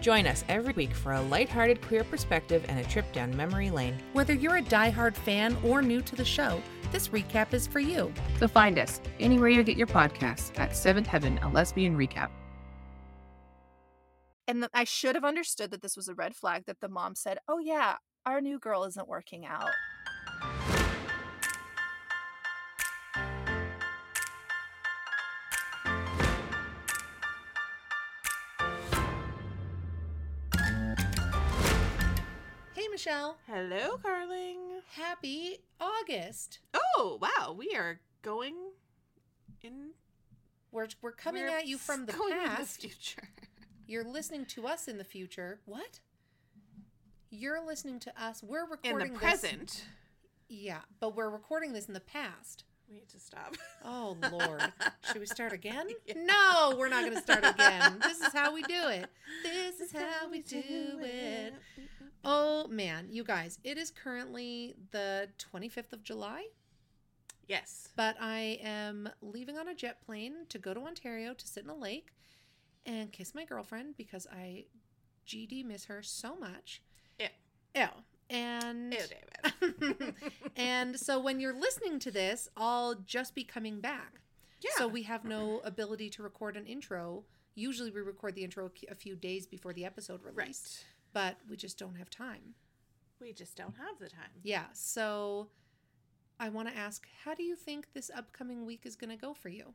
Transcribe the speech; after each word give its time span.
Join 0.00 0.26
us 0.26 0.44
every 0.48 0.72
week 0.72 0.94
for 0.94 1.12
a 1.12 1.20
lighthearted 1.20 1.82
queer 1.82 2.04
perspective 2.04 2.64
and 2.68 2.78
a 2.78 2.84
trip 2.84 3.12
down 3.12 3.36
memory 3.36 3.70
lane. 3.70 3.98
Whether 4.14 4.32
you're 4.32 4.56
a 4.56 4.62
diehard 4.62 5.14
fan 5.14 5.56
or 5.62 5.82
new 5.82 6.00
to 6.02 6.16
the 6.16 6.24
show, 6.24 6.62
this 6.90 7.08
recap 7.08 7.52
is 7.52 7.66
for 7.66 7.80
you. 7.80 8.12
So 8.38 8.48
find 8.48 8.78
us 8.78 9.00
anywhere 9.20 9.50
you 9.50 9.62
get 9.62 9.76
your 9.76 9.86
podcasts 9.86 10.58
at 10.58 10.74
Seventh 10.74 11.06
Heaven, 11.06 11.38
a 11.42 11.48
lesbian 11.50 11.96
recap. 11.96 12.30
And 14.48 14.62
th- 14.62 14.70
I 14.74 14.84
should 14.84 15.14
have 15.14 15.24
understood 15.24 15.70
that 15.70 15.82
this 15.82 15.96
was 15.96 16.08
a 16.08 16.14
red 16.14 16.34
flag 16.34 16.64
that 16.66 16.80
the 16.80 16.88
mom 16.88 17.14
said, 17.14 17.38
Oh, 17.46 17.58
yeah, 17.58 17.96
our 18.26 18.40
new 18.40 18.58
girl 18.58 18.84
isn't 18.84 19.06
working 19.06 19.46
out. 19.46 19.70
Michelle. 33.00 33.38
Hello, 33.46 33.96
Carling. 34.02 34.58
Happy 34.92 35.56
August. 35.80 36.58
Oh, 36.74 37.18
wow. 37.18 37.54
We 37.56 37.70
are 37.74 37.98
going 38.20 38.54
in. 39.62 39.92
We're, 40.70 40.86
we're 41.00 41.12
coming 41.12 41.44
we're 41.44 41.48
at 41.48 41.66
you 41.66 41.78
from 41.78 42.04
the 42.04 42.12
past. 42.12 42.82
future. 42.82 43.22
You're 43.86 44.04
listening 44.04 44.44
to 44.46 44.66
us 44.66 44.86
in 44.86 44.98
the 44.98 45.04
future. 45.04 45.60
What? 45.64 46.00
You're 47.30 47.64
listening 47.64 48.00
to 48.00 48.22
us. 48.22 48.42
We're 48.42 48.66
recording 48.68 48.90
In 49.08 49.14
the 49.14 49.18
this- 49.18 49.18
present. 49.18 49.84
Yeah, 50.50 50.80
but 51.00 51.16
we're 51.16 51.30
recording 51.30 51.72
this 51.72 51.86
in 51.88 51.94
the 51.94 52.00
past. 52.00 52.64
We 52.90 52.96
need 52.96 53.08
to 53.10 53.20
stop. 53.20 53.56
Oh 53.84 54.16
Lord. 54.32 54.62
Should 55.06 55.20
we 55.20 55.26
start 55.26 55.52
again? 55.52 55.86
Yeah. 56.06 56.14
No, 56.16 56.76
we're 56.76 56.88
not 56.88 57.04
gonna 57.04 57.22
start 57.22 57.44
again. 57.44 57.98
This 58.02 58.20
is 58.20 58.32
how 58.32 58.52
we 58.52 58.62
do 58.62 58.88
it. 58.88 59.06
This 59.44 59.80
is 59.80 59.92
how 59.92 60.28
we 60.30 60.40
do 60.42 60.62
it. 61.00 61.54
Oh 62.24 62.66
man, 62.68 63.06
you 63.10 63.22
guys, 63.24 63.58
it 63.64 63.78
is 63.78 63.90
currently 63.90 64.74
the 64.90 65.28
25th 65.52 65.92
of 65.92 66.02
July, 66.02 66.46
Yes. 67.46 67.88
but 67.96 68.16
I 68.20 68.58
am 68.62 69.08
leaving 69.22 69.56
on 69.56 69.68
a 69.68 69.74
jet 69.74 70.04
plane 70.04 70.46
to 70.48 70.58
go 70.58 70.74
to 70.74 70.80
Ontario 70.80 71.32
to 71.32 71.46
sit 71.46 71.64
in 71.64 71.70
a 71.70 71.74
lake 71.76 72.08
and 72.84 73.12
kiss 73.12 73.34
my 73.34 73.44
girlfriend 73.44 73.96
because 73.96 74.26
I 74.32 74.64
GD 75.26 75.64
miss 75.64 75.84
her 75.86 76.02
so 76.02 76.34
much. 76.36 76.82
Ew. 77.18 77.28
Ew. 77.76 77.86
And 78.30 78.94
oh, 78.94 78.98
Ew, 79.62 79.74
David. 79.74 80.14
and 80.56 80.98
so 80.98 81.18
when 81.18 81.40
you're 81.40 81.58
listening 81.58 81.98
to 82.00 82.10
this, 82.10 82.48
I'll 82.56 82.94
just 82.94 83.34
be 83.34 83.44
coming 83.44 83.80
back. 83.80 84.20
yeah. 84.60 84.70
So 84.78 84.88
we 84.88 85.02
have 85.02 85.24
no 85.24 85.60
ability 85.64 86.08
to 86.10 86.22
record 86.22 86.56
an 86.56 86.66
intro. 86.66 87.24
Usually 87.56 87.90
we 87.90 88.00
record 88.00 88.36
the 88.36 88.44
intro 88.44 88.70
a 88.88 88.94
few 88.94 89.16
days 89.16 89.46
before 89.46 89.72
the 89.72 89.84
episode 89.84 90.20
released, 90.22 90.84
right. 90.84 91.12
but 91.12 91.36
we 91.50 91.56
just 91.56 91.78
don't 91.78 91.96
have 91.96 92.08
time. 92.08 92.54
We 93.20 93.32
just 93.32 93.56
don't 93.56 93.74
have 93.76 93.98
the 93.98 94.08
time. 94.08 94.30
Yeah. 94.42 94.66
So 94.72 95.48
I 96.38 96.48
want 96.48 96.68
to 96.68 96.76
ask, 96.76 97.06
how 97.24 97.34
do 97.34 97.42
you 97.42 97.56
think 97.56 97.88
this 97.92 98.10
upcoming 98.16 98.64
week 98.64 98.82
is 98.84 98.96
going 98.96 99.10
to 99.10 99.16
go 99.16 99.34
for 99.34 99.50
you? 99.50 99.74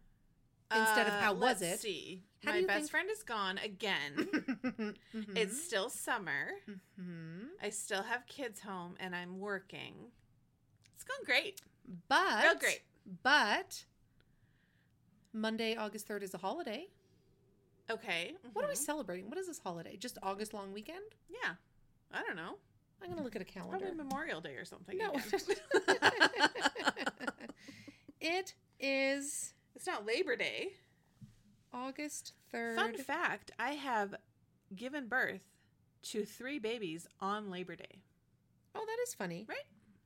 Instead 0.71 1.08
of 1.08 1.13
Uh, 1.13 1.19
how 1.21 1.33
was 1.33 1.61
it? 1.61 1.80
See. 1.80 2.23
How 2.44 2.52
My 2.52 2.61
best 2.63 2.80
think- 2.80 2.91
friend 2.91 3.09
is 3.09 3.23
gone 3.23 3.58
again. 3.59 4.16
Mhm. 5.13 5.38
It's 5.38 5.61
still 5.63 5.89
summer. 5.89 6.52
Mhm. 6.99 7.49
I 7.61 7.69
still 7.69 8.03
have 8.03 8.25
kids 8.28 8.62
home 8.62 8.95
and 9.00 9.16
I'm 9.16 9.39
working. 9.39 10.12
It's 10.94 11.03
going 11.03 11.23
great. 11.23 11.62
but 12.07 12.44
Real 12.44 12.56
great. 12.56 12.81
But 13.23 13.85
Monday, 15.34 15.75
August 15.75 16.07
3rd 16.07 16.23
is 16.23 16.34
a 16.34 16.38
holiday. 16.39 16.88
Okay. 17.89 18.35
What 18.53 18.66
are 18.66 18.68
we 18.68 18.73
mhm. 18.73 18.78
celebrating? 18.78 19.29
What 19.29 19.38
is 19.38 19.47
this 19.47 19.59
holiday? 19.59 19.95
Just 19.97 20.18
August 20.23 20.53
long 20.53 20.73
weekend? 20.73 21.16
Yeah. 21.29 21.56
I 22.12 22.22
don't 22.23 22.35
know. 22.35 22.57
I'm 23.01 23.07
going 23.07 23.18
to 23.18 23.23
look 23.23 23.35
at 23.35 23.41
a 23.41 23.45
calendar. 23.45 23.85
Probably 23.85 24.03
Memorial 24.03 24.41
Day 24.41 24.56
or 24.56 24.66
something. 24.66 24.97
No. 24.97 25.13
it 28.19 28.56
is 28.79 29.53
it's 29.75 29.88
not 29.88 30.06
Labor 30.06 30.36
Day. 30.36 30.74
August 31.74 32.34
3rd. 32.53 32.75
Fun 32.75 32.94
fact 32.97 33.52
I 33.59 33.72
have 33.72 34.16
given 34.75 35.08
birth 35.08 35.41
to 36.03 36.24
three 36.25 36.59
babies 36.59 37.08
on 37.19 37.50
Labor 37.52 37.75
Day. 37.75 38.00
Oh, 38.74 38.86
that 38.86 38.97
is 39.03 39.13
funny. 39.13 39.46
Right? 39.47 39.58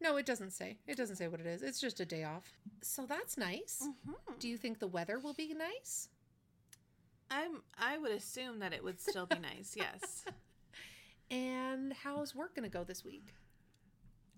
No, 0.02 0.16
it 0.18 0.25
doesn't 0.25 0.52
say. 0.52 0.78
It 0.88 0.96
doesn't 0.97 1.18
say 1.18 1.28
what 1.28 1.40
it 1.41 1.46
is. 1.46 1.62
It's 1.62 1.81
just 1.81 2.00
a 2.00 2.06
day 2.06 2.24
off. 2.24 2.46
So 2.81 3.06
that's 3.06 3.38
nice. 3.38 3.84
Mm-hmm. 3.84 4.13
Do 4.40 4.47
you 4.47 4.57
think 4.57 4.80
the 4.80 4.88
weather 4.88 5.19
will 5.19 5.34
be 5.34 5.53
nice? 5.53 6.07
I'm 7.30 7.62
I 7.78 7.97
would 7.97 8.12
assume 8.12 8.59
that 8.59 8.74
it 8.74 8.84
would 8.84 9.00
still 9.00 9.25
be 9.25 9.38
nice, 9.40 9.75
yes. 9.75 10.25
And 11.31 11.94
how's 11.94 12.34
work 12.34 12.56
going 12.56 12.63
to 12.68 12.75
go 12.75 12.84
this 12.84 13.06
week? 13.06 13.36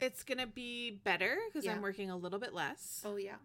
It's 0.02 0.24
gonna 0.24 0.48
be 0.48 1.00
better 1.06 1.38
because 1.48 1.64
Yeah. 1.64 1.74
I'm 1.74 1.82
working 1.82 2.10
a 2.10 2.18
little 2.18 2.40
bit 2.40 2.54
less. 2.54 3.02
Oh, 3.06 3.16
yeah. 3.16 3.36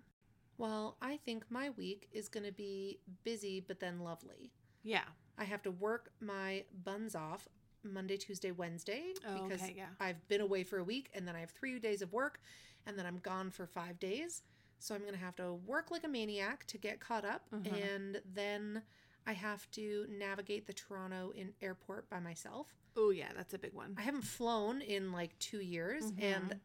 Well, 0.58 0.96
I 1.02 1.18
think 1.18 1.44
my 1.50 1.70
week 1.70 2.08
is 2.12 2.28
going 2.28 2.46
to 2.46 2.52
be 2.52 2.98
busy, 3.24 3.60
but 3.60 3.80
then 3.80 4.00
lovely. 4.00 4.52
Yeah. 4.82 5.04
I 5.38 5.44
have 5.44 5.62
to 5.62 5.70
work 5.70 6.10
my 6.20 6.64
buns 6.84 7.14
off 7.14 7.48
Monday, 7.82 8.16
Tuesday, 8.16 8.50
Wednesday 8.52 9.12
Oh, 9.26 9.42
because 9.46 9.62
okay, 9.62 9.74
yeah. 9.76 9.88
I've 10.00 10.26
been 10.28 10.40
away 10.40 10.64
for 10.64 10.78
a 10.78 10.84
week 10.84 11.10
and 11.14 11.26
then 11.28 11.36
I 11.36 11.40
have 11.40 11.50
three 11.50 11.78
days 11.78 12.02
of 12.02 12.12
work 12.12 12.40
and 12.86 12.98
then 12.98 13.04
I'm 13.06 13.18
gone 13.18 13.50
for 13.50 13.66
five 13.66 13.98
days. 13.98 14.42
So 14.78 14.94
I'm 14.94 15.02
going 15.02 15.12
to 15.14 15.18
have 15.20 15.36
to 15.36 15.54
work 15.54 15.90
like 15.90 16.04
a 16.04 16.08
maniac 16.08 16.66
to 16.68 16.78
get 16.78 17.00
caught 17.00 17.24
up. 17.24 17.42
Mhm. 17.52 17.92
And 17.92 18.22
then 18.34 18.82
I 19.26 19.32
have 19.32 19.70
to 19.72 20.06
navigate 20.08 20.66
the 20.66 20.72
Toronto 20.72 21.32
in 21.34 21.52
airport 21.60 22.08
by 22.08 22.20
myself. 22.20 22.74
Oh 22.96 23.10
yeah, 23.10 23.30
that's 23.36 23.52
a 23.54 23.58
big 23.58 23.72
one. 23.74 23.94
I 23.98 24.02
haven't 24.02 24.22
flown 24.24 24.80
in 24.80 25.12
like 25.12 25.38
two 25.38 25.60
years 25.60 26.04
and 26.18 26.50
Mhm. 26.52 26.60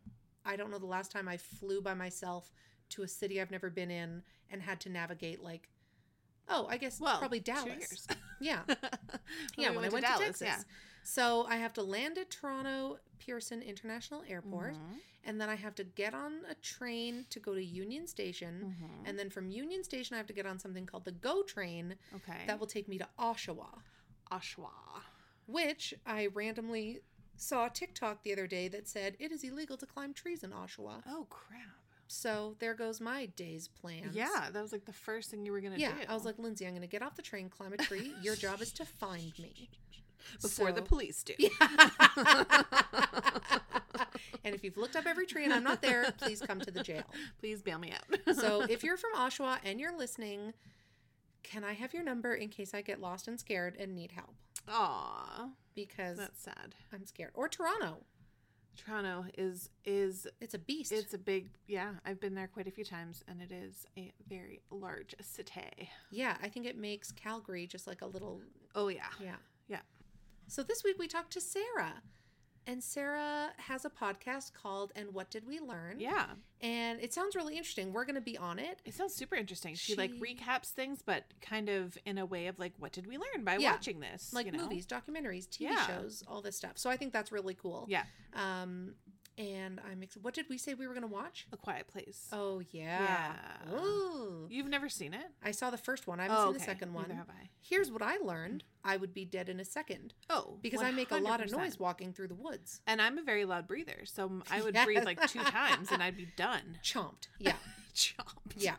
I 0.46 0.56
don't 0.56 0.72
know 0.72 0.80
the 0.80 0.86
last 0.86 1.12
time 1.12 1.28
I 1.28 1.38
flew 1.38 1.82
by 1.82 1.94
myself 1.94 2.52
to 2.92 3.04
a 3.04 3.08
city 3.08 3.42
I've 3.42 3.52
never 3.52 3.70
been 3.70 3.92
in 3.92 4.24
and 4.50 4.62
had 4.62 4.80
to 4.82 4.90
navigate 4.90 5.42
like, 5.44 5.70
oh, 6.50 6.68
I 6.70 6.78
guess 6.78 7.00
well, 7.00 7.18
probably 7.20 7.40
Dallas. 7.40 8.08
Yeah. 8.40 8.62
When 8.68 8.78
Yeah, 9.58 9.70
we 9.72 9.76
when 9.78 9.86
I 9.86 9.90
went 9.90 10.06
to, 10.06 10.12
Dallas, 10.12 10.26
Texas. 10.40 10.48
yeah. 10.48 10.58
So 11.04 11.46
I 11.48 11.58
have 11.58 11.74
to 11.74 11.84
land 11.84 12.18
at 12.18 12.30
Toronto 12.32 12.98
Pearson 13.20 13.62
International 13.62 14.24
Airport, 14.28 14.74
Mhm. 14.76 14.98
and 15.26 15.40
then 15.40 15.48
I 15.50 15.56
have 15.56 15.76
to 15.76 15.84
get 15.84 16.14
on 16.16 16.42
a 16.50 16.56
train 16.56 17.26
to 17.30 17.40
go 17.40 17.54
to 17.54 17.64
Union 17.64 18.08
Station, 18.08 18.76
Mhm. 18.82 19.08
and 19.10 19.18
then 19.20 19.30
from 19.30 19.50
Union 19.50 19.84
Station 19.84 20.16
I 20.16 20.18
have 20.18 20.28
to 20.28 20.34
get 20.34 20.46
on 20.48 20.58
something 20.60 20.86
called 20.88 21.06
the 21.06 21.12
GO 21.12 21.44
train 21.44 21.98
Okay. 22.16 22.46
that 22.48 22.60
will 22.60 22.68
take 22.68 22.88
me 22.88 22.98
to 22.98 23.08
Oshawa, 23.20 23.82
Oshawa. 24.32 25.04
which 25.48 25.94
I 26.06 26.28
randomly 26.28 27.02
saw 27.36 27.66
a 27.68 27.70
TikTok 27.70 28.24
the 28.24 28.32
other 28.34 28.48
day 28.48 28.68
that 28.68 28.88
said 28.88 29.16
it 29.20 29.32
is 29.32 29.44
illegal 29.44 29.78
to 29.78 29.86
climb 29.86 30.14
trees 30.14 30.44
in 30.44 30.52
Oshawa. 30.52 31.04
Oh 31.06 31.26
crap. 31.30 31.78
So 32.14 32.56
there 32.60 32.74
goes 32.74 33.00
my 33.00 33.28
day's 33.38 33.70
plans. 33.70 34.14
Yeah, 34.14 34.50
that 34.52 34.62
was 34.62 34.74
like 34.74 34.84
the 34.84 34.92
first 34.92 35.32
thing 35.32 35.46
you 35.46 35.52
were 35.54 35.62
gonna 35.62 35.78
do. 35.78 35.82
Yeah, 35.82 35.94
do. 35.94 36.06
I 36.10 36.14
was 36.14 36.26
like, 36.26 36.38
Lindsay, 36.38 36.66
I'm 36.66 36.74
going 36.74 36.82
to 36.82 36.88
get 36.88 37.02
off 37.02 37.16
the 37.16 37.22
train, 37.22 37.48
climb 37.48 37.72
a 37.72 37.78
tree. 37.78 38.14
Your 38.22 38.36
job 38.36 38.62
is 38.62 38.74
to 38.74 38.86
find 38.86 39.32
me. 39.40 39.70
before 40.42 40.74
the 40.74 40.82
police 40.82 41.24
do. 41.24 41.34
and 44.44 44.54
if 44.54 44.64
you've 44.64 44.78
looked 44.78 44.96
up 44.98 45.06
every 45.06 45.26
tree 45.26 45.46
and 45.46 45.54
I'm 45.54 45.64
not 45.64 45.82
there, 45.82 46.12
please 46.18 46.42
come 46.42 46.60
to 46.60 46.70
the 46.70 46.84
jail. 46.84 47.04
Please 47.40 47.62
bail 47.62 47.80
me 47.80 47.94
out. 47.94 48.36
So 48.36 48.62
if 48.70 48.84
you're 48.84 48.98
from 48.98 49.14
Oshawa 49.16 49.60
and 49.64 49.80
you're 49.80 49.98
listening, 49.98 50.54
can 51.44 51.64
I 51.64 51.74
have 51.74 51.94
your 51.94 52.04
number 52.04 52.34
in 52.34 52.50
case 52.50 52.74
I 52.74 52.82
get 52.82 53.00
lost 53.00 53.28
and 53.30 53.40
scared 53.40 53.78
and 53.80 53.96
need 53.96 54.12
help? 54.12 54.36
Aw, 54.68 55.50
Because 55.76 56.18
that's 56.18 56.44
sad. 56.44 56.76
I'm 56.94 57.06
scared. 57.06 57.32
Or 57.34 57.48
Toronto. 57.48 58.04
Toronto 58.78 59.26
is 59.38 59.70
is 59.86 60.28
It's 60.40 60.54
a 60.54 60.60
beast. 60.60 60.92
it's 60.92 61.14
a 61.14 61.18
big 61.18 61.50
yeah. 61.68 61.92
I've 62.06 62.20
been 62.20 62.34
there 62.36 62.48
quite 62.48 62.68
a 62.68 62.72
few 62.72 62.86
times, 62.86 63.24
and 63.28 63.42
it 63.42 63.52
is 63.52 63.86
a 63.98 64.12
very 64.30 64.62
large 64.72 65.14
city. 65.22 65.90
yeah, 66.10 66.38
I 66.42 66.48
think 66.50 66.66
it 66.66 66.78
makes 66.78 67.12
Calgary 67.12 67.68
just 67.68 67.88
like 67.88 68.02
a 68.02 68.08
little 68.08 68.42
Oh 68.76 68.88
yeah, 68.88 69.10
yeah. 69.20 69.36
Yeah. 69.68 69.80
So 70.48 70.64
this 70.64 70.84
week 70.84 70.98
we 71.00 71.08
talked 71.08 71.32
to 71.34 71.42
Sarah. 71.42 72.02
And 72.68 72.84
Sarah 72.84 73.50
has 73.58 73.86
a 73.86 73.90
podcast 73.90 74.54
called 74.54 74.92
And 74.96 75.14
What 75.14 75.30
Did 75.32 75.48
We 75.48 75.60
Learn? 75.60 76.00
yeah. 76.00 76.28
And 76.62 77.02
it 77.02 77.12
sounds 77.12 77.36
really 77.36 77.58
interesting. 77.58 77.92
We're 77.92 78.06
going 78.06 78.16
to 78.16 78.22
be 78.22 78.38
on 78.38 78.60
it. 78.60 78.82
It 78.86 78.94
sounds 78.94 79.16
super 79.16 79.36
interesting. 79.36 79.74
She, 79.74 79.96
like 79.96 80.12
recaps 80.20 80.68
things, 80.70 81.02
but 81.04 81.24
kind 81.42 81.70
of 81.70 81.98
in 82.06 82.20
a 82.20 82.26
way 82.26 82.46
of 82.48 82.60
like, 82.60 82.74
what 82.78 82.92
did 82.92 83.08
we 83.08 83.18
learn 83.18 83.44
by 83.44 83.58
Yeah. 83.58 83.72
watching 83.72 84.00
this? 84.00 84.32
like 84.32 84.46
you 84.46 84.52
know? 84.52 84.60
movies, 84.60 84.86
documentaries, 84.86 85.48
TV 85.48 85.72
Yeah. 85.72 85.88
shows, 85.88 86.24
all 86.28 86.44
this 86.44 86.56
stuff. 86.56 86.74
So 86.76 86.90
I 86.92 86.98
think 86.98 87.14
that's 87.14 87.32
really 87.32 87.56
cool. 87.56 87.88
Yeah. 87.90 88.04
Um, 88.34 88.94
and 89.42 89.82
I'm 89.90 90.04
ex- 90.04 90.18
what 90.22 90.34
did 90.36 90.46
we 90.50 90.58
say 90.58 90.76
we 90.76 90.86
were 90.86 90.94
going 90.94 91.08
to 91.08 91.12
watch? 91.12 91.48
A 91.52 91.58
Quiet 91.58 91.88
Place. 91.88 92.28
Oh 92.32 92.62
yeah. 92.72 93.34
Yeah. 93.70 93.76
Ooh. 93.80 94.48
You've 94.50 94.68
never 94.68 94.88
seen 94.88 95.14
it? 95.14 95.26
I 95.44 95.52
saw 95.52 95.70
the 95.72 95.78
first 95.78 96.06
one. 96.08 96.20
I 96.20 96.24
haven't 96.24 96.38
oh, 96.38 96.42
seen 96.42 96.50
okay. 96.50 96.58
the 96.60 96.64
second 96.66 96.94
one. 96.94 97.04
Neither 97.04 97.16
have 97.16 97.30
I. 97.30 97.50
Here's 97.60 97.92
what 97.92 98.02
I 98.04 98.18
learned: 98.18 98.64
I 98.86 98.98
would 98.98 99.14
be 99.14 99.26
dead 99.26 99.50
in 99.50 99.60
a 99.60 99.66
second 99.66 100.14
Oh, 100.30 100.58
because 100.62 100.82
I 100.82 100.92
make 100.92 101.12
a 101.12 101.18
lot 101.18 101.42
of 101.44 101.52
noise 101.52 101.80
walking 101.80 102.14
through 102.14 102.28
the 102.28 102.36
woods. 102.36 102.82
And 102.86 103.02
I'm 103.02 103.18
a 103.18 103.24
very 103.24 103.46
loud 103.46 103.68
breather, 103.68 104.02
so 104.06 104.42
I 104.52 104.62
would 104.62 104.76
Yes. 104.76 104.86
breathe 104.86 105.06
like 105.06 105.28
two 105.28 105.40
times 105.40 105.90
and 105.92 106.04
I'd 106.04 106.18
be 106.18 106.28
done. 106.38 106.78
Chomped. 106.84 107.28
Yeah. 107.40 107.54
Chomped. 107.96 108.54
Yeah. 108.58 108.76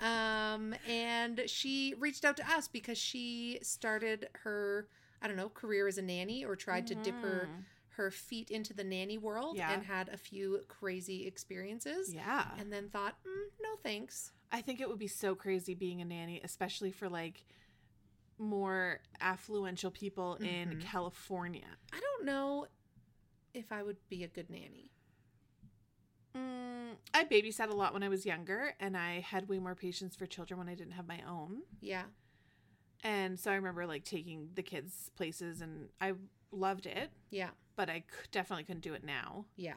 um, 0.00 0.74
and 0.88 1.42
she 1.46 1.94
reached 1.98 2.24
out 2.24 2.36
to 2.36 2.48
us 2.50 2.68
because 2.68 2.98
she 2.98 3.58
started 3.62 4.28
her, 4.44 4.86
I 5.22 5.26
don't 5.28 5.36
know, 5.36 5.48
career 5.48 5.88
as 5.88 5.98
a 5.98 6.02
nanny 6.02 6.44
or 6.44 6.54
tried 6.56 6.86
to 6.88 6.94
dip 6.94 7.14
her 7.22 7.48
Mhm. 7.50 7.64
Her 7.98 8.10
feet 8.12 8.48
into 8.50 8.72
the 8.72 8.84
nanny 8.84 9.18
world 9.18 9.56
Yeah. 9.56 9.72
and 9.72 9.84
had 9.84 10.08
a 10.08 10.16
few 10.16 10.64
crazy 10.68 11.26
experiences. 11.26 12.14
Yeah. 12.14 12.54
And 12.56 12.72
then 12.72 12.88
thought, 12.88 13.16
mm, 13.26 13.48
no 13.60 13.76
thanks. 13.82 14.32
I 14.50 14.62
think 14.62 14.80
it 14.80 14.88
would 14.88 14.98
be 15.00 15.08
so 15.08 15.34
crazy 15.34 15.74
being 15.74 16.00
a 16.00 16.04
nanny, 16.04 16.40
especially 16.42 16.92
for 16.92 17.08
like 17.08 17.44
more 18.38 19.00
affluential 19.20 19.92
people 19.92 20.36
in 20.36 20.70
Mhm. 20.70 20.80
California. 20.80 21.66
I 21.92 21.98
don't 22.00 22.24
know 22.24 22.68
if 23.52 23.72
I 23.72 23.82
would 23.82 23.98
be 24.08 24.22
a 24.22 24.28
good 24.28 24.48
nanny. 24.48 24.92
Mm, 26.34 26.96
I 27.12 27.24
babysat 27.24 27.68
a 27.68 27.74
lot 27.74 27.92
when 27.92 28.04
I 28.04 28.08
was 28.08 28.24
younger, 28.24 28.74
and 28.78 28.96
I 28.96 29.18
had 29.20 29.48
way 29.48 29.58
more 29.58 29.74
patience 29.74 30.14
for 30.14 30.24
children 30.26 30.56
when 30.58 30.68
I 30.68 30.74
didn't 30.76 30.92
have 30.92 31.08
my 31.08 31.20
own. 31.22 31.62
Yeah. 31.80 32.04
And 33.02 33.38
so 33.40 33.50
I 33.50 33.54
remember 33.56 33.86
like 33.86 34.04
taking 34.04 34.50
the 34.54 34.62
kids 34.62 35.10
places, 35.16 35.60
and 35.60 35.88
I 36.00 36.14
loved 36.52 36.86
it, 36.86 37.10
Yeah. 37.30 37.50
But 37.78 37.88
I 37.88 38.02
definitely 38.32 38.64
couldn't 38.64 38.82
do 38.82 38.92
it 38.94 39.04
now. 39.04 39.44
Yeah. 39.56 39.74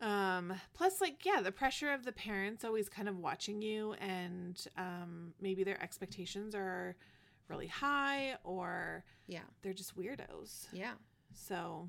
Um, 0.00 0.52
plus, 0.74 1.00
like, 1.00 1.24
yeah, 1.24 1.40
the 1.40 1.52
pressure 1.52 1.92
of 1.92 2.04
the 2.04 2.10
parents 2.10 2.64
always 2.64 2.88
kind 2.88 3.08
of 3.08 3.16
watching 3.18 3.62
you, 3.62 3.92
and 4.00 4.60
um, 4.76 5.32
maybe 5.40 5.62
their 5.62 5.80
expectations 5.80 6.56
are 6.56 6.96
really 7.46 7.68
high, 7.68 8.34
or 8.42 9.04
Yeah. 9.28 9.42
they're 9.62 9.72
just 9.72 9.96
weirdos. 9.96 10.66
Yeah. 10.72 10.94
So, 11.32 11.88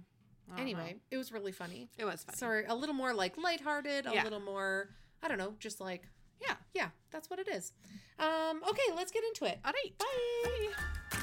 Anyway, 0.58 0.92
know. 0.94 1.00
it 1.10 1.18
was 1.18 1.32
really 1.32 1.52
funny. 1.54 1.90
it 1.98 2.06
was 2.06 2.24
funny. 2.24 2.38
Sorry, 2.38 2.66
a 2.66 2.76
little 2.76 2.94
more 2.94 3.14
like 3.16 3.36
lighthearted, 3.38 4.06
a 4.06 4.14
Yeah. 4.14 4.24
little 4.26 4.42
more, 4.42 4.90
I 5.24 5.28
don't 5.28 5.40
know, 5.40 5.56
just 5.58 5.82
like, 5.82 6.08
Yeah. 6.40 6.56
yeah, 6.76 6.90
that's 7.10 7.32
what 7.32 7.40
it 7.40 7.48
is. 7.48 7.74
Um, 8.20 8.62
okay, 8.70 8.92
let's 8.96 9.12
get 9.12 9.24
into 9.24 9.46
it. 9.46 9.60
All 9.66 9.72
right. 9.74 9.98
Bye. 9.98 11.20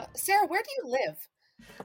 Um, 0.00 0.06
Sarah, 0.14 0.46
where 0.46 0.62
do 0.62 0.70
you 0.78 0.90
live? 0.90 1.28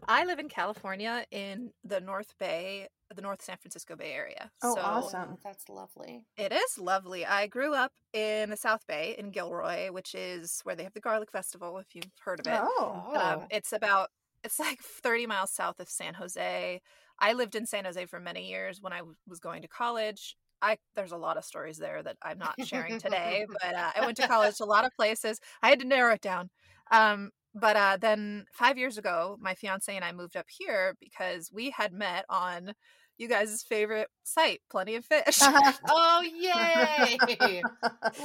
I 0.08 0.24
live 0.24 0.40
in 0.40 0.48
California 0.48 1.26
in 1.32 1.72
the 1.84 2.00
North 2.00 2.34
Bay, 2.40 2.88
the 3.14 3.22
North 3.22 3.42
San 3.42 3.58
Francisco 3.58 3.96
Bay 3.98 4.14
Area. 4.14 4.50
Oh, 4.64 4.76
so 4.76 4.82
awesome. 4.82 5.38
That's 5.44 5.68
lovely. 5.68 6.26
It 6.38 6.54
is 6.54 6.78
lovely. 6.78 7.26
I 7.26 7.48
grew 7.48 7.74
up 7.74 7.92
in 8.14 8.50
the 8.50 8.58
South 8.58 8.88
Bay 8.88 9.16
in 9.18 9.32
Gilroy, 9.32 9.92
which 9.92 10.16
is 10.16 10.62
where 10.64 10.76
they 10.76 10.84
have 10.84 10.94
the 10.94 11.02
Garlic 11.02 11.30
Festival, 11.30 11.78
if 11.78 11.94
you've 11.94 12.06
heard 12.24 12.40
of 12.40 12.48
it. 12.48 12.60
Oh. 12.62 13.14
Um, 13.16 13.48
it's 13.50 13.74
about 13.74 14.12
it's 14.46 14.60
like 14.60 14.80
30 14.80 15.28
miles 15.28 15.52
south 15.52 15.80
of 15.80 15.90
San 15.90 16.14
Jose. 16.14 16.80
I 17.20 17.34
lived 17.34 17.56
in 17.56 17.66
San 17.66 17.84
Jose 17.84 18.06
for 18.06 18.20
many 18.20 18.48
years 18.48 18.82
when 18.82 18.94
I 18.94 19.00
w- 19.00 19.16
was 19.28 19.40
going 19.40 19.62
to 19.64 19.68
college. 19.68 20.38
I 20.62 20.78
there's 20.96 21.12
a 21.12 21.18
lot 21.18 21.36
of 21.36 21.44
stories 21.44 21.78
there 21.78 22.02
that 22.02 22.16
I'm 22.22 22.38
not 22.38 22.56
sharing 22.64 22.98
today, 22.98 23.46
but 23.62 23.76
uh, 23.76 23.92
I 23.94 24.06
went 24.06 24.16
to 24.18 24.28
college 24.28 24.62
a 24.62 24.66
lot 24.66 24.86
of 24.86 24.92
places. 24.96 25.42
I 25.62 25.70
had 25.70 25.80
to 25.80 25.86
narrow 25.86 26.14
it 26.14 26.22
down. 26.22 26.50
Um, 26.92 27.32
but 27.56 27.76
uh, 27.76 27.98
then 28.00 28.46
five 28.52 28.78
years 28.78 28.98
ago, 28.98 29.38
my 29.40 29.56
fiance 29.56 29.94
and 29.96 30.06
I 30.06 30.12
moved 30.12 30.36
up 30.36 30.46
here 30.50 30.96
because 31.00 31.52
we 31.52 31.70
had 31.72 31.94
met 31.94 32.26
on 32.30 32.74
you 33.18 33.30
guys' 33.30 33.64
favorite 33.64 34.10
site, 34.24 34.60
Plenty 34.70 34.96
of 34.96 35.06
Fish. 35.06 35.40
oh, 35.42 36.22
yay! 36.38 37.62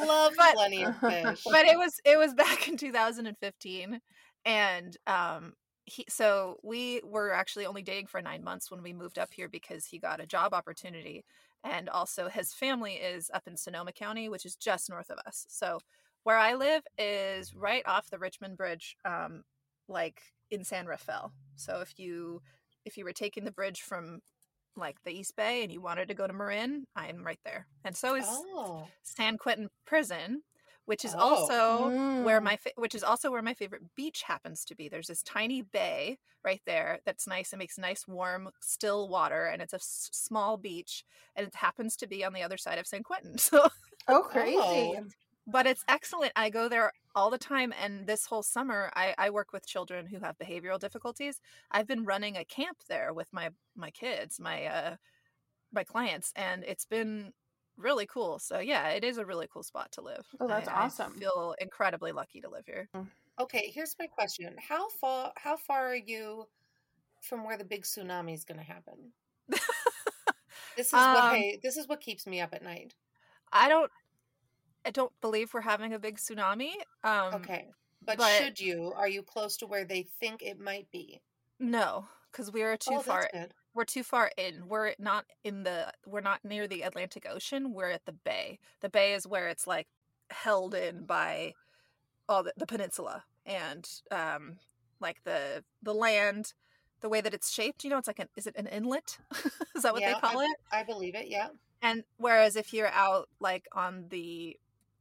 Love 0.05 0.33
But- 0.37 0.55
plenty 0.55 0.85
of 0.85 0.99
fish. 0.99 1.45
but 1.45 1.65
it 1.67 1.79
was 1.79 2.01
it 2.05 2.19
was 2.19 2.35
back 2.35 2.67
in 2.69 2.77
2015 2.77 4.01
and 4.45 4.97
um 5.07 5.53
he 5.85 6.05
so 6.09 6.57
we 6.63 7.01
were 7.05 7.33
actually 7.33 7.67
only 7.67 7.83
dating 7.83 8.07
for 8.07 8.21
nine 8.23 8.43
months 8.43 8.71
when 8.71 8.83
we 8.83 8.93
moved 8.93 9.19
up 9.19 9.33
here 9.33 9.49
because 9.49 9.87
he 9.87 9.99
got 9.99 10.21
a 10.21 10.27
job 10.27 10.53
opportunity 10.55 11.25
and 11.63 11.89
also 11.89 12.29
his 12.29 12.53
family 12.53 12.95
is 12.95 13.31
up 13.35 13.47
in 13.47 13.57
sonoma 13.57 13.93
county 13.93 14.29
which 14.29 14.47
is 14.47 14.57
just 14.57 14.89
north 14.89 15.11
of 15.11 15.19
us 15.27 15.47
so 15.49 15.79
where 16.25 16.37
i 16.39 16.55
live 16.55 16.83
is 16.99 17.55
right 17.55 17.83
off 17.87 18.11
the 18.11 18.19
richmond 18.19 18.57
bridge 18.57 18.97
um 19.05 19.43
like 19.89 20.21
in 20.51 20.65
san 20.65 20.87
rafael 20.87 21.33
so 21.57 21.81
if 21.81 21.99
you 21.99 22.41
if 22.85 22.97
you 22.97 23.05
were 23.05 23.13
taking 23.13 23.45
the 23.45 23.51
bridge 23.53 23.81
from 23.83 24.21
like 24.77 24.97
the 25.05 25.11
east 25.13 25.35
bay 25.37 25.63
and 25.63 25.73
you 25.73 25.81
wanted 25.81 26.07
to 26.09 26.15
go 26.15 26.27
to 26.27 26.33
marin 26.33 26.85
i'm 26.97 27.25
right 27.25 27.41
there 27.45 27.67
and 27.85 27.97
so 27.97 28.15
is 28.15 28.25
oh, 28.29 28.87
San 29.03 29.37
Quentin 29.39 29.69
Prison, 29.87 30.43
which 30.87 31.05
is 31.05 31.15
Oh. 31.15 31.19
also 31.19 31.89
where 32.25 32.41
Mm. 32.41 32.45
my 32.45 32.57
fa- 32.57 32.71
which 32.77 32.95
is 32.95 33.03
also 33.03 33.31
where 33.31 33.43
my 33.43 33.55
favorite 33.55 33.83
beach 33.97 34.23
happens 34.23 34.65
to 34.67 34.75
be. 34.77 34.89
There's 34.89 35.07
this 35.09 35.23
tiny 35.23 35.63
bay 35.63 36.19
right 36.45 36.61
there 36.67 37.01
that's 37.05 37.27
nice. 37.27 37.53
It 37.53 37.59
makes 37.59 37.79
nice, 37.79 38.07
warm, 38.07 38.51
still 38.61 39.09
water, 39.09 39.47
and 39.47 39.61
it's 39.63 39.73
a 39.73 39.77
s- 39.77 40.09
small 40.13 40.57
beach, 40.57 41.05
and 41.37 41.47
it 41.47 41.55
happens 41.55 41.97
to 41.97 42.07
be 42.07 42.25
on 42.25 42.33
the 42.33 42.43
other 42.43 42.57
side 42.57 42.79
of 42.79 42.87
San 42.87 43.03
Quentin. 43.03 43.35
So, 43.39 43.69
Oh, 44.09 44.23
crazy. 44.31 44.99
But 45.51 45.67
it's 45.67 45.85
excellent. 45.89 46.33
I 46.37 46.51
go 46.51 46.69
there 46.69 46.93
all 47.15 47.31
the 47.31 47.39
time, 47.39 47.73
and 47.83 48.07
this 48.07 48.27
whole 48.27 48.43
summer, 48.43 48.91
I, 48.95 49.15
I 49.19 49.31
work 49.31 49.53
with 49.53 49.67
children 49.67 50.07
who 50.07 50.19
have 50.21 50.39
behavioral 50.39 50.79
difficulties. 50.79 51.41
I've 51.71 51.87
been 51.87 52.05
running 52.05 52.37
a 52.37 52.45
camp 52.45 52.79
there 52.89 53.13
with 53.13 53.33
my 53.33 53.51
my 53.75 53.91
kids, 53.91 54.39
my 54.39 54.67
uh, 54.67 54.97
my 55.73 55.85
clients, 55.85 56.33
and 56.37 56.65
it's 56.65 56.85
been 56.87 57.33
really 57.77 58.07
cool. 58.07 58.39
So 58.39 58.59
yeah, 58.61 58.89
it 58.91 59.05
is 59.05 59.19
a 59.19 59.27
really 59.27 59.49
cool 59.53 59.63
spot 59.63 59.91
to 59.93 60.03
live. 60.03 60.27
Oh, 60.41 60.47
that's 60.49 60.69
I- 60.69 60.73
I 60.75 60.85
awesome. 60.85 61.15
feel 61.19 61.55
incredibly 61.61 62.13
lucky 62.13 62.41
to 62.43 62.49
live 62.51 62.67
here. 62.67 62.89
okay. 63.41 63.71
Here's 63.75 63.97
my 63.99 64.07
question: 64.07 64.55
How 64.59 64.89
far? 64.89 65.33
How 65.37 65.57
far 65.57 65.87
are 65.89 65.97
you 65.97 66.47
from 67.23 67.45
where 67.45 67.59
the 67.59 67.65
big 67.65 67.83
tsunami 67.83 68.35
is 68.35 68.45
going 68.45 68.59
to 68.59 68.65
happen? 68.65 69.13
This 70.77 70.89
is 70.89 70.95
Um, 70.95 71.15
why. 71.15 71.59
This 71.63 71.77
is 71.77 71.89
what 71.89 72.01
keeps 72.01 72.27
me 72.27 72.41
up 72.41 72.55
at 72.55 72.63
night. 72.63 72.95
I 73.53 73.69
don't 73.69 73.91
I 74.85 74.91
don't 74.91 75.13
believe 75.21 75.53
we're 75.53 75.61
having 75.61 75.93
a 75.93 75.99
big 75.99 76.17
tsunami. 76.17 76.73
Um 77.05 77.35
Okay, 77.35 77.69
but, 78.05 78.19
but- 78.19 78.39
should 78.39 78.61
you? 78.61 78.93
Are 78.97 79.09
you 79.09 79.23
close 79.23 79.57
to 79.59 79.67
where 79.67 79.85
they 79.85 80.03
think 80.21 80.43
it 80.43 80.59
might 80.61 80.91
be? 80.91 81.21
no, 81.59 82.07
because 82.33 82.51
we 82.51 82.63
are 82.63 82.77
too 82.77 82.95
oh, 82.95 83.01
far 83.01 83.29
we're 83.75 83.85
too 83.85 84.03
far 84.03 84.31
in. 84.37 84.67
We're 84.67 84.95
not 84.99 85.27
in 85.45 85.63
the 85.63 85.93
we're 86.07 86.21
not 86.21 86.45
near 86.45 86.67
the 86.67 86.83
Atlantic 86.83 87.27
Ocean. 87.31 87.73
We're 87.73 87.91
at 87.91 88.05
the 88.05 88.13
bay. 88.13 88.59
The 88.81 88.89
bay 88.89 89.15
is 89.15 89.27
where 89.27 89.49
it's 89.49 89.67
like 89.67 89.87
held 90.31 90.75
in 90.75 91.05
by 91.05 91.55
all 92.29 92.43
the, 92.45 92.53
the 92.57 92.67
peninsula 92.67 93.25
and 93.45 93.89
um 94.13 94.57
like 95.01 95.23
the 95.25 95.65
the 95.83 95.93
land 95.95 96.53
the 97.01 97.09
way 97.09 97.21
that 97.21 97.35
it's 97.35 97.51
shaped 97.51 97.83
you 97.83 97.91
know 97.91 97.99
it's 97.99 98.07
like 98.07 98.21
an 98.21 98.29
is 98.37 98.47
it 98.47 98.55
an 98.57 98.67
inlet 98.69 99.19
is 99.75 99.83
that 99.83 99.93
what 99.93 100.01
Yeah, 100.03 100.15
they 100.15 100.21
call 100.21 100.39
I, 100.39 100.45
it 100.45 100.57
I 100.71 100.83
believe 100.85 101.15
it. 101.17 101.27
Yeah. 101.29 101.49
and 101.83 102.05
whereas 102.19 102.55
if 102.55 102.73
you're 102.73 102.89
out 102.93 103.29
like 103.41 103.67
on 103.75 104.05
the 104.11 104.57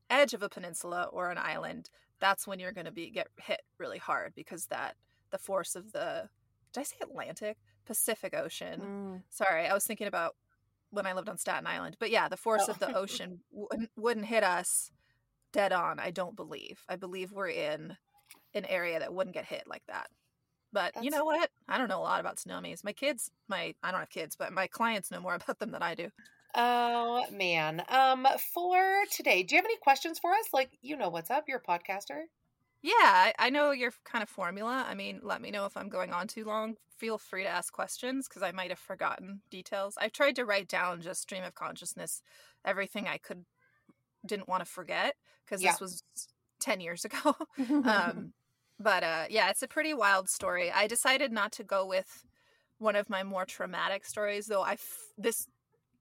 edge 0.10 0.34
of 0.34 0.44
a 0.44 0.50
peninsula 0.50 1.10
or 1.12 1.30
an 1.32 1.38
island 1.38 1.90
that's 2.20 2.46
when 2.48 2.60
you're 2.60 2.72
going 2.74 2.86
to 2.86 2.92
be 2.92 3.10
get 3.10 3.28
hit 3.38 3.62
really 3.78 3.98
hard 3.98 4.34
because 4.36 4.66
that 4.68 4.96
the 5.32 5.38
force 5.38 5.76
of 5.76 5.92
the 5.94 6.30
did 6.74 6.82
i 6.82 6.84
say 6.84 6.98
atlantic? 7.02 7.58
Pacific 7.86 8.34
ocean. 8.36 8.82
Mm. 8.82 9.22
sorry 9.30 9.66
i 9.68 9.74
was 9.74 9.86
thinking 9.86 10.08
about 10.08 10.36
when 10.92 11.06
i 11.08 11.14
lived 11.14 11.30
on 11.30 11.38
staten 11.38 11.66
island 11.68 11.96
but 12.00 12.10
yeah 12.12 12.28
the 12.28 12.38
force 12.38 12.66
Oh. 12.68 12.72
of 12.72 12.80
the 12.80 12.94
ocean 12.98 13.40
wouldn't, 13.52 13.90
wouldn't 13.96 14.26
hit 14.28 14.44
us 14.44 14.92
dead 15.54 15.72
on 15.74 16.00
i 16.00 16.12
don't 16.12 16.36
believe. 16.36 16.84
I 16.88 16.96
believe 16.96 17.32
we're 17.32 17.50
in 17.50 17.98
an 18.54 18.66
area 18.66 19.00
that 19.00 19.14
wouldn't 19.14 19.34
get 19.36 19.46
hit 19.46 19.64
like 19.68 19.84
that. 19.88 20.08
But 20.72 21.04
you 21.04 21.10
know 21.10 21.24
what? 21.26 21.50
I 21.68 21.78
don't 21.80 21.88
know 21.88 22.00
a 22.00 22.02
lot 22.02 22.20
about 22.20 22.38
tsunamis. 22.38 22.84
My 22.84 22.94
kids 22.94 23.32
my 23.48 23.74
i 23.82 23.90
don't 23.92 24.00
have 24.00 24.10
kids 24.10 24.36
but 24.36 24.54
my 24.54 24.68
clients 24.68 25.10
know 25.10 25.20
more 25.20 25.34
about 25.42 25.58
them 25.60 25.72
than 25.72 25.82
i 25.82 25.96
do 25.96 26.10
Oh 26.54 27.26
man. 27.32 27.84
Um, 27.88 28.28
for 28.54 29.04
today, 29.12 29.42
do 29.44 29.56
you 29.56 29.58
have 29.58 29.66
any 29.66 29.78
questions 29.78 30.20
for 30.20 30.32
us? 30.34 30.54
Like, 30.54 30.78
you 30.82 30.96
know 30.96 31.10
what's 31.10 31.32
up? 31.32 31.48
You're 31.48 31.58
a 31.60 31.64
podcaster. 31.64 32.26
Yeah, 32.82 32.94
I, 32.96 33.34
I 33.38 33.50
know 33.50 33.72
your 33.72 33.92
kind 34.06 34.24
of 34.24 34.30
formula. 34.30 34.86
I 34.88 34.94
mean, 34.96 35.20
let 35.22 35.42
me 35.42 35.52
know 35.52 35.66
if 35.66 35.76
I'm 35.76 35.90
going 35.90 36.14
on 36.14 36.28
too 36.28 36.46
long. 36.46 36.78
Feel 36.98 37.18
free 37.18 37.44
to 37.44 37.50
ask 37.50 37.74
questions 37.74 38.28
because 38.28 38.42
I 38.42 38.52
might 38.52 38.70
have 38.70 38.80
forgotten 38.80 39.42
details. 39.50 39.98
I've 39.98 40.14
tried 40.14 40.36
to 40.38 40.46
write 40.46 40.68
down 40.70 41.02
just 41.02 41.22
stream 41.22 41.44
of 41.44 41.56
consciousness, 41.56 42.22
everything 42.64 43.08
I 43.08 43.18
could 43.18 43.46
didn't 44.26 44.50
want 44.50 44.62
to 44.66 44.72
forget 44.72 45.16
because 45.46 45.62
Yeah. 45.62 45.78
this 45.78 45.80
was 45.82 46.04
10 46.60 46.82
years 46.82 47.06
ago. 47.08 47.36
um, 47.84 48.34
but 48.80 49.04
uh, 49.04 49.28
yeah, 49.30 49.50
it's 49.50 49.64
a 49.64 49.68
pretty 49.70 49.94
wild 49.94 50.30
story. 50.30 50.72
I 50.72 50.88
decided 50.88 51.32
not 51.32 51.52
to 51.54 51.64
go 51.66 51.86
with 51.86 52.26
one 52.80 52.96
of 52.96 53.10
my 53.10 53.24
more 53.24 53.46
traumatic 53.46 54.06
stories, 54.06 54.48
though. 54.48 54.64
I 54.64 54.74
f- 54.74 55.14
this 55.18 55.48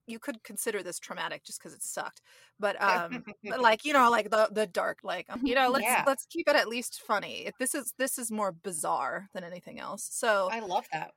you 0.08 0.18
could 0.18 0.42
consider 0.44 0.82
this 0.82 0.98
traumatic 0.98 1.44
just 1.44 1.60
because 1.60 1.74
it 1.74 1.82
sucked 1.82 2.20
but 2.58 2.80
um 2.82 3.24
but 3.48 3.60
like 3.60 3.84
you 3.84 3.92
know 3.92 4.10
like 4.10 4.30
the 4.30 4.48
the 4.52 4.66
dark 4.66 4.98
like 5.04 5.26
um, 5.30 5.40
you 5.44 5.54
know 5.54 5.70
let's 5.70 5.84
Yeah. 5.84 6.04
let's 6.06 6.26
keep 6.26 6.48
it 6.48 6.56
at 6.56 6.68
least 6.68 7.02
funny 7.02 7.46
If 7.46 7.58
this 7.58 7.74
is 7.74 7.94
this 7.98 8.18
is 8.18 8.30
more 8.32 8.52
bizarre 8.52 9.28
than 9.34 9.44
anything 9.44 9.78
else 9.80 10.08
so 10.10 10.50
I 10.52 10.60
love 10.60 10.86
that. 10.92 11.12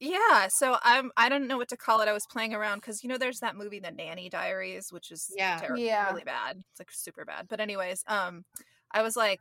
yeah 0.00 0.48
so 0.48 0.76
i'm 0.82 1.10
i 1.16 1.28
don't 1.28 1.46
know 1.46 1.56
what 1.56 1.68
to 1.68 1.76
call 1.76 2.00
it 2.00 2.08
i 2.08 2.12
was 2.12 2.26
playing 2.26 2.52
around 2.54 2.78
because 2.80 3.02
you 3.02 3.08
know 3.08 3.16
there's 3.18 3.40
that 3.40 3.56
movie 3.56 3.78
the 3.80 3.90
nanny 3.90 4.28
diaries 4.28 4.92
which 4.92 5.10
is 5.10 5.34
Yeah. 5.36 5.56
terrible 5.58 5.78
Yeah. 5.78 6.10
really 6.10 6.24
bad 6.24 6.62
it's 6.70 6.80
like 6.80 6.90
super 6.90 7.24
bad 7.24 7.46
but 7.48 7.60
anyways 7.60 8.02
um 8.08 8.44
i 8.92 9.02
was 9.02 9.16
like 9.16 9.40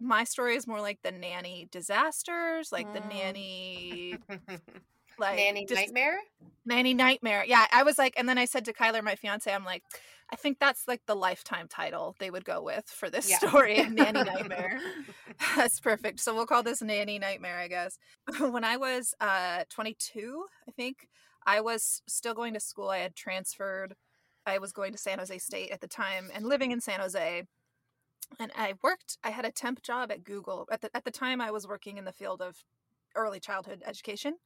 my 0.00 0.24
story 0.24 0.56
is 0.56 0.66
more 0.66 0.80
like 0.80 1.00
the 1.02 1.12
nanny 1.12 1.68
disasters 1.72 2.72
like 2.72 2.92
the 2.92 3.00
Mm. 3.00 3.08
nanny 3.08 4.18
like 5.18 5.36
Nanny 5.36 5.66
just- 5.66 5.80
Nightmare? 5.80 6.18
Nanny 6.64 6.94
Nightmare. 6.94 7.44
Yeah, 7.46 7.66
I 7.72 7.82
was 7.82 7.98
like, 7.98 8.14
and 8.16 8.28
then 8.28 8.38
I 8.38 8.44
said 8.44 8.64
to 8.66 8.72
Kyler, 8.72 9.02
my 9.02 9.16
fiance, 9.16 9.52
I'm 9.52 9.64
like, 9.64 9.82
I 10.32 10.36
think 10.36 10.58
that's 10.60 10.86
like 10.86 11.02
the 11.06 11.16
lifetime 11.16 11.66
title 11.68 12.14
they 12.20 12.30
would 12.30 12.44
go 12.44 12.62
with 12.62 12.86
for 12.88 13.10
this 13.10 13.28
Yeah. 13.28 13.38
story, 13.38 13.82
Nanny 13.90 14.22
Nightmare. 14.24 14.78
that's 15.56 15.80
perfect. 15.80 16.20
So 16.20 16.34
we'll 16.34 16.46
call 16.46 16.62
this 16.62 16.80
Nanny 16.80 17.18
Nightmare, 17.18 17.58
I 17.58 17.66
guess. 17.68 17.98
when 18.38 18.64
I 18.64 18.76
was 18.76 19.12
uh 19.20 19.64
22, 19.70 20.46
I 20.68 20.70
think 20.70 21.08
I 21.44 21.60
was 21.60 22.00
still 22.06 22.34
going 22.34 22.54
to 22.54 22.60
school. 22.60 22.88
I 22.90 22.98
had 22.98 23.16
transferred. 23.16 23.94
I 24.46 24.58
was 24.58 24.72
going 24.72 24.92
to 24.92 24.98
San 24.98 25.18
Jose 25.18 25.36
State 25.38 25.70
at 25.72 25.80
the 25.80 25.88
time 25.88 26.30
and 26.32 26.46
living 26.46 26.70
in 26.70 26.80
San 26.80 27.00
Jose. 27.00 27.42
And 28.40 28.52
I 28.56 28.74
worked. 28.82 29.18
I 29.24 29.30
had 29.30 29.44
a 29.44 29.50
temp 29.50 29.82
job 29.82 30.10
at 30.12 30.24
Google. 30.24 30.66
At 30.70 30.80
the 30.80 30.90
at 30.96 31.04
the 31.04 31.10
time, 31.10 31.40
I 31.40 31.50
was 31.50 31.66
working 31.66 31.98
in 31.98 32.04
the 32.04 32.12
field 32.12 32.40
of 32.40 32.64
early 33.14 33.40
childhood 33.40 33.82
education 33.84 34.36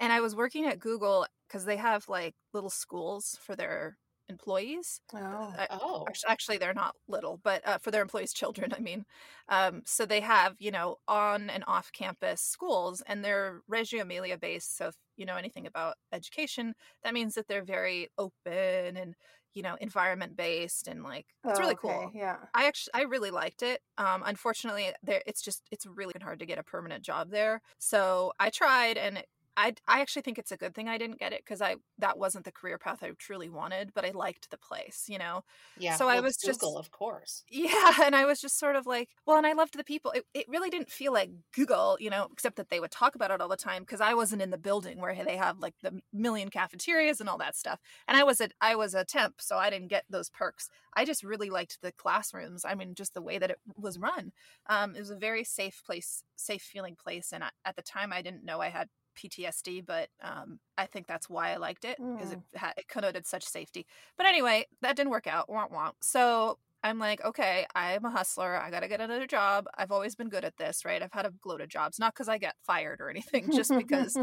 and 0.00 0.12
I 0.12 0.20
was 0.20 0.34
working 0.36 0.66
at 0.66 0.80
Google 0.80 1.26
because 1.48 1.64
they 1.66 1.76
have 1.76 2.08
like 2.08 2.34
little 2.52 2.70
schools 2.70 3.38
for 3.42 3.56
their 3.56 3.98
employees. 4.28 5.00
Oh. 5.12 5.54
I- 5.58 5.68
Oh. 5.70 6.06
Actually, 6.28 6.58
they're 6.58 6.74
not 6.74 6.96
little, 7.08 7.38
but 7.38 7.66
uh, 7.66 7.78
for 7.78 7.90
their 7.90 8.02
employees' 8.02 8.32
children, 8.40 8.72
I 8.72 8.80
mean. 8.80 9.04
Um, 9.48 9.82
so 9.86 10.06
they 10.06 10.20
have, 10.20 10.56
you 10.58 10.70
know, 10.70 10.96
on 11.08 11.50
and 11.50 11.64
off 11.66 11.92
campus 11.92 12.40
schools, 12.40 13.02
and 13.02 13.24
they're 13.24 13.62
Reggio 13.68 14.02
Emilia 14.02 14.38
based. 14.38 14.76
So 14.76 14.88
if 14.88 14.96
you 15.16 15.26
know 15.26 15.36
anything 15.36 15.66
about 15.66 15.96
education, 16.12 16.74
that 17.02 17.14
means 17.14 17.34
that 17.34 17.48
they're 17.48 17.64
very 17.64 18.08
open 18.18 18.96
and, 18.96 19.14
you 19.54 19.62
know, 19.62 19.74
environment 19.80 20.36
based 20.36 20.86
and 20.88 21.02
like 21.02 21.26
it's 21.48 21.58
Oh, 21.58 21.62
really 21.62 21.74
cool. 21.74 22.10
Yeah. 22.14 22.36
I 22.54 22.66
actually 22.66 22.92
I 22.94 23.02
really 23.02 23.30
liked 23.32 23.62
it. 23.62 23.80
Um, 23.98 24.22
unfortunately, 24.24 24.92
there 25.02 25.22
it's 25.26 25.42
just 25.42 25.62
it's 25.72 25.86
really 25.86 26.14
hard 26.22 26.38
to 26.40 26.46
get 26.46 26.58
a 26.58 26.62
permanent 26.62 27.04
job 27.04 27.30
there. 27.30 27.60
So 27.78 28.32
I 28.38 28.50
tried, 28.50 28.96
and 28.96 29.24
I 29.56 29.74
I 29.86 30.00
actually 30.00 30.22
think 30.22 30.38
it's 30.38 30.52
a 30.52 30.56
good 30.56 30.74
thing 30.74 30.88
I 30.88 30.98
didn't 30.98 31.18
get 31.18 31.32
it 31.32 31.42
because 31.44 31.60
I 31.60 31.76
that 31.98 32.18
wasn't 32.18 32.44
the 32.44 32.52
career 32.52 32.78
path 32.78 33.02
I 33.02 33.10
truly 33.18 33.48
wanted. 33.48 33.92
But 33.94 34.04
I 34.04 34.10
liked 34.10 34.50
the 34.50 34.58
place, 34.58 35.04
you 35.08 35.18
know. 35.18 35.42
Yeah. 35.76 35.96
So 35.96 36.08
I 36.08 36.20
was 36.20 36.36
just- 36.36 36.60
Google, 36.60 36.78
of 36.78 36.90
course. 36.90 37.44
Yeah, 37.50 37.94
and 38.04 38.14
I 38.16 38.24
was 38.24 38.40
just 38.40 38.58
sort 38.58 38.76
of 38.76 38.86
like, 38.86 39.08
well, 39.26 39.36
and 39.36 39.46
I 39.46 39.52
loved 39.52 39.76
the 39.76 39.84
people. 39.84 40.12
It, 40.12 40.24
it 40.34 40.46
really 40.48 40.70
didn't 40.70 40.90
feel 40.90 41.12
like 41.12 41.30
Google, 41.54 41.96
you 42.00 42.10
know, 42.10 42.28
except 42.32 42.56
that 42.56 42.70
they 42.70 42.80
would 42.80 42.90
talk 42.90 43.14
about 43.14 43.30
it 43.30 43.40
all 43.40 43.48
the 43.48 43.56
time 43.56 43.82
because 43.82 44.00
I 44.00 44.14
wasn't 44.14 44.42
in 44.42 44.50
the 44.50 44.58
building 44.58 44.98
where 45.00 45.14
they 45.24 45.36
have 45.36 45.58
like 45.58 45.74
the 45.82 46.00
million 46.12 46.48
cafeterias 46.48 47.20
and 47.20 47.28
all 47.28 47.38
that 47.38 47.56
stuff. 47.56 47.80
And 48.08 48.16
I 48.16 48.22
was 48.24 48.40
a 48.40 48.50
I 48.60 48.74
was 48.76 48.94
a 48.94 49.04
temp, 49.04 49.40
so 49.40 49.56
I 49.58 49.70
didn't 49.70 49.88
get 49.88 50.04
those 50.08 50.30
perks. 50.30 50.68
I 50.94 51.04
just 51.04 51.22
really 51.22 51.50
liked 51.50 51.78
the 51.82 51.92
classrooms. 51.92 52.64
I 52.64 52.74
mean, 52.74 52.94
just 52.94 53.14
the 53.14 53.22
way 53.22 53.38
that 53.38 53.50
it 53.50 53.58
was 53.76 53.98
run. 53.98 54.32
Um, 54.68 54.94
it 54.96 55.00
was 55.00 55.10
a 55.10 55.16
very 55.16 55.44
safe 55.44 55.82
place, 55.84 56.22
safe 56.36 56.62
feeling 56.62 56.96
place. 56.96 57.32
And 57.32 57.44
I, 57.44 57.50
at 57.64 57.76
the 57.76 57.82
time, 57.82 58.12
I 58.12 58.22
didn't 58.22 58.44
know 58.44 58.60
I 58.60 58.68
had 58.70 58.88
PTSD, 59.16 59.84
but 59.84 60.08
um, 60.22 60.58
I 60.78 60.86
think 60.86 61.06
that's 61.06 61.28
why 61.28 61.52
I 61.52 61.56
liked 61.56 61.84
it 61.84 61.98
because 61.98 62.32
it, 62.32 62.40
ha- 62.56 62.72
it 62.76 62.88
connoted 62.88 63.26
such 63.26 63.44
safety. 63.44 63.86
But 64.16 64.26
anyway, 64.26 64.66
that 64.82 64.96
didn't 64.96 65.10
work 65.10 65.26
out. 65.26 65.48
Womp 65.48 65.72
womp. 65.72 65.92
So 66.00 66.58
I'm 66.82 66.98
like, 66.98 67.24
okay, 67.24 67.66
I'm 67.74 68.04
a 68.04 68.10
hustler. 68.10 68.56
I 68.56 68.70
got 68.70 68.80
to 68.80 68.88
get 68.88 69.00
another 69.00 69.26
job. 69.26 69.66
I've 69.76 69.92
always 69.92 70.14
been 70.14 70.28
good 70.28 70.44
at 70.44 70.56
this, 70.56 70.84
right? 70.84 71.02
I've 71.02 71.12
had 71.12 71.26
a 71.26 71.32
load 71.44 71.60
of 71.60 71.68
jobs, 71.68 71.98
not 71.98 72.14
because 72.14 72.28
I 72.28 72.38
get 72.38 72.54
fired 72.66 73.00
or 73.00 73.10
anything, 73.10 73.50
just 73.52 73.76
because 73.76 74.16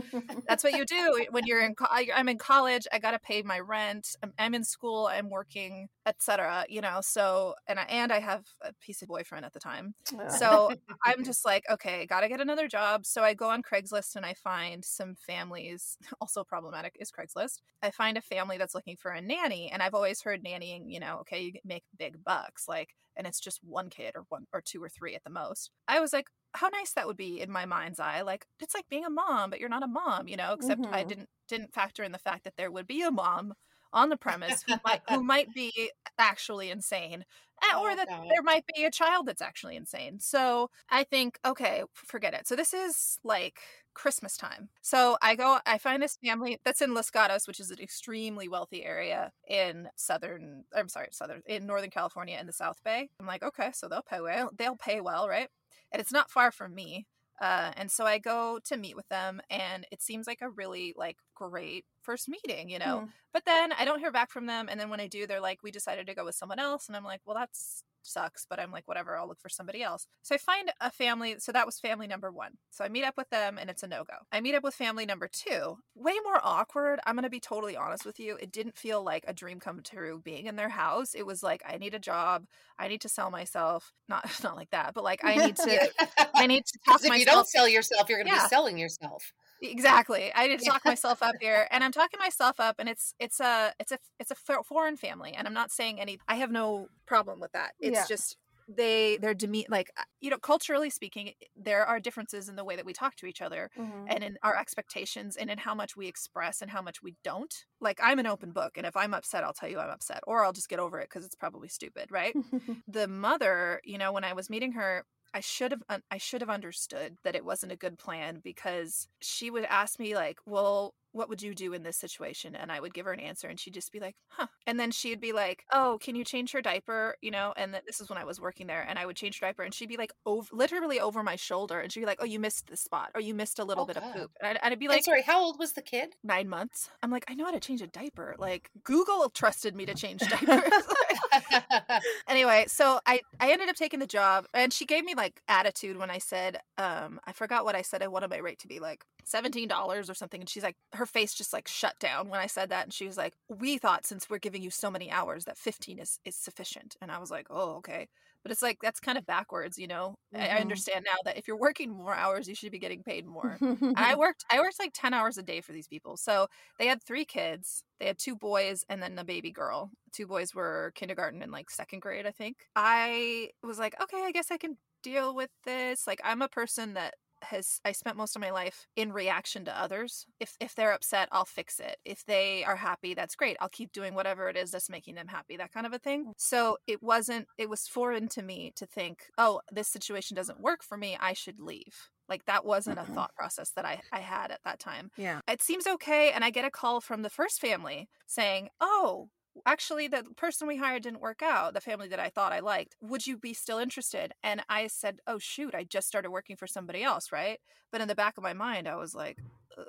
that's 0.47 0.63
what 0.63 0.73
you 0.73 0.85
do 0.85 1.25
when 1.31 1.45
you're 1.45 1.61
in. 1.61 1.75
Co- 1.75 1.85
I'm 1.91 2.29
in 2.29 2.37
college. 2.37 2.87
I 2.91 2.99
got 2.99 3.11
to 3.11 3.19
pay 3.19 3.41
my 3.43 3.59
rent. 3.59 4.15
I'm, 4.23 4.33
I'm 4.39 4.53
in 4.55 4.63
school. 4.63 5.07
I'm 5.11 5.29
working, 5.29 5.87
etc. 6.05 6.65
You 6.69 6.81
know, 6.81 6.99
so 7.01 7.55
and 7.67 7.79
I 7.79 7.83
and 7.83 8.11
I 8.11 8.19
have 8.19 8.45
a 8.63 8.73
piece 8.81 9.01
of 9.01 9.07
boyfriend 9.07 9.45
at 9.45 9.53
the 9.53 9.59
time. 9.59 9.93
Ah. 10.17 10.29
So 10.29 10.71
I'm 11.05 11.23
just 11.23 11.45
like, 11.45 11.63
okay, 11.69 12.05
got 12.05 12.21
to 12.21 12.29
get 12.29 12.41
another 12.41 12.67
job. 12.67 13.05
So 13.05 13.23
I 13.23 13.33
go 13.33 13.49
on 13.49 13.61
Craigslist 13.61 14.15
and 14.15 14.25
I 14.25 14.33
find 14.33 14.83
some 14.83 15.15
families. 15.15 15.97
Also 16.19 16.43
problematic 16.43 16.95
is 16.99 17.11
Craigslist. 17.11 17.61
I 17.83 17.91
find 17.91 18.17
a 18.17 18.21
family 18.21 18.57
that's 18.57 18.73
looking 18.73 18.97
for 18.97 19.11
a 19.11 19.21
nanny, 19.21 19.69
and 19.71 19.81
I've 19.83 19.93
always 19.93 20.21
heard 20.21 20.43
nannying. 20.43 20.85
You 20.87 20.99
know, 20.99 21.19
okay, 21.21 21.41
you 21.41 21.53
make 21.63 21.83
big 21.97 22.23
bucks, 22.23 22.46
like, 22.67 22.95
and 23.15 23.25
it's 23.27 23.39
just 23.39 23.63
one 23.63 23.89
kid 23.89 24.13
or 24.15 24.23
one 24.29 24.45
or 24.53 24.61
two 24.61 24.81
or 24.83 24.89
three 24.89 25.15
at 25.15 25.23
the 25.23 25.29
most. 25.29 25.71
I 25.87 25.99
was 25.99 26.13
like, 26.13 26.27
how 26.53 26.69
nice 26.69 26.93
that 26.93 27.07
would 27.07 27.17
be 27.17 27.41
in 27.41 27.51
my 27.51 27.65
mind's 27.65 27.99
eye. 27.99 28.21
Like, 28.21 28.45
it's 28.61 28.73
like 28.75 28.87
being 28.89 29.05
a 29.05 29.09
mom, 29.09 29.49
but 29.49 29.59
you're 29.59 29.69
not 29.69 29.83
a 29.83 29.87
mom, 29.87 30.27
you 30.27 30.37
know. 30.37 30.53
Except 30.53 30.87
I 30.91 31.03
Mhm. 31.03 31.03
didn't 31.03 31.29
didn't 31.47 31.73
factor 31.73 32.03
in 32.03 32.11
the 32.11 32.17
fact 32.19 32.43
that 32.45 32.55
there 32.57 32.71
would 32.71 32.87
be 32.87 33.01
a 33.03 33.11
mom 33.11 33.53
on 33.93 34.09
the 34.09 34.17
premise 34.17 34.63
who 34.63 34.77
might 34.85 34.99
who 35.07 35.21
might 35.23 35.53
be 35.53 35.91
actually 36.19 36.69
insane 36.71 37.23
eh, 37.63 37.73
or 37.81 37.95
Oh, 37.95 37.95
that 37.95 38.09
there 38.29 38.43
might 38.43 38.65
be 38.75 38.83
a 38.83 38.91
child 38.91 39.25
that's 39.27 39.41
actually 39.41 39.75
insane. 39.75 40.19
So 40.19 40.69
I 40.89 41.03
think, 41.03 41.39
okay, 41.45 41.83
forget 41.93 42.33
it. 42.33 42.47
So 42.47 42.55
this 42.55 42.73
is 42.73 43.17
like 43.23 43.59
Christmas 43.97 44.37
time. 44.37 44.69
So 44.81 45.17
I 45.23 45.35
go, 45.35 45.57
I 45.65 45.79
find 45.79 46.03
this 46.03 46.17
family 46.23 46.59
that's 46.63 46.83
in 46.83 46.93
Los 46.93 47.09
Gatos, 47.09 47.47
which 47.47 47.59
is 47.59 47.71
an 47.71 47.79
extremely 47.79 48.47
wealthy 48.47 48.85
area 48.85 49.31
in 49.49 49.89
southern, 49.95 50.65
I'm 50.75 50.87
sorry, 50.87 51.07
southern, 51.11 51.41
in 51.47 51.65
Northern 51.65 51.89
California 51.89 52.37
in 52.39 52.45
the 52.45 52.53
South 52.53 52.83
Bay. 52.83 53.09
I'm 53.19 53.25
like, 53.25 53.41
okay, 53.41 53.71
so 53.73 53.87
they'll 53.87 54.03
pay 54.03 54.21
well. 54.21 54.51
They'll 54.55 54.75
pay 54.75 55.01
well, 55.01 55.27
right? 55.27 55.49
And 55.91 55.99
it's 55.99 56.11
not 56.11 56.29
far 56.29 56.51
from 56.51 56.75
me. 56.75 57.07
Uh, 57.41 57.71
and 57.75 57.89
so 57.91 58.05
I 58.05 58.19
go 58.19 58.59
to 58.65 58.77
meet 58.77 58.95
with 58.95 59.07
them, 59.09 59.41
and 59.49 59.85
it 59.91 60.01
seems 60.01 60.25
like 60.27 60.41
a 60.41 60.49
really 60.49 60.93
like 60.97 61.17
great 61.35 61.85
first 62.01 62.27
meeting, 62.29 62.69
you 62.69 62.79
know. 62.79 63.05
Mm. 63.05 63.09
But 63.31 63.45
then 63.45 63.73
I 63.73 63.85
don't 63.85 63.99
hear 63.99 64.11
back 64.11 64.31
from 64.31 64.47
them, 64.47 64.67
and 64.69 64.79
then 64.79 64.89
when 64.89 64.99
I 64.99 65.07
do, 65.07 65.27
they're 65.27 65.39
like, 65.39 65.61
"We 65.61 65.69
decided 65.69 66.07
to 66.07 66.15
go 66.15 66.25
with 66.25 66.33
someone 66.33 66.57
else," 66.57 66.87
and 66.87 66.97
I'm 66.97 67.03
like, 67.03 67.21
"Well, 67.25 67.37
that's 67.37 67.83
sucks," 68.07 68.45
but 68.49 68.59
I'm 68.59 68.71
like, 68.71 68.87
"Whatever, 68.87 69.17
I'll 69.17 69.27
look 69.27 69.39
for 69.41 69.49
somebody 69.49 69.83
else." 69.83 70.07
So 70.23 70.35
I 70.35 70.37
find 70.37 70.71
a 70.81 70.91
family. 70.91 71.35
So 71.39 71.51
that 71.51 71.65
was 71.65 71.79
family 71.79 72.07
number 72.07 72.31
one. 72.31 72.53
So 72.71 72.83
I 72.83 72.89
meet 72.89 73.03
up 73.03 73.15
with 73.17 73.29
them, 73.29 73.57
and 73.57 73.69
it's 73.69 73.83
a 73.83 73.87
no 73.87 74.03
go. 74.03 74.15
I 74.31 74.41
meet 74.41 74.55
up 74.55 74.63
with 74.63 74.75
family 74.75 75.05
number 75.05 75.27
two. 75.27 75.77
Way 75.95 76.13
more 76.23 76.39
awkward. 76.43 76.99
I'm 77.05 77.15
gonna 77.15 77.29
be 77.29 77.39
totally 77.39 77.75
honest 77.77 78.05
with 78.05 78.19
you. 78.19 78.37
It 78.41 78.51
didn't 78.51 78.77
feel 78.77 79.03
like 79.03 79.25
a 79.27 79.33
dream 79.33 79.59
come 79.59 79.81
true 79.83 80.21
being 80.23 80.45
in 80.47 80.55
their 80.55 80.69
house. 80.69 81.13
It 81.15 81.25
was 81.25 81.43
like 81.43 81.61
I 81.67 81.77
need 81.77 81.93
a 81.93 81.99
job. 81.99 82.45
I 82.79 82.87
need 82.87 83.01
to 83.01 83.09
sell 83.09 83.31
myself. 83.31 83.93
Not 84.09 84.25
not 84.43 84.55
like 84.55 84.69
that, 84.71 84.93
but 84.93 85.03
like 85.03 85.21
I 85.23 85.37
need 85.37 85.55
to. 85.57 85.91
I 86.39 86.47
need 86.47 86.65
to 86.65 86.79
talk 86.85 86.97
if 86.97 87.03
myself 87.09 87.19
you 87.19 87.25
don't 87.25 87.47
sell 87.47 87.67
yourself, 87.67 88.09
you're 88.09 88.19
going 88.19 88.27
to 88.27 88.33
Yeah. 88.35 88.43
be 88.43 88.49
selling 88.49 88.77
yourself. 88.77 89.33
exactly 89.61 90.31
i 90.35 90.47
need 90.47 90.59
to 90.59 90.65
Yeah. 90.65 90.71
talk 90.73 90.85
myself 90.85 91.23
up 91.23 91.35
here 91.39 91.67
and 91.71 91.83
i'm 91.83 91.91
talking 91.91 92.19
myself 92.19 92.59
up 92.59 92.75
and 92.77 92.87
it's 92.87 93.13
it's 93.19 93.39
a 93.39 93.73
it's 93.79 93.91
a 93.91 93.97
it's 94.19 94.29
a 94.31 94.35
foreign 94.63 94.95
family 94.97 95.33
and 95.33 95.47
i'm 95.47 95.53
not 95.53 95.71
saying 95.71 95.99
any 95.99 96.19
i 96.27 96.35
have 96.35 96.51
no 96.51 96.89
problem 97.07 97.39
with 97.39 97.51
that 97.53 97.71
it's 97.81 97.96
Yeah. 97.97 98.05
just 98.05 98.37
they 98.69 99.17
they're 99.17 99.33
deme 99.33 99.63
like 99.69 99.89
uh, 99.97 100.03
you 100.19 100.29
know 100.29 100.37
culturally 100.37 100.89
speaking 100.89 101.31
there 101.55 101.85
are 101.85 102.01
differences 102.01 102.49
in 102.49 102.57
the 102.57 102.65
way 102.65 102.75
that 102.75 102.85
we 102.85 102.91
talk 102.91 103.15
to 103.15 103.25
each 103.25 103.41
other 103.41 103.69
Mhm. 103.77 104.05
and 104.09 104.23
in 104.25 104.37
our 104.43 104.57
expectations 104.57 105.37
and 105.37 105.49
in 105.49 105.57
how 105.57 105.73
much 105.73 105.95
we 105.95 106.07
express 106.07 106.61
and 106.61 106.69
how 106.71 106.81
much 106.81 107.01
we 107.01 107.15
don't 107.23 107.65
like 107.79 107.97
i'm 108.03 108.19
an 108.19 108.27
open 108.27 108.51
book 108.51 108.77
and 108.77 108.85
if 108.85 108.97
i'm 108.97 109.13
upset 109.13 109.43
i'll 109.45 109.53
tell 109.53 109.69
you 109.69 109.79
i'm 109.79 109.89
upset 109.89 110.19
or 110.27 110.43
i'll 110.43 110.51
just 110.51 110.67
get 110.67 110.79
over 110.79 110.99
it 110.99 111.05
because 111.09 111.23
it's 111.25 111.35
probably 111.35 111.69
stupid 111.69 112.11
right 112.11 112.35
the 112.87 113.07
mother, 113.07 113.81
you 113.83 113.97
know, 113.97 114.11
when 114.11 114.23
I 114.23 114.33
was 114.33 114.49
meeting 114.49 114.73
her, 114.73 115.05
I 115.33 115.39
should 115.41 115.71
have 115.71 115.83
un- 115.89 116.03
I 116.11 116.17
should 116.17 116.41
have 116.41 116.49
understood 116.49 117.17
that 117.23 117.35
it 117.35 117.45
wasn't 117.45 117.71
a 117.71 117.77
good 117.77 117.97
plan 117.97 118.39
because 118.43 119.07
she 119.21 119.49
would 119.51 119.65
ask 119.65 119.99
me 119.99 120.15
like, 120.15 120.39
"Well, 120.45 120.95
what 121.17 121.29
would 121.29 121.41
you 121.41 121.53
do 121.55 121.73
in 121.73 121.83
this 121.83 121.97
situation?" 121.97 122.55
and 122.55 122.71
I 122.71 122.79
would 122.79 122.93
give 122.93 123.05
her 123.05 123.13
an 123.13 123.19
answer 123.19 123.47
and 123.47 123.59
she'd 123.59 123.73
just 123.73 123.91
be 123.91 123.99
like, 123.99 124.15
"Huh." 124.29 124.47
And 124.65 124.79
then 124.79 124.91
she'd 124.91 125.19
be 125.19 125.33
like, 125.33 125.63
"Oh, 125.71 125.97
can 126.01 126.15
you 126.15 126.23
change 126.23 126.51
her 126.53 126.61
diaper?" 126.61 127.15
you 127.21 127.31
know, 127.31 127.53
and 127.57 127.71
th- 127.73 127.83
this 127.85 127.99
is 128.01 128.09
when 128.09 128.17
I 128.17 128.23
was 128.23 128.39
working 128.39 128.67
there 128.67 128.81
and 128.87 128.97
I 128.99 129.05
would 129.05 129.15
change 129.15 129.39
her 129.39 129.47
diaper 129.47 129.63
and 129.63 129.73
she'd 129.73 129.89
be 129.89 129.97
like 129.97 130.13
over 130.25 130.47
literally 130.55 130.99
over 130.99 131.23
my 131.23 131.35
shoulder 131.35 131.79
and 131.79 131.91
she'd 131.91 132.01
be 132.01 132.05
like, 132.05 132.19
"Oh, 132.21 132.25
you 132.25 132.39
missed 132.39 132.67
this 132.67 132.81
spot 132.81 133.11
or 133.15 133.21
you 133.21 133.33
missed 133.33 133.59
a 133.59 133.63
little 133.65 133.83
Oh, 133.83 133.87
bit 133.87 133.97
of 133.97 134.03
poop." 134.13 134.31
And 134.41 134.57
I'd, 134.63 134.71
I'd 134.71 134.79
be 134.79 134.87
like, 134.87 135.03
sorry, 135.03 135.23
how 135.23 135.41
old 135.43 135.59
was 135.59 135.73
the 135.73 135.81
kid? 135.81 136.15
"9 136.23 136.47
months." 136.47 136.89
I'm 137.03 137.11
like, 137.11 137.25
"I 137.29 137.33
know 137.33 137.45
how 137.45 137.51
to 137.51 137.59
change 137.59 137.81
a 137.81 137.87
diaper." 137.87 138.35
Like 138.37 138.69
Google 138.83 139.29
trusted 139.29 139.75
me 139.75 139.85
to 139.87 139.93
change 139.95 140.21
diapers. 140.29 140.83
anyway 142.27 142.65
so 142.67 142.99
i 143.05 143.19
i 143.39 143.51
ended 143.51 143.69
up 143.69 143.75
taking 143.75 143.99
the 143.99 144.07
job 144.07 144.45
and 144.53 144.71
she 144.73 144.85
gave 144.85 145.03
me 145.03 145.13
like 145.15 145.41
attitude 145.47 145.97
when 145.97 146.09
i 146.09 146.17
said 146.17 146.59
um 146.77 147.19
i 147.25 147.31
forgot 147.31 147.65
what 147.65 147.75
i 147.75 147.81
said 147.81 148.01
i 148.01 148.07
wanted 148.07 148.29
my 148.29 148.37
rate 148.37 148.59
to 148.59 148.67
be 148.67 148.79
like 148.79 149.03
$17 149.27 150.09
or 150.09 150.13
something. 150.13 150.41
And 150.41 150.49
she's 150.49 150.63
like, 150.63 150.77
her 150.93 151.05
face 151.05 151.33
just 151.33 151.53
like 151.53 151.67
shut 151.67 151.97
down 151.99 152.29
when 152.29 152.39
I 152.39 152.47
said 152.47 152.69
that. 152.69 152.83
And 152.85 152.93
she 152.93 153.05
was 153.05 153.17
like, 153.17 153.35
we 153.49 153.77
thought 153.77 154.05
since 154.05 154.29
we're 154.29 154.39
giving 154.39 154.61
you 154.63 154.69
so 154.71 154.91
many 154.91 155.11
hours 155.11 155.45
that 155.45 155.57
15 155.57 155.99
is, 155.99 156.19
is 156.25 156.35
sufficient. 156.35 156.95
And 157.01 157.11
I 157.11 157.19
was 157.19 157.31
like, 157.31 157.47
oh, 157.49 157.75
okay. 157.77 158.07
But 158.43 158.51
it's 158.51 158.61
like, 158.61 158.77
that's 158.81 158.99
kind 158.99 159.17
of 159.17 159.25
backwards, 159.25 159.77
you 159.77 159.87
know? 159.87 160.15
I, 160.33 160.47
I 160.49 160.59
Mhm. 160.59 160.61
understand 160.61 161.05
now 161.07 161.17
that 161.25 161.37
if 161.37 161.47
you're 161.47 161.57
working 161.59 161.91
more 161.91 162.13
hours, 162.15 162.47
you 162.47 162.55
should 162.55 162.71
be 162.71 162.79
getting 162.79 163.03
paid 163.03 163.25
more. 163.25 163.59
I 163.95 164.15
worked, 164.15 164.45
I 164.51 164.59
worked 164.59 164.79
like 164.79 164.91
10 164.93 165.13
hours 165.13 165.37
a 165.37 165.43
day 165.43 165.61
for 165.61 165.71
these 165.71 165.87
people. 165.87 166.17
So 166.17 166.47
they 166.77 166.87
had 166.87 167.01
three 167.03 167.25
kids. 167.25 167.83
They 167.99 168.05
had 168.07 168.19
two 168.19 168.35
boys 168.35 168.83
and 168.89 169.01
then 169.01 169.17
a 169.17 169.25
baby 169.25 169.51
girl. 169.51 169.91
Two 170.13 170.27
boys 170.27 170.53
were 170.53 170.91
kindergarten 170.95 171.41
and 171.41 171.51
like 171.51 171.69
second 171.69 171.99
grade, 172.01 172.25
I 172.25 172.31
think. 172.31 172.57
I 172.75 173.51
was 173.63 173.79
like, 173.79 173.99
okay, 174.01 174.23
I 174.23 174.31
guess 174.31 174.51
I 174.51 174.57
can 174.57 174.77
deal 175.03 175.33
with 175.35 175.49
this. 175.63 176.05
Like 176.07 176.21
I'm 176.23 176.41
a 176.41 176.49
person 176.49 176.93
that 176.93 177.15
has 177.43 177.79
I 177.85 177.91
spent 177.91 178.17
most 178.17 178.35
of 178.35 178.41
my 178.41 178.51
life 178.51 178.87
in 178.95 179.11
reaction 179.11 179.65
to 179.65 179.79
others. 179.81 180.25
If 180.39 180.55
if 180.59 180.75
they're 180.75 180.93
upset, 180.93 181.29
I'll 181.31 181.45
fix 181.45 181.79
it. 181.79 181.97
If 182.05 182.25
they 182.25 182.63
are 182.63 182.75
happy, 182.75 183.13
that's 183.13 183.35
great. 183.35 183.57
I'll 183.59 183.69
keep 183.69 183.91
doing 183.91 184.13
whatever 184.13 184.49
it 184.49 184.57
is 184.57 184.71
that's 184.71 184.89
making 184.89 185.15
them 185.15 185.27
happy, 185.27 185.57
that 185.57 185.73
kind 185.73 185.85
of 185.85 185.93
a 185.93 185.99
thing. 185.99 186.25
Mm. 186.25 186.33
So 186.37 186.77
it 186.87 187.01
wasn't 187.01 187.47
it 187.57 187.69
was 187.69 187.87
foreign 187.87 188.27
to 188.29 188.41
me 188.41 188.73
to 188.75 188.85
think, 188.85 189.25
"Oh, 189.37 189.61
this 189.71 189.87
situation 189.87 190.35
doesn't 190.35 190.61
work 190.61 190.83
for 190.83 190.97
me. 190.97 191.17
I 191.19 191.33
should 191.33 191.59
leave." 191.59 192.09
Like 192.29 192.45
that 192.45 192.65
wasn't 192.65 192.99
a 192.99 193.05
thought 193.05 193.33
process 193.35 193.71
that 193.71 193.85
I 193.85 194.01
I 194.11 194.19
had 194.19 194.51
at 194.51 194.59
that 194.65 194.79
time 194.79 195.11
yeah. 195.17 195.41
it 195.47 195.61
seems 195.61 195.87
okay 195.87 196.31
and 196.31 196.43
i 196.43 196.49
get 196.49 196.65
a 196.65 196.71
call 196.71 197.01
from 197.01 197.21
the 197.21 197.29
first 197.29 197.59
family 197.59 198.09
saying 198.25 198.69
oh 198.79 199.29
actually 199.65 200.07
the 200.07 200.23
person 200.35 200.67
we 200.67 200.77
hired 200.77 201.03
didn't 201.03 201.21
work 201.21 201.41
out 201.41 201.73
the 201.73 201.81
family 201.81 202.07
that 202.07 202.19
i 202.19 202.29
thought 202.29 202.51
i 202.53 202.59
liked 202.59 202.95
would 203.01 203.25
you 203.25 203.37
be 203.37 203.53
still 203.53 203.77
interested 203.77 204.31
and 204.43 204.61
i 204.69 204.87
said 204.87 205.19
oh 205.27 205.37
shoot 205.39 205.73
i 205.75 205.83
just 205.83 206.07
started 206.07 206.29
working 206.31 206.55
for 206.55 206.67
somebody 206.67 207.03
else 207.03 207.31
right 207.31 207.59
but 207.91 208.01
in 208.01 208.07
the 208.07 208.15
back 208.15 208.37
of 208.37 208.43
my 208.43 208.53
mind 208.53 208.87
i 208.87 208.95
was 208.95 209.13
like 209.15 209.37
uh, 209.77 209.83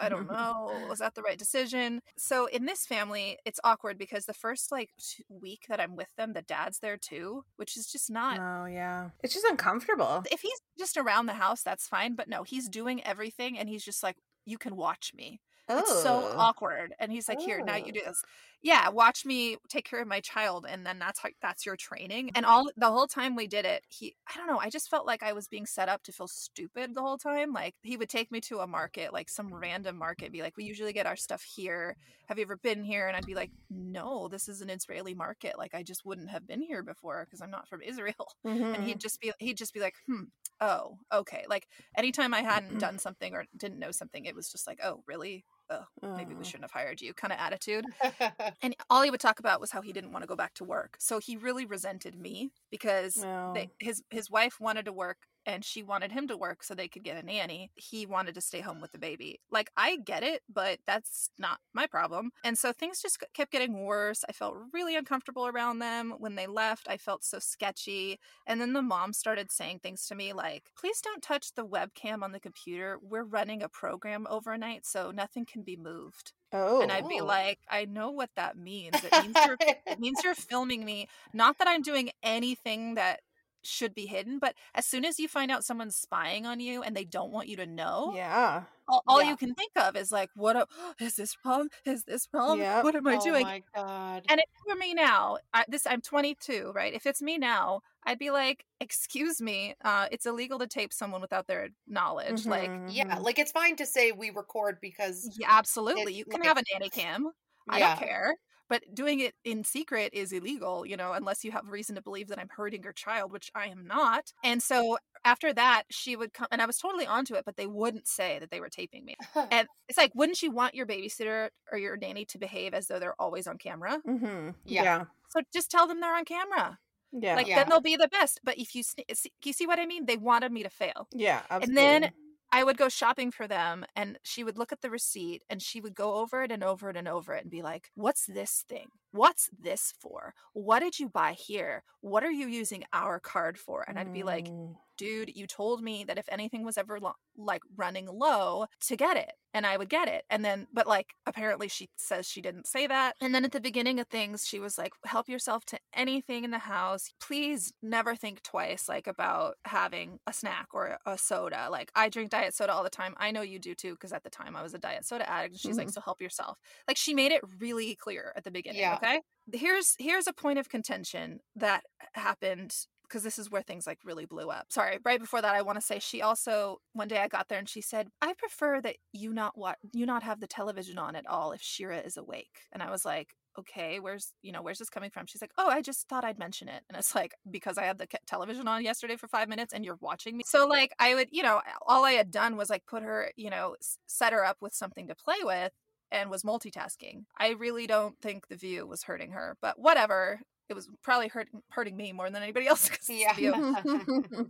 i 0.00 0.08
don't 0.08 0.26
know 0.30 0.72
was 0.88 0.98
that 1.00 1.14
the 1.14 1.22
right 1.22 1.38
decision 1.38 2.00
so 2.16 2.46
in 2.46 2.64
this 2.64 2.86
family 2.86 3.38
it's 3.44 3.60
awkward 3.64 3.98
because 3.98 4.24
the 4.26 4.32
first 4.34 4.70
like 4.72 4.90
week 5.28 5.64
that 5.68 5.80
i'm 5.80 5.96
with 5.96 6.08
them 6.16 6.32
the 6.32 6.42
dad's 6.42 6.78
there 6.78 6.96
too 6.96 7.44
which 7.56 7.76
is 7.76 7.86
just 7.86 8.10
not 8.10 8.38
Oh 8.38 8.66
yeah. 8.66 9.10
It's 9.22 9.34
just 9.34 9.46
uncomfortable. 9.46 10.24
if 10.30 10.40
he's 10.40 10.60
just 10.78 10.96
around 10.96 11.26
the 11.26 11.34
house 11.34 11.62
that's 11.62 11.86
fine 11.86 12.14
but 12.14 12.28
no 12.28 12.42
he's 12.42 12.68
doing 12.68 13.04
everything 13.04 13.58
and 13.58 13.68
he's 13.68 13.84
just 13.84 14.02
like 14.02 14.16
you 14.46 14.58
can 14.58 14.76
watch 14.76 15.12
me 15.14 15.40
Oh. 15.66 15.78
it's 15.78 16.02
so 16.02 16.30
Oh. 16.32 16.38
awkward 16.38 16.94
and 16.98 17.10
he's 17.10 17.26
like 17.28 17.40
here 17.40 17.62
now 17.64 17.76
you 17.76 17.86
Oh. 17.88 17.92
do 17.92 18.00
this 18.04 18.22
yeah 18.64 18.88
watch 18.88 19.24
me 19.24 19.56
take 19.68 19.84
care 19.84 20.00
of 20.02 20.08
my 20.08 20.20
child 20.20 20.66
and 20.68 20.84
then 20.86 20.98
that's 20.98 21.20
how 21.20 21.28
that's 21.42 21.66
your 21.66 21.76
training 21.76 22.30
and 22.34 22.46
all 22.46 22.68
the 22.76 22.90
whole 22.90 23.06
time 23.06 23.36
we 23.36 23.46
did 23.46 23.64
it 23.64 23.84
he 23.88 24.16
i 24.28 24.36
don't 24.36 24.48
know 24.48 24.58
i 24.58 24.70
just 24.70 24.88
felt 24.90 25.06
like 25.06 25.22
i 25.22 25.32
was 25.32 25.46
being 25.48 25.66
set 25.66 25.88
up 25.88 26.02
to 26.02 26.12
feel 26.12 26.26
stupid 26.28 26.94
the 26.94 27.02
whole 27.02 27.18
time 27.18 27.52
like 27.52 27.76
he 27.82 27.96
would 27.96 28.08
take 28.08 28.32
me 28.32 28.40
to 28.40 28.58
a 28.60 28.66
market 28.66 29.12
like 29.12 29.28
some 29.30 29.54
random 29.54 29.96
market 29.96 30.32
be 30.32 30.42
like 30.42 30.56
we 30.56 30.64
usually 30.64 30.92
get 30.92 31.06
our 31.06 31.16
stuff 31.16 31.42
here. 31.44 31.96
Have 32.28 32.38
you 32.38 32.42
ever 32.44 32.56
been 32.56 32.82
here? 32.84 33.06
And 33.06 33.16
i'd 33.16 33.26
be 33.26 33.34
like 33.34 33.52
no 33.70 34.28
this 34.28 34.48
is 34.48 34.60
an 34.62 34.70
israeli 34.70 35.14
market 35.14 35.58
like 35.58 35.74
i 35.74 35.82
just 35.82 36.04
wouldn't 36.04 36.30
have 36.30 36.46
been 36.46 36.62
here 36.62 36.82
before 36.82 37.24
because 37.26 37.40
i'm 37.42 37.50
not 37.50 37.68
from 37.68 37.82
israel. 37.82 38.14
And 38.74 38.82
Mhm. 38.82 38.84
he'd 38.84 39.00
just 39.00 39.20
be 39.20 39.32
he'd 39.38 39.56
just 39.58 39.72
be 39.74 39.80
like 39.80 39.94
hmm 40.06 40.24
oh 40.60 40.98
okay 41.12 41.44
like 41.48 41.68
anytime 41.96 42.34
i 42.34 42.40
hadn't 42.42 42.78
done 42.78 42.98
something 42.98 43.34
or 43.34 43.44
didn't 43.56 43.78
know 43.78 43.90
something 43.90 44.24
it 44.24 44.34
was 44.34 44.50
just 44.50 44.66
like 44.66 44.80
oh 44.82 45.02
really 45.06 45.44
oh 45.70 45.84
maybe 46.16 46.34
we 46.34 46.40
Oh. 46.40 46.42
shouldn't 46.42 46.64
have 46.64 46.70
hired 46.70 47.00
you 47.00 47.14
kind 47.14 47.32
of 47.32 47.38
attitude 47.38 47.84
and 48.62 48.74
all 48.90 49.02
he 49.02 49.10
would 49.10 49.20
talk 49.20 49.38
about 49.38 49.60
was 49.60 49.70
how 49.70 49.80
he 49.80 49.92
didn't 49.92 50.12
want 50.12 50.22
to 50.22 50.26
go 50.28 50.36
back 50.36 50.54
to 50.54 50.64
work 50.64 50.96
so 50.98 51.18
he 51.18 51.36
really 51.36 51.64
resented 51.64 52.14
me 52.14 52.50
because 52.70 53.22
Oh. 53.24 53.52
they, 53.54 53.70
his 53.78 54.02
his 54.10 54.30
wife 54.30 54.60
wanted 54.60 54.84
to 54.84 54.92
work 54.92 55.18
and 55.46 55.64
she 55.64 55.82
wanted 55.82 56.12
him 56.12 56.28
to 56.28 56.36
work 56.36 56.62
so 56.62 56.74
they 56.74 56.88
could 56.88 57.02
get 57.04 57.22
a 57.22 57.26
nanny 57.26 57.70
he 57.74 58.06
wanted 58.06 58.34
to 58.34 58.40
stay 58.40 58.60
home 58.60 58.80
with 58.80 58.92
the 58.92 58.98
baby 58.98 59.40
like 59.50 59.70
i 59.76 59.96
get 59.96 60.22
it 60.22 60.42
but 60.52 60.78
that's 60.86 61.30
not 61.38 61.58
my 61.72 61.86
problem 61.86 62.30
and 62.44 62.58
so 62.58 62.72
things 62.72 63.00
just 63.00 63.22
kept 63.34 63.52
getting 63.52 63.84
worse 63.84 64.24
i 64.28 64.32
felt 64.32 64.56
really 64.72 64.96
uncomfortable 64.96 65.46
around 65.46 65.78
them 65.78 66.14
when 66.18 66.34
they 66.34 66.46
left 66.46 66.86
i 66.88 66.96
felt 66.96 67.24
so 67.24 67.38
sketchy 67.38 68.18
and 68.46 68.60
then 68.60 68.72
the 68.72 68.82
mom 68.82 69.12
started 69.12 69.50
saying 69.50 69.78
things 69.78 70.06
to 70.06 70.14
me 70.14 70.32
like 70.32 70.64
please 70.78 71.00
don't 71.00 71.22
touch 71.22 71.54
the 71.54 71.66
webcam 71.66 72.22
on 72.22 72.32
the 72.32 72.40
computer 72.40 72.98
we're 73.02 73.24
running 73.24 73.62
a 73.62 73.68
program 73.68 74.26
overnight 74.30 74.84
so 74.86 75.10
nothing 75.10 75.44
can 75.44 75.62
be 75.62 75.76
moved 75.76 76.32
oh. 76.52 76.80
and 76.82 76.92
I'd 76.92 77.08
be 77.08 77.20
Oh. 77.20 77.24
like, 77.24 77.58
I 77.68 77.84
know 77.84 78.10
what 78.10 78.30
that 78.36 78.56
means. 78.56 78.94
It 79.02 79.12
means 79.22 79.36
you're 79.46 79.56
it 79.86 79.98
means 80.00 80.20
you're 80.22 80.34
filming 80.34 80.84
me. 80.84 81.08
Not 81.32 81.58
that 81.58 81.68
I'm 81.68 81.82
doing 81.82 82.10
anything 82.22 82.94
that 82.94 83.20
should 83.66 83.94
be 83.94 84.06
hidden, 84.06 84.38
but 84.38 84.54
as 84.74 84.86
soon 84.86 85.04
as 85.04 85.18
you 85.18 85.28
find 85.28 85.50
out 85.50 85.64
someone's 85.64 85.96
spying 85.96 86.46
on 86.46 86.60
you 86.60 86.82
and 86.82 86.96
they 86.96 87.04
don't 87.04 87.30
want 87.32 87.48
you 87.48 87.56
to 87.56 87.66
know, 87.66 88.12
yeah. 88.16 88.64
all, 88.88 89.02
all 89.06 89.22
Yeah. 89.22 89.30
you 89.30 89.36
can 89.36 89.54
think 89.54 89.72
of 89.76 89.96
is 89.96 90.12
like, 90.12 90.30
what 90.34 90.56
a, 90.56 90.66
is 91.00 91.16
this 91.16 91.36
wrong? 91.44 91.68
Is 91.84 92.04
this 92.04 92.28
wrong? 92.32 92.58
Yep. 92.58 92.84
What 92.84 92.94
am 92.96 93.06
I 93.06 93.16
oh 93.16 93.24
doing? 93.24 93.42
my 93.44 93.62
god. 93.74 94.24
And 94.28 94.40
if 94.40 94.44
it 94.46 94.68
were 94.68 94.76
me 94.76 94.94
now, 94.94 95.38
I, 95.52 95.64
this 95.68 95.86
I'm 95.86 96.00
22, 96.00 96.72
right? 96.74 96.92
If 96.94 97.06
it's 97.06 97.22
me 97.22 97.38
now, 97.38 97.80
I'd 98.06 98.18
be 98.18 98.30
like, 98.30 98.64
"Excuse 98.80 99.40
me, 99.40 99.74
uh, 99.82 100.08
it's 100.12 100.26
illegal 100.26 100.58
to 100.58 100.66
tape 100.66 100.92
someone 100.92 101.20
without 101.22 101.46
their 101.46 101.70
knowledge." 101.86 102.44
Like, 102.46 102.70
Mhm, 102.70 102.88
Yeah, 102.94 103.16
mhm. 103.16 103.22
like 103.22 103.38
it's 103.38 103.52
fine 103.52 103.76
to 103.76 103.86
say 103.86 104.12
we 104.12 104.30
record 104.30 104.78
because 104.82 105.30
yeah, 105.38 105.48
absolutely, 105.50 106.12
you 106.14 106.24
can 106.26 106.40
like- 106.40 106.48
have 106.48 106.58
a 106.58 106.62
nanny 106.72 106.90
cam. 106.90 107.30
I 107.68 107.78
Yeah. 107.78 107.96
don't 107.96 108.06
care. 108.06 108.36
But 108.68 108.82
doing 108.94 109.20
it 109.20 109.34
in 109.44 109.62
secret 109.64 110.14
is 110.14 110.32
illegal, 110.32 110.86
you 110.86 110.96
know, 110.96 111.12
unless 111.12 111.44
you 111.44 111.52
have 111.52 111.68
reason 111.68 111.96
to 111.96 112.02
believe 112.02 112.28
that 112.28 112.38
I'm 112.38 112.48
hurting 112.48 112.82
your 112.82 112.92
child, 112.94 113.30
which 113.32 113.50
I 113.54 113.66
am 113.66 113.86
not. 113.86 114.32
And 114.42 114.62
so 114.62 114.98
after 115.24 115.52
that, 115.52 115.84
she 115.90 116.16
would 116.16 116.32
come, 116.32 116.46
and 116.50 116.62
I 116.62 116.66
was 116.66 116.78
totally 116.78 117.06
onto 117.06 117.34
it, 117.34 117.44
but 117.44 117.56
they 117.56 117.66
wouldn't 117.66 118.06
say 118.08 118.38
that 118.38 118.50
they 118.50 118.60
were 118.60 118.68
taping 118.70 119.04
me. 119.04 119.16
And 119.50 119.68
it's 119.88 119.98
like, 119.98 120.12
wouldn't 120.14 120.42
you 120.42 120.50
want 120.50 120.74
your 120.74 120.86
babysitter 120.86 121.50
or 121.70 121.78
your 121.78 121.96
nanny 121.96 122.24
to 122.26 122.38
behave 122.38 122.72
as 122.74 122.86
though 122.86 122.98
they're 122.98 123.20
always 123.20 123.46
on 123.46 123.58
camera? 123.58 124.00
Mhm. 124.06 124.54
Yeah. 124.64 124.82
Yeah. 124.82 125.04
So 125.28 125.40
just 125.52 125.70
tell 125.70 125.86
them 125.86 126.00
they're 126.00 126.16
on 126.16 126.24
camera. 126.24 126.78
Yeah. 127.12 127.36
Like, 127.36 127.46
Yeah. 127.46 127.56
then 127.56 127.68
they'll 127.68 127.80
be 127.80 127.96
the 127.96 128.08
best. 128.08 128.40
But 128.42 128.58
if 128.58 128.74
you, 128.74 128.82
see, 128.82 129.04
you 129.44 129.52
see 129.52 129.66
what 129.66 129.78
I 129.78 129.86
mean? 129.86 130.06
They 130.06 130.16
wanted 130.16 130.52
me 130.52 130.62
to 130.62 130.70
fail. 130.70 131.06
yeah. 131.12 131.42
Absolutely. 131.50 131.84
And 131.84 132.02
then. 132.04 132.12
I 132.54 132.62
would 132.62 132.76
go 132.76 132.88
shopping 132.88 133.32
for 133.32 133.48
them 133.48 133.84
and 133.96 134.16
she 134.22 134.44
would 134.44 134.56
look 134.56 134.70
at 134.70 134.80
the 134.80 134.88
receipt 134.88 135.42
and 135.50 135.60
she 135.60 135.80
would 135.80 135.96
go 135.96 136.14
over 136.14 136.44
it 136.44 136.52
and 136.52 136.62
over 136.62 136.88
it 136.88 136.96
and 136.96 137.08
over 137.08 137.34
it 137.34 137.42
and 137.42 137.50
be 137.50 137.62
like, 137.62 137.90
What's 137.96 138.26
this 138.26 138.64
thing? 138.68 138.90
What's 139.10 139.50
this 139.58 139.92
for? 139.98 140.34
What 140.52 140.78
did 140.78 141.00
you 141.00 141.08
buy 141.08 141.32
here? 141.32 141.82
What 142.00 142.22
are 142.22 142.30
you 142.30 142.46
using 142.46 142.84
our 142.92 143.18
card 143.18 143.58
for? 143.58 143.84
And 143.88 143.98
I'd 143.98 144.12
be 144.12 144.22
like, 144.22 144.46
Mm. 144.46 144.76
Dude, 144.96 145.34
you 145.34 145.46
told 145.46 145.82
me 145.82 146.04
that 146.04 146.18
if 146.18 146.28
anything 146.28 146.64
was 146.64 146.78
ever 146.78 147.00
lo- 147.00 147.14
like 147.36 147.62
running 147.76 148.06
low 148.06 148.66
to 148.82 148.96
get 148.96 149.16
it 149.16 149.32
and 149.52 149.64
I 149.66 149.76
would 149.76 149.88
get 149.88 150.08
it. 150.08 150.24
And 150.28 150.44
then, 150.44 150.66
but 150.72 150.86
like, 150.86 151.14
apparently 151.26 151.68
she 151.68 151.88
says 151.96 152.26
she 152.26 152.40
didn't 152.40 152.66
say 152.66 152.86
that. 152.86 153.14
And 153.20 153.34
then 153.34 153.44
at 153.44 153.52
the 153.52 153.60
beginning 153.60 154.00
of 154.00 154.08
things, 154.08 154.46
she 154.46 154.58
was 154.58 154.76
like, 154.76 154.92
help 155.04 155.28
yourself 155.28 155.64
to 155.66 155.78
anything 155.94 156.44
in 156.44 156.50
the 156.50 156.58
house. 156.58 157.12
Please 157.20 157.72
never 157.82 158.16
think 158.16 158.42
twice, 158.42 158.88
like 158.88 159.06
about 159.06 159.54
having 159.64 160.18
a 160.26 160.32
snack 160.32 160.68
or 160.72 160.98
a 161.06 161.16
soda. 161.16 161.68
Like, 161.70 161.90
I 161.94 162.08
drink 162.08 162.30
diet 162.30 162.54
soda 162.54 162.72
all 162.72 162.82
the 162.82 162.90
time. 162.90 163.14
I 163.18 163.30
know 163.30 163.42
you 163.42 163.58
do 163.58 163.74
too, 163.74 163.92
because 163.92 164.12
at 164.12 164.24
the 164.24 164.30
time 164.30 164.56
I 164.56 164.62
was 164.62 164.74
a 164.74 164.78
diet 164.78 165.06
soda 165.06 165.28
addict. 165.30 165.54
And 165.54 165.60
she's 165.60 165.76
like, 165.76 165.86
mm-hmm. 165.86 165.92
so 165.92 166.00
help 166.00 166.20
yourself. 166.20 166.58
Like, 166.88 166.96
she 166.96 167.14
made 167.14 167.30
it 167.30 167.42
really 167.60 167.94
clear 167.94 168.32
at 168.36 168.42
the 168.44 168.50
beginning. 168.50 168.80
Yeah. 168.80 168.96
Okay. 168.96 169.20
Here's, 169.52 169.94
here's 169.98 170.26
a 170.26 170.32
point 170.32 170.58
of 170.58 170.68
contention 170.68 171.40
that 171.54 171.84
uh, 172.00 172.20
happened 172.20 172.74
because 173.14 173.22
this 173.22 173.38
is 173.38 173.48
where 173.48 173.62
things 173.62 173.86
like 173.86 174.00
really 174.04 174.24
blew 174.24 174.50
up. 174.50 174.66
Sorry, 174.70 174.98
right 175.04 175.20
before 175.20 175.40
that, 175.40 175.54
I 175.54 175.62
want 175.62 175.78
to 175.78 175.86
say 175.86 176.00
she 176.00 176.20
also 176.20 176.78
one 176.94 177.06
day 177.06 177.18
I 177.18 177.28
got 177.28 177.48
there 177.48 177.60
and 177.60 177.68
she 177.68 177.80
said, 177.80 178.08
"I 178.20 178.32
prefer 178.32 178.80
that 178.80 178.96
you 179.12 179.32
not 179.32 179.56
what 179.56 179.78
you 179.92 180.04
not 180.04 180.24
have 180.24 180.40
the 180.40 180.48
television 180.48 180.98
on 180.98 181.14
at 181.14 181.26
all 181.28 181.52
if 181.52 181.62
Shira 181.62 181.98
is 181.98 182.16
awake." 182.16 182.62
And 182.72 182.82
I 182.82 182.90
was 182.90 183.04
like, 183.04 183.28
"Okay, 183.56 184.00
where's 184.00 184.32
you 184.42 184.50
know 184.50 184.62
where's 184.62 184.80
this 184.80 184.90
coming 184.90 185.10
from?" 185.10 185.26
She's 185.26 185.40
like, 185.40 185.52
"Oh, 185.56 185.68
I 185.68 185.80
just 185.80 186.08
thought 186.08 186.24
I'd 186.24 186.40
mention 186.40 186.68
it." 186.68 186.82
And 186.88 186.98
it's 186.98 187.14
like 187.14 187.34
because 187.48 187.78
I 187.78 187.84
had 187.84 187.98
the 187.98 188.08
television 188.26 188.66
on 188.66 188.82
yesterday 188.82 189.14
for 189.16 189.28
five 189.28 189.48
minutes 189.48 189.72
and 189.72 189.84
you're 189.84 189.98
watching 190.00 190.36
me, 190.36 190.42
so 190.44 190.66
like 190.66 190.92
I 190.98 191.14
would 191.14 191.28
you 191.30 191.44
know 191.44 191.62
all 191.86 192.04
I 192.04 192.12
had 192.12 192.32
done 192.32 192.56
was 192.56 192.68
like 192.68 192.84
put 192.84 193.04
her 193.04 193.30
you 193.36 193.50
know 193.50 193.76
set 194.08 194.32
her 194.32 194.44
up 194.44 194.56
with 194.60 194.74
something 194.74 195.06
to 195.06 195.14
play 195.14 195.38
with 195.42 195.70
and 196.10 196.30
was 196.30 196.42
multitasking. 196.42 197.24
I 197.38 197.50
really 197.50 197.86
don't 197.86 198.18
think 198.20 198.48
the 198.48 198.56
view 198.56 198.86
was 198.86 199.04
hurting 199.04 199.32
her, 199.32 199.56
but 199.62 199.78
whatever. 199.78 200.40
It 200.68 200.74
was 200.74 200.88
probably 201.02 201.28
hurt, 201.28 201.48
hurting 201.70 201.96
me 201.96 202.12
more 202.12 202.30
than 202.30 202.42
anybody 202.42 202.66
else. 202.68 202.90
Yeah. 203.08 203.34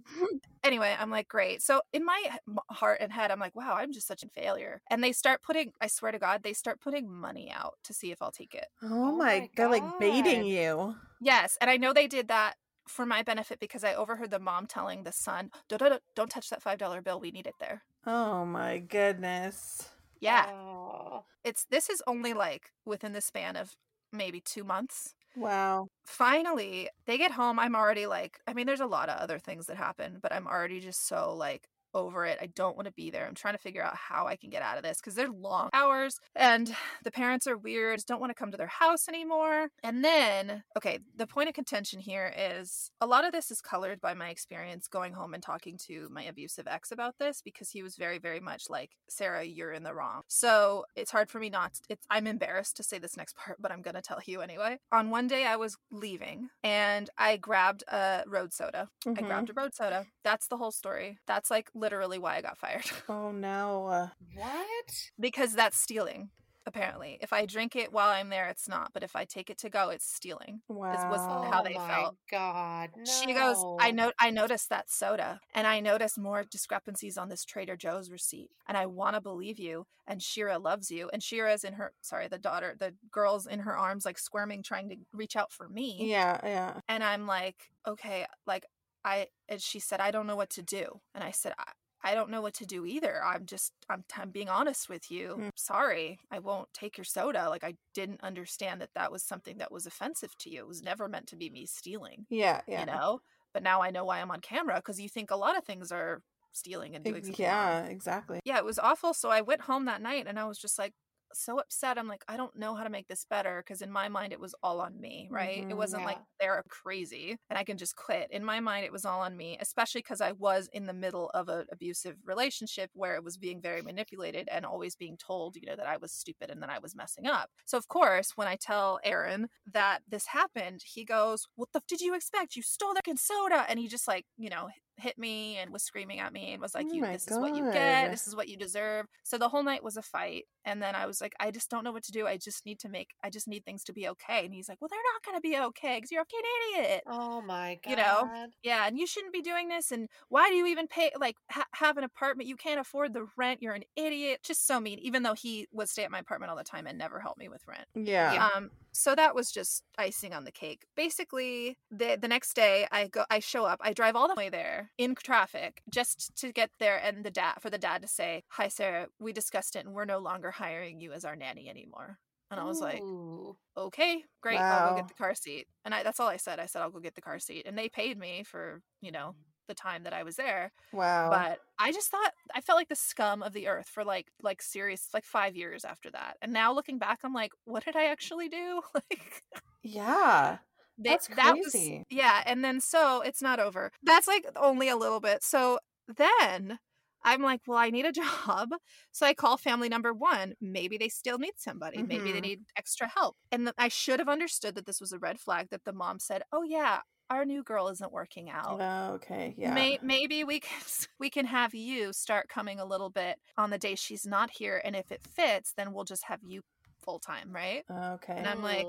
anyway, 0.65 0.97
I'm 0.99 1.11
like, 1.11 1.29
great. 1.29 1.63
So 1.63 1.81
in 1.93 2.05
my 2.05 2.37
heart 2.71 2.99
and 3.01 3.13
head, 3.13 3.31
I'm 3.31 3.41
like, 3.41 3.57
wow, 3.57 3.75
I'm 3.77 3.93
just 3.93 4.07
such 4.07 4.23
a 4.23 4.29
failure. 4.29 4.81
And 4.91 5.03
they 5.03 5.13
start 5.13 5.43
putting, 5.43 5.73
I 5.81 5.87
swear 5.87 6.13
to 6.13 6.19
God, 6.19 6.43
they 6.43 6.53
start 6.53 6.81
putting 6.81 7.11
money 7.11 7.51
out 7.51 7.75
to 7.85 7.95
see 7.95 8.11
if 8.11 8.23
I'll 8.23 8.33
take 8.33 8.55
it. 8.55 8.67
oh, 8.83 9.05
Oh 9.15 9.17
my 9.17 9.49
They're 9.57 9.69
like 9.69 9.99
baiting 10.01 10.45
you. 10.45 10.97
Yes. 11.21 11.57
And 11.61 11.71
I 11.71 11.77
know 11.77 11.93
they 11.93 12.07
did 12.09 12.29
that 12.29 12.55
for 12.89 13.07
my 13.07 13.23
benefit 13.23 13.61
because 13.61 13.85
I 13.85 13.95
overheard 13.95 14.31
the 14.31 14.39
mom 14.39 14.67
telling 14.67 15.05
the 15.05 15.13
son, 15.13 15.51
don't, 15.69 15.79
don't, 15.79 16.03
don't 16.15 16.31
touch 16.31 16.51
that 16.51 16.63
$5 16.63 17.05
bill. 17.05 17.21
We 17.21 17.31
need 17.31 17.47
it 17.47 17.55
there. 17.61 17.83
Oh 18.07 18.45
my 18.45 18.79
goodness. 18.79 19.89
Yeah. 20.21 20.47
Oh. 20.49 21.25
It's, 21.45 21.65
this 21.71 21.89
is 21.89 22.03
only 22.07 22.35
like 22.35 22.73
within 22.85 23.13
the 23.13 23.21
span 23.21 23.57
of 23.57 23.77
maybe 24.13 24.41
two 24.41 24.65
months. 24.65 25.15
Wow. 25.37 25.89
finally 26.07 26.89
they 27.07 27.19
get 27.19 27.33
home 27.33 27.59
i'm 27.59 27.75
already 27.75 28.07
like 28.07 28.39
i 28.47 28.53
mean 28.53 28.67
there's 28.67 28.81
a 28.81 28.87
lot 28.87 29.09
of 29.09 29.19
other 29.19 29.39
things 29.39 29.67
that 29.67 29.77
happen 29.77 30.19
but 30.23 30.33
i'm 30.33 30.47
already 30.47 30.81
just 30.81 31.07
so 31.09 31.35
like 31.35 31.69
over 31.95 32.25
it. 32.27 32.39
I 32.41 32.47
don't 32.47 32.77
want 32.77 32.87
to 32.87 32.93
be 32.93 33.11
there. 33.11 33.27
I'm 33.27 33.35
trying 33.35 33.55
to 33.55 33.59
figure 33.61 33.83
out 33.83 33.97
how 33.97 34.27
I 34.27 34.37
can 34.37 34.51
get 34.51 34.63
out 34.63 34.77
of 34.77 34.83
this 34.83 34.99
because 34.99 35.15
they're 35.15 35.29
long 35.31 35.71
hours 35.73 36.19
and 36.35 36.75
the 37.05 37.11
parents 37.11 37.47
are 37.47 37.57
weird. 37.57 38.01
Don't 38.07 38.21
want 38.21 38.31
to 38.31 38.35
come 38.35 38.51
to 38.51 38.57
their 38.57 38.67
house 38.67 39.09
anymore. 39.09 39.69
And 39.83 40.05
then, 40.05 40.65
okay, 40.77 40.99
the 41.17 41.27
point 41.27 41.49
of 41.49 41.55
contention 41.55 42.01
here 42.01 42.33
is 42.37 42.91
a 43.01 43.07
lot 43.07 43.25
of 43.25 43.33
this 43.33 43.51
is 43.51 43.61
colored 43.61 44.01
by 44.01 44.15
my 44.15 44.29
experience 44.29 44.89
going 44.89 45.13
home 45.13 45.35
and 45.35 45.43
talking 45.43 45.79
to 45.87 46.09
my 46.11 46.23
abusive 46.25 46.67
ex 46.67 46.91
about 46.93 47.15
this 47.19 47.41
because 47.43 47.71
he 47.71 47.83
was 47.83 47.97
very, 47.97 48.19
very 48.19 48.41
much 48.41 48.65
like, 48.69 48.91
Sarah, 49.09 49.45
you're 49.45 49.73
in 49.73 49.83
the 49.85 49.95
wrong. 49.95 50.23
So 50.29 50.85
it's 50.97 51.11
hard 51.11 51.31
for 51.31 51.39
me 51.39 51.51
not, 51.51 51.79
it's, 51.89 52.07
I'm 52.11 52.27
embarrassed 52.27 52.77
to 52.77 52.83
say 52.83 52.99
this 52.99 53.17
next 53.17 53.37
part, 53.37 53.59
but 53.61 53.71
I'm 53.73 53.83
going 53.83 53.95
to 53.95 54.03
tell 54.03 54.21
you 54.27 54.41
anyway. 54.41 54.79
On 54.93 55.11
one 55.11 55.27
day 55.27 55.47
I 55.47 55.57
was 55.57 55.77
leaving 55.91 56.49
and 56.63 57.09
I 57.19 57.37
grabbed 57.37 57.85
a 57.89 58.25
road 58.27 58.53
soda. 58.53 58.89
Mhm. 59.07 59.19
I 59.19 59.23
grabbed 59.23 59.51
a 59.51 59.55
road 59.55 59.75
soda. 59.75 60.07
That's 60.25 60.49
the 60.49 60.57
whole 60.57 60.73
story. 60.73 61.19
That's 61.27 61.51
like 61.51 61.71
literally 61.85 62.19
why 62.19 62.37
I 62.37 62.41
got 62.43 62.59
fired. 62.59 62.85
Oh 63.09 63.31
no. 63.31 64.09
What? 64.35 64.91
because 65.21 65.53
that's 65.55 65.79
stealing 65.79 66.31
apparently 66.67 67.19
if 67.21 67.31
i 67.31 67.45
drink 67.45 67.77
it 67.77 67.93
while 67.93 68.09
i'm 68.09 68.31
there 68.31 68.49
it's 68.49 68.67
not 68.67 68.91
but 68.95 69.03
if 69.03 69.15
i 69.15 69.23
take 69.27 69.51
it 69.51 69.59
to 69.59 69.69
go 69.69 69.91
it's 69.91 70.11
stealing 70.11 70.63
Wow. 70.67 71.11
was 71.11 71.21
Oh 71.21 71.51
how 71.51 71.63
they 71.63 71.75
oh, 71.75 71.79
my 71.79 71.89
felt. 71.89 72.17
God. 72.31 72.89
No. 72.97 73.05
she 73.05 73.35
goes 73.35 73.63
i 73.81 73.91
know 73.91 74.13
i 74.19 74.31
noticed 74.31 74.71
that 74.71 74.89
soda 74.91 75.41
and 75.55 75.67
i 75.67 75.79
noticed 75.81 76.19
more 76.19 76.43
discrepancies 76.51 77.19
on 77.19 77.29
this 77.29 77.45
trader 77.45 77.77
joe's 77.77 78.11
receipt 78.11 78.49
and 78.67 78.79
i 78.79 78.87
want 78.87 79.15
to 79.15 79.21
believe 79.21 79.59
you 79.59 79.85
and 80.07 80.23
shira 80.23 80.59
loves 80.59 80.91
you 80.91 81.11
and 81.13 81.23
shira's 81.23 81.65
in 81.65 81.75
her 81.75 81.93
sorry 82.01 82.29
the 82.29 82.39
daughter 82.39 82.75
the 82.79 82.95
girl's 83.11 83.47
in 83.47 83.59
her 83.61 83.77
arms 83.77 84.07
like 84.07 84.19
squirming 84.19 84.63
trying 84.63 84.89
to 84.89 84.97
reach 85.13 85.37
out 85.37 85.53
for 85.53 85.69
me 85.69 85.99
Yeah, 86.01 86.41
yeah. 86.43 86.81
and 86.89 87.05
i'm 87.05 87.27
like 87.27 87.57
okay 87.87 88.25
like 88.47 88.65
i 89.05 89.27
and 89.49 89.61
she 89.61 89.79
said 89.79 90.01
i 90.01 90.11
don't 90.11 90.27
know 90.27 90.37
what 90.37 90.51
to 90.51 90.63
do 90.63 91.01
and 91.15 91.23
i 91.25 91.31
said 91.31 91.53
i 91.59 91.65
I 92.07 92.15
don't 92.15 92.29
know 92.29 92.43
what 92.43 92.53
to 92.55 92.67
do 92.67 92.85
either. 92.85 93.25
I'm 93.25 93.47
just, 93.47 93.73
I'm, 93.89 94.05
I'm 94.15 94.29
being 94.29 94.51
honest 94.51 94.91
with 94.91 95.11
you. 95.11 95.37
Mm. 95.41 95.51
Sorry, 95.57 96.19
I 96.31 96.39
won't 96.39 96.69
take 96.75 96.99
your 96.99 97.05
soda. 97.07 97.49
Like, 97.49 97.65
I 97.65 97.77
didn't 97.95 98.21
understand 98.23 98.83
that 98.83 98.91
that 98.95 99.11
was 99.11 99.25
something 99.25 99.57
that 99.57 99.73
was 99.73 99.87
offensive 99.87 100.37
to 100.41 100.51
you. 100.51 100.61
It 100.61 100.69
was 100.69 100.83
never 100.83 101.09
meant 101.09 101.29
to 101.29 101.37
be 101.37 101.49
me 101.49 101.65
stealing, 101.65 102.27
Yeah, 102.29 102.61
yeah. 102.69 102.81
you 102.81 102.87
know? 102.87 103.21
But 103.55 103.63
now 103.63 103.81
I 103.81 103.91
know 103.91 104.05
why 104.05 104.21
I'm 104.21 104.31
on 104.31 104.41
camera 104.41 104.77
because 104.77 105.01
you 105.01 105.09
think 105.09 105.31
a 105.31 105.37
lot 105.37 105.57
of 105.57 105.65
things 105.65 105.91
are 105.91 106.21
stealing 106.53 106.95
and 106.95 107.03
doing 107.05 107.25
something 107.25 107.47
wrong. 107.47 107.55
Yeah, 107.55 107.85
exactly. 107.87 108.41
Yeah, 108.45 108.59
it 108.59 108.65
was 108.67 108.79
awful. 108.79 109.15
So 109.15 109.31
I 109.31 109.41
went 109.41 109.63
home 109.63 109.87
that 109.87 110.03
night 110.03 110.27
and 110.29 110.39
I 110.39 110.45
was 110.45 110.59
just 110.59 110.79
like, 110.79 110.93
so 111.35 111.59
upset. 111.59 111.99
I'm 111.99 112.09
like, 112.09 112.25
I 112.29 112.37
don't 112.37 112.57
know 112.57 112.75
how 112.75 112.85
to 112.85 112.91
make 112.91 113.09
this 113.09 113.25
better 113.25 113.63
because 113.65 113.83
in 113.83 113.91
my 113.91 114.09
mind 114.09 114.33
it 114.33 114.41
was 114.41 114.55
all 114.63 114.81
on 114.81 115.01
me, 115.01 115.29
right? 115.31 115.67
It 115.69 115.75
Mhm, 115.75 115.75
wasn't 115.75 116.05
like 116.05 116.21
they're 116.41 116.63
crazy 116.69 117.37
and 117.51 117.59
I 117.59 117.65
can 117.65 117.77
just 117.79 117.97
quit. 117.97 118.31
In 118.31 118.45
my 118.45 118.61
mind, 118.61 118.85
it 118.85 118.93
was 118.93 119.05
all 119.05 119.21
on 119.21 119.37
me, 119.37 119.57
especially 119.61 120.01
because 120.01 120.21
I 120.21 120.33
was 120.33 120.69
in 120.73 120.87
the 120.87 120.93
middle 120.93 121.31
of 121.31 121.49
an 121.49 121.67
abusive 121.73 122.17
relationship 122.25 122.91
where 122.95 123.15
it 123.17 123.25
was 123.25 123.37
being 123.39 123.61
very 123.61 123.83
manipulated 123.83 124.49
and 124.51 124.65
always 124.67 124.97
being 124.97 125.17
told, 125.17 125.57
you 125.57 125.67
know, 125.67 125.77
that 125.77 125.87
I 125.87 125.97
was 125.97 126.13
stupid 126.13 126.51
and 126.51 126.63
that 126.63 126.71
I 126.71 126.79
was 126.79 126.95
messing 126.97 127.27
up. 127.27 127.51
So 127.65 127.77
of 127.79 127.89
course, 127.89 128.33
when 128.37 128.49
I 128.49 128.57
tell 128.57 129.01
Aaron 129.05 129.49
that 129.67 130.03
this 130.09 130.27
happened, 130.27 130.83
he 130.85 131.05
goes, 131.05 131.47
"What 131.57 131.73
the 131.73 131.79
f- 131.79 131.87
did 131.87 132.01
you 132.01 132.15
expect? 132.15 132.57
You 132.57 132.63
stole 132.63 132.95
their 132.95 133.17
soda!" 133.17 133.65
And 133.69 133.79
he 133.79 133.89
just 133.89 134.09
like, 134.09 134.27
you 134.37 134.51
know, 134.51 134.69
hit 134.97 135.19
me 135.19 135.57
and 135.57 135.73
was 135.73 135.83
screaming 135.83 136.19
at 136.21 136.33
me 136.33 136.53
and 136.53 136.61
was 136.63 136.75
like, 136.75 136.87
Oh 136.91 136.95
"You, 136.95 137.03
my 137.03 137.13
this 137.13 137.29
is 137.29 137.39
what 137.39 137.55
you 137.57 137.71
get. 137.73 138.11
This 138.11 138.27
is 138.27 138.37
what 138.37 138.49
you 138.49 138.57
deserve." 138.57 139.07
So 139.23 139.39
the 139.39 139.49
whole 139.49 139.63
night 139.63 139.83
was 139.83 139.97
a 139.97 140.03
fight, 140.03 140.45
and 140.65 140.83
then 140.83 140.95
I 140.95 141.07
was 141.07 141.21
like, 141.21 141.35
"I 141.41 141.51
just 141.51 141.71
don't 141.71 141.85
know 141.85 141.93
what 141.93 142.05
to 142.05 142.13
do. 142.13 142.27
I 142.27 142.37
just 142.37 142.65
need 142.67 142.79
to 142.81 142.89
make. 142.89 143.11
I 143.23 143.31
just 143.31 143.49
need 143.49 143.65
things 143.65 143.85
to 143.85 143.93
be 143.93 144.09
okay." 144.09 144.45
And 144.45 144.55
he's 144.55 144.69
like, 144.69 144.81
"Well, 144.81 144.89
they're 144.89 144.99
not 145.15 145.23
going 145.25 145.37
to 145.37 145.41
be 145.41 145.59
okay 145.69 145.97
because 145.99 146.11
you're 146.11 146.23
a 146.23 146.25
fucking 146.25 146.81
idiot." 146.85 147.03
Oh 147.07 147.41
my 147.43 147.79
God. 147.83 147.91
You 147.91 147.97
know, 147.97 148.49
Yeah, 148.63 148.87
and 148.87 148.99
you 148.99 149.07
shouldn't 149.07 149.33
be 149.33 149.43
doing 149.43 149.69
this. 149.69 149.93
And 149.93 150.09
why 150.29 150.49
do 150.49 150.55
you 150.57 150.67
even 150.67 150.87
pay 150.87 151.11
like 151.19 151.37
ha- 151.51 151.67
have 151.75 151.97
an 151.97 152.05
apartment? 152.05 152.49
You 152.49 152.57
can't 152.57 152.81
afford 152.81 153.13
the 153.15 153.27
rent. 153.37 153.63
You're 153.63 153.75
an 153.75 153.85
idiot. 153.97 154.41
Just 154.43 154.67
so 154.67 154.81
mean. 154.81 154.99
Even 155.01 155.23
though 155.23 155.35
he 155.35 155.67
would 155.73 155.89
stay 155.89 156.05
at 156.05 156.11
my 156.11 156.19
apartment 156.21 156.51
all 156.51 156.57
the 156.57 156.65
time 156.65 156.87
and 156.87 156.99
never 156.99 157.21
help 157.21 157.37
me 157.39 157.49
with 157.49 157.63
rent. 157.67 157.87
Yeah. 157.95 158.51
Um, 158.55 158.71
so 158.95 159.15
that 159.15 159.35
was 159.35 159.51
just 159.53 159.85
icing 159.99 160.33
on 160.33 160.45
the 160.45 160.53
cake. 160.53 160.87
Basically, 160.97 161.79
the 161.91 162.17
the 162.21 162.29
next 162.29 162.55
day 162.55 162.87
I 162.93 163.09
go 163.09 163.25
I 163.31 163.41
show 163.41 163.65
up. 163.65 163.81
I 163.83 163.93
drive 163.93 164.17
all 164.17 164.29
the 164.29 164.35
way 164.35 164.49
there 164.49 164.93
in 164.99 165.15
traffic 165.17 165.83
just 165.91 166.35
to 166.37 166.53
get 166.53 166.71
there 166.79 166.99
and 167.03 167.25
the 167.25 167.31
dad 167.31 167.57
for 167.61 167.71
the 167.71 167.79
dad 167.79 168.03
to 168.03 168.09
say, 168.09 168.45
"Hi 168.51 168.69
Sarah, 168.69 169.09
we 169.19 169.33
discussed 169.33 169.77
it 169.77 169.85
and 169.87 169.95
we're 169.95 170.05
no 170.07 170.19
longer 170.19 170.51
hiring 170.53 171.01
you 171.01 171.13
as 171.13 171.25
our 171.25 171.37
nanny 171.37 171.69
anymore." 171.69 172.19
And 172.51 172.61
I 172.61 172.65
was 172.65 172.81
like, 172.81 173.05
Ooh. 173.05 173.57
"Okay, 173.77 174.25
great. 174.43 174.65
I'll 174.71 174.83
go 174.83 174.95
get 174.95 175.09
the 175.09 175.15
car 175.15 175.35
seat." 175.35 175.69
And 175.85 175.95
I 175.95 176.03
that's 176.05 176.21
all 176.21 176.29
I 176.29 176.37
said. 176.39 176.61
I 176.61 176.67
said 176.67 176.83
I'll 176.83 176.91
go 176.91 177.01
get 177.01 177.15
the 177.17 177.23
car 177.23 177.39
seat. 177.41 177.67
And 177.67 177.79
they 177.79 177.89
paid 177.89 178.19
me 178.19 178.45
for, 178.45 178.83
you 179.01 179.13
know, 179.13 179.37
the 179.67 179.75
time 179.75 180.05
that 180.05 180.13
I 180.13 180.23
was 180.23 180.37
there. 180.37 180.73
wow. 180.93 181.31
But 181.31 181.61
I 181.79 181.93
just 181.93 182.11
thought 182.11 182.33
I 182.55 182.61
felt 182.61 182.77
like 182.79 182.89
the 182.89 182.95
scum 182.97 183.43
of 183.43 183.53
the 183.53 183.67
earth 183.69 183.89
for 183.89 184.05
like 184.05 184.31
like 184.43 184.63
serious 184.63 185.09
like 185.15 185.25
5 185.25 185.57
years 185.57 185.85
after 185.85 186.11
that. 186.13 186.37
And 186.43 186.53
now 186.53 186.73
looking 186.73 186.99
back 186.99 187.21
I'm 187.25 187.35
like, 187.35 187.53
what 187.65 187.85
did 187.85 187.97
I 187.97 188.07
actually 188.07 188.49
do? 188.49 188.83
Like 188.95 189.43
yeah. 189.83 190.59
they, 190.99 191.11
That's 191.11 191.29
that 191.37 191.57
was 191.59 191.73
crazy. 191.73 192.05
yeah 192.11 192.43
and 192.47 192.65
then 192.65 192.81
so 192.81 193.21
it's 193.23 193.43
not 193.43 193.59
over 193.61 193.91
that's 194.03 194.29
like 194.29 194.47
only 194.57 194.89
a 194.89 194.97
little 194.97 195.21
bit 195.21 195.43
so 195.43 195.79
then 196.17 196.79
i'm 197.25 197.43
like 197.43 197.61
well 197.67 197.79
i 197.79 197.91
need 197.91 198.05
a 198.07 198.13
job 198.47 198.71
so 199.11 199.27
i 199.27 199.35
call 199.35 199.57
family 199.57 199.89
number 199.89 200.13
one 200.13 200.55
maybe 200.61 200.97
they 200.97 201.09
still 201.09 201.39
need 201.39 201.55
somebody 201.57 202.03
maybe 202.03 202.31
they 202.33 202.41
Mhm. 202.41 202.43
need 202.43 202.61
extra 202.77 203.09
help 203.09 203.37
and 203.51 203.63
th- 203.67 203.75
i 203.79 203.89
should 203.89 204.21
have 204.21 204.29
understood 204.29 204.75
that 204.77 204.87
this 204.87 205.01
was 205.01 205.13
a 205.13 205.19
red 205.19 205.41
flag 205.41 205.69
that 205.71 205.85
the 205.85 205.93
mom 205.93 206.19
said 206.21 206.43
oh 206.53 206.63
yeah 206.63 207.01
our 207.35 207.45
new 207.45 207.63
girl 207.63 207.89
isn't 207.89 208.13
working 208.13 208.49
out 208.51 208.79
Oh, 208.81 209.15
okay. 209.15 209.55
Yeah. 209.57 209.75
May- 209.75 209.99
maybe 210.03 210.45
we 210.45 210.61
can 210.61 210.81
we 211.19 211.31
can 211.31 211.47
have 211.47 211.75
you 211.75 212.13
start 212.13 212.49
coming 212.49 212.81
a 212.81 212.85
little 212.85 213.11
bit 213.11 213.37
on 213.59 213.71
the 213.71 213.79
day 213.79 213.95
she's 213.95 214.27
not 214.27 214.51
here 214.51 214.81
and 214.85 214.95
if 214.97 215.11
it 215.13 215.23
fits 215.23 215.73
then 215.77 215.93
we'll 215.93 216.05
just 216.05 216.25
have 216.25 216.41
you 216.43 216.63
full 217.05 217.19
time 217.19 217.53
right 217.53 217.85
okay. 217.91 218.35
And 218.37 218.47
I'm 218.47 218.63
like, 218.63 218.87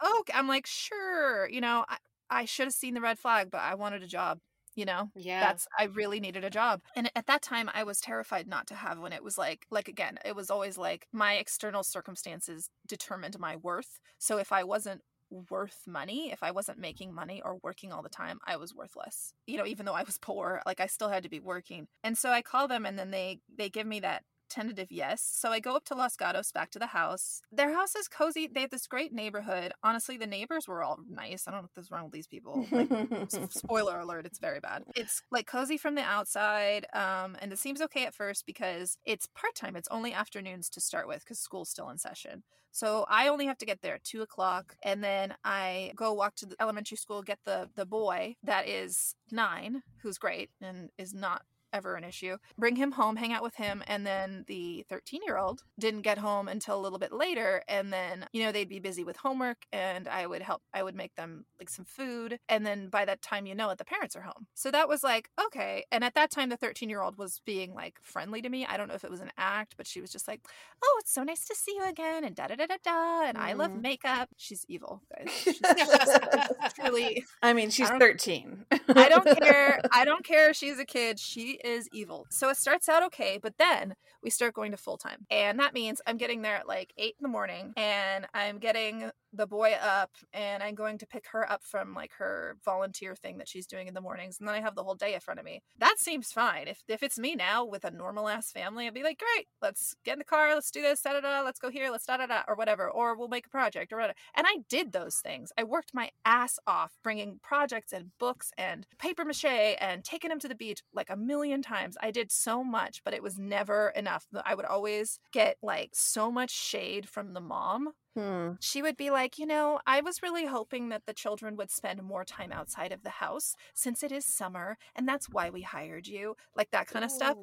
oh, 0.00 0.24
I'm 0.34 0.48
like, 0.48 0.66
sure, 0.66 1.48
you 1.48 1.60
know, 1.60 1.84
I, 1.88 1.96
I 2.30 2.44
should 2.46 2.66
have 2.66 2.74
seen 2.74 2.94
the 2.94 3.00
red 3.00 3.18
flag, 3.18 3.50
but 3.50 3.60
I 3.60 3.74
wanted 3.74 4.02
a 4.02 4.06
job, 4.06 4.38
you 4.74 4.84
know? 4.86 5.10
yeah. 5.14 5.40
That's 5.40 5.66
I 5.78 5.84
really 5.84 6.18
needed 6.18 6.44
a 6.44 6.50
job. 6.50 6.80
And 6.96 7.10
at 7.14 7.26
that 7.26 7.42
time 7.42 7.68
I 7.74 7.84
was 7.84 8.00
terrified 8.00 8.46
not 8.46 8.66
to 8.68 8.74
have 8.74 8.98
one. 8.98 9.12
It 9.12 9.22
was 9.22 9.36
like 9.36 9.66
like 9.70 9.88
again, 9.88 10.18
it 10.24 10.34
was 10.34 10.50
always 10.50 10.78
like 10.78 11.06
my 11.12 11.34
external 11.34 11.82
circumstances 11.82 12.70
determined 12.86 13.38
my 13.38 13.56
worth. 13.56 13.98
So 14.18 14.38
if 14.38 14.50
I 14.50 14.64
wasn't 14.64 15.02
worth 15.50 15.82
money, 15.86 16.30
if 16.32 16.42
I 16.42 16.50
wasn't 16.50 16.78
making 16.78 17.14
money 17.14 17.42
or 17.44 17.58
working 17.62 17.92
all 17.92 18.02
the 18.02 18.08
time, 18.08 18.38
I 18.46 18.56
was 18.56 18.74
worthless. 18.74 19.32
You 19.46 19.58
know, 19.58 19.66
even 19.66 19.86
though 19.86 19.94
I 19.94 20.02
was 20.02 20.18
poor, 20.18 20.62
like 20.66 20.80
I 20.80 20.86
still 20.86 21.08
had 21.08 21.22
to 21.22 21.28
be 21.28 21.40
working. 21.40 21.86
And 22.04 22.16
so 22.16 22.30
I 22.30 22.42
call 22.42 22.68
them 22.68 22.86
and 22.86 22.98
then 22.98 23.10
they 23.10 23.40
they 23.56 23.68
give 23.68 23.86
me 23.86 24.00
that 24.00 24.24
tentative 24.52 24.88
yes. 24.90 25.22
So 25.22 25.50
I 25.50 25.60
go 25.60 25.76
up 25.76 25.84
to 25.86 25.94
Los 25.94 26.16
Gatos 26.16 26.52
back 26.52 26.70
to 26.72 26.78
the 26.78 26.88
house. 26.88 27.42
Their 27.50 27.74
house 27.74 27.96
is 27.96 28.08
cozy. 28.08 28.48
They 28.52 28.62
have 28.62 28.70
this 28.70 28.86
great 28.86 29.12
neighborhood. 29.12 29.72
Honestly, 29.82 30.16
the 30.16 30.26
neighbors 30.26 30.68
were 30.68 30.82
all 30.82 30.98
nice. 31.08 31.44
I 31.46 31.50
don't 31.50 31.62
know 31.62 31.68
what's 31.74 31.90
wrong 31.90 32.04
with 32.04 32.12
these 32.12 32.26
people. 32.26 32.66
Like, 32.70 32.88
spoiler 33.50 33.98
alert 34.00 34.26
it's 34.26 34.38
very 34.38 34.60
bad 34.60 34.84
it's 34.94 35.22
like 35.30 35.46
cozy 35.46 35.76
from 35.76 35.94
the 35.94 36.02
outside 36.02 36.86
um 36.94 37.36
and 37.40 37.52
it 37.52 37.58
seems 37.58 37.80
okay 37.80 38.04
at 38.04 38.14
first 38.14 38.46
because 38.46 38.96
it's 39.04 39.28
part-time 39.34 39.76
it's 39.76 39.88
only 39.90 40.12
afternoons 40.12 40.68
to 40.68 40.80
start 40.80 41.08
with 41.08 41.20
because 41.20 41.38
school's 41.38 41.70
still 41.70 41.88
in 41.88 41.98
session 41.98 42.42
so 42.70 43.04
i 43.08 43.28
only 43.28 43.46
have 43.46 43.58
to 43.58 43.66
get 43.66 43.82
there 43.82 43.94
at 43.96 44.04
two 44.04 44.22
o'clock 44.22 44.76
and 44.82 45.02
then 45.02 45.34
i 45.44 45.92
go 45.96 46.12
walk 46.12 46.34
to 46.34 46.46
the 46.46 46.56
elementary 46.60 46.96
school 46.96 47.22
get 47.22 47.38
the 47.44 47.68
the 47.76 47.86
boy 47.86 48.34
that 48.42 48.68
is 48.68 49.14
nine 49.30 49.82
who's 50.02 50.18
great 50.18 50.50
and 50.60 50.90
is 50.98 51.14
not 51.14 51.42
ever 51.72 51.94
an 51.94 52.04
issue 52.04 52.36
bring 52.58 52.76
him 52.76 52.92
home 52.92 53.16
hang 53.16 53.32
out 53.32 53.42
with 53.42 53.54
him 53.56 53.82
and 53.86 54.06
then 54.06 54.44
the 54.46 54.84
13 54.88 55.20
year 55.26 55.38
old 55.38 55.62
didn't 55.78 56.02
get 56.02 56.18
home 56.18 56.48
until 56.48 56.78
a 56.78 56.82
little 56.82 56.98
bit 56.98 57.12
later 57.12 57.62
and 57.68 57.92
then 57.92 58.26
you 58.32 58.42
know 58.42 58.52
they'd 58.52 58.68
be 58.68 58.78
busy 58.80 59.04
with 59.04 59.16
homework 59.16 59.58
and 59.72 60.08
i 60.08 60.26
would 60.26 60.42
help 60.42 60.62
i 60.74 60.82
would 60.82 60.94
make 60.94 61.14
them 61.14 61.44
like 61.58 61.70
some 61.70 61.84
food 61.84 62.38
and 62.48 62.64
then 62.66 62.88
by 62.88 63.04
that 63.04 63.22
time 63.22 63.46
you 63.46 63.54
know 63.54 63.70
it 63.70 63.78
the 63.78 63.84
parents 63.84 64.14
are 64.16 64.22
home 64.22 64.46
so 64.54 64.70
that 64.70 64.88
was 64.88 65.02
like 65.02 65.28
okay 65.44 65.84
and 65.90 66.04
at 66.04 66.14
that 66.14 66.30
time 66.30 66.48
the 66.48 66.56
13 66.56 66.88
year 66.88 67.00
old 67.02 67.16
was 67.16 67.40
being 67.46 67.74
like 67.74 67.96
friendly 68.02 68.42
to 68.42 68.48
me 68.48 68.66
i 68.66 68.76
don't 68.76 68.88
know 68.88 68.94
if 68.94 69.04
it 69.04 69.10
was 69.10 69.20
an 69.20 69.30
act 69.38 69.74
but 69.76 69.86
she 69.86 70.00
was 70.00 70.10
just 70.10 70.28
like 70.28 70.40
oh 70.84 70.96
it's 71.00 71.12
so 71.12 71.22
nice 71.22 71.44
to 71.44 71.54
see 71.54 71.72
you 71.74 71.84
again 71.88 72.24
and 72.24 72.34
da 72.36 72.46
da 72.46 72.54
da 72.54 72.66
da 72.66 72.76
da 72.84 73.22
and 73.28 73.38
i 73.38 73.52
love 73.54 73.70
Mm. 73.72 73.80
makeup 73.82 74.28
she's 74.36 74.64
evil 74.68 75.02
guys 75.16 75.30
she's, 75.42 75.56
she's 75.56 76.72
truly 76.74 77.24
I 77.42 77.52
mean, 77.52 77.70
she's 77.70 77.88
don't- 77.88 77.98
13. 77.98 78.66
I 78.94 79.08
don't 79.08 79.24
care. 79.38 79.80
I 79.92 80.04
don't 80.04 80.24
care 80.24 80.50
if 80.50 80.56
she's 80.56 80.78
a 80.78 80.84
kid. 80.84 81.18
She 81.18 81.58
is 81.64 81.88
evil. 81.92 82.26
So 82.30 82.48
it 82.48 82.56
starts 82.56 82.88
out 82.88 83.02
okay, 83.04 83.38
but 83.42 83.58
then 83.58 83.94
we 84.22 84.30
start 84.30 84.54
going 84.54 84.70
to 84.72 84.76
full 84.76 84.96
time. 84.96 85.26
And 85.30 85.58
that 85.58 85.74
means 85.74 86.00
I'm 86.06 86.16
getting 86.16 86.42
there 86.42 86.56
at 86.56 86.68
like 86.68 86.92
eight 86.96 87.16
in 87.18 87.22
the 87.22 87.28
morning 87.28 87.72
and 87.76 88.26
I'm 88.34 88.58
getting 88.58 89.10
the 89.32 89.46
boy 89.46 89.74
up 89.82 90.10
and 90.32 90.62
I'm 90.62 90.74
going 90.74 90.98
to 90.98 91.06
pick 91.06 91.26
her 91.32 91.50
up 91.50 91.62
from 91.64 91.94
like 91.94 92.12
her 92.18 92.56
volunteer 92.64 93.14
thing 93.14 93.38
that 93.38 93.48
she's 93.48 93.66
doing 93.66 93.88
in 93.88 93.94
the 93.94 94.00
mornings. 94.00 94.38
And 94.38 94.46
then 94.46 94.54
I 94.54 94.60
have 94.60 94.74
the 94.74 94.84
whole 94.84 94.94
day 94.94 95.14
in 95.14 95.20
front 95.20 95.40
of 95.40 95.46
me. 95.46 95.62
That 95.78 95.98
seems 95.98 96.32
fine. 96.32 96.68
If, 96.68 96.82
if 96.86 97.02
it's 97.02 97.18
me 97.18 97.34
now 97.34 97.64
with 97.64 97.84
a 97.84 97.90
normal 97.90 98.28
ass 98.28 98.52
family, 98.52 98.86
I'd 98.86 98.94
be 98.94 99.02
like, 99.02 99.18
great, 99.18 99.48
let's 99.60 99.94
get 100.04 100.14
in 100.14 100.18
the 100.18 100.24
car. 100.24 100.54
Let's 100.54 100.70
do 100.70 100.82
this. 100.82 101.00
Da 101.00 101.12
da 101.12 101.20
da. 101.20 101.42
Let's 101.42 101.58
go 101.58 101.70
here. 101.70 101.90
Let's 101.90 102.06
da 102.06 102.18
da 102.18 102.26
da. 102.26 102.42
Or 102.46 102.54
whatever. 102.54 102.90
Or 102.90 103.16
we'll 103.16 103.28
make 103.28 103.46
a 103.46 103.50
project 103.50 103.92
or 103.92 103.96
whatever. 103.96 104.14
And 104.36 104.46
I 104.46 104.58
did 104.68 104.92
those 104.92 105.16
things. 105.16 105.50
I 105.56 105.64
worked 105.64 105.94
my 105.94 106.10
ass 106.24 106.58
off 106.66 106.92
bringing 107.02 107.40
projects 107.42 107.92
and 107.92 108.10
books 108.18 108.52
and 108.58 108.86
paper 108.98 109.24
mache 109.24 109.44
and 109.44 110.04
taking 110.04 110.28
them 110.28 110.40
to 110.40 110.48
the 110.48 110.54
beach 110.54 110.82
like 110.92 111.10
a 111.10 111.16
million 111.16 111.51
million 111.52 111.62
times. 111.62 111.96
I 112.00 112.10
did 112.10 112.30
so 112.32 112.64
much, 112.64 113.02
but 113.04 113.14
it 113.14 113.22
was 113.22 113.38
never 113.38 113.90
enough. 113.90 114.26
I 114.44 114.54
would 114.54 114.64
always 114.66 115.18
get 115.32 115.56
like 115.62 115.90
so 115.94 116.30
much 116.30 116.50
shade 116.50 117.08
from 117.08 117.32
the 117.34 117.40
mom 117.40 117.92
Hmm. 118.14 118.52
she 118.60 118.82
would 118.82 118.96
be 118.96 119.10
like, 119.10 119.38
you 119.38 119.46
know, 119.46 119.80
I 119.86 120.00
was 120.02 120.22
really 120.22 120.46
hoping 120.46 120.88
that 120.90 121.06
the 121.06 121.14
children 121.14 121.56
would 121.56 121.70
spend 121.70 122.02
more 122.02 122.24
time 122.24 122.52
outside 122.52 122.92
of 122.92 123.02
the 123.02 123.10
house 123.10 123.54
since 123.74 124.02
it 124.02 124.12
is 124.12 124.24
summer 124.26 124.78
and 124.94 125.08
that's 125.08 125.28
why 125.28 125.50
we 125.50 125.62
hired 125.62 126.06
you, 126.06 126.36
like 126.56 126.70
that 126.70 126.86
kind 126.86 127.04
of 127.04 127.10
stuff. 127.10 127.38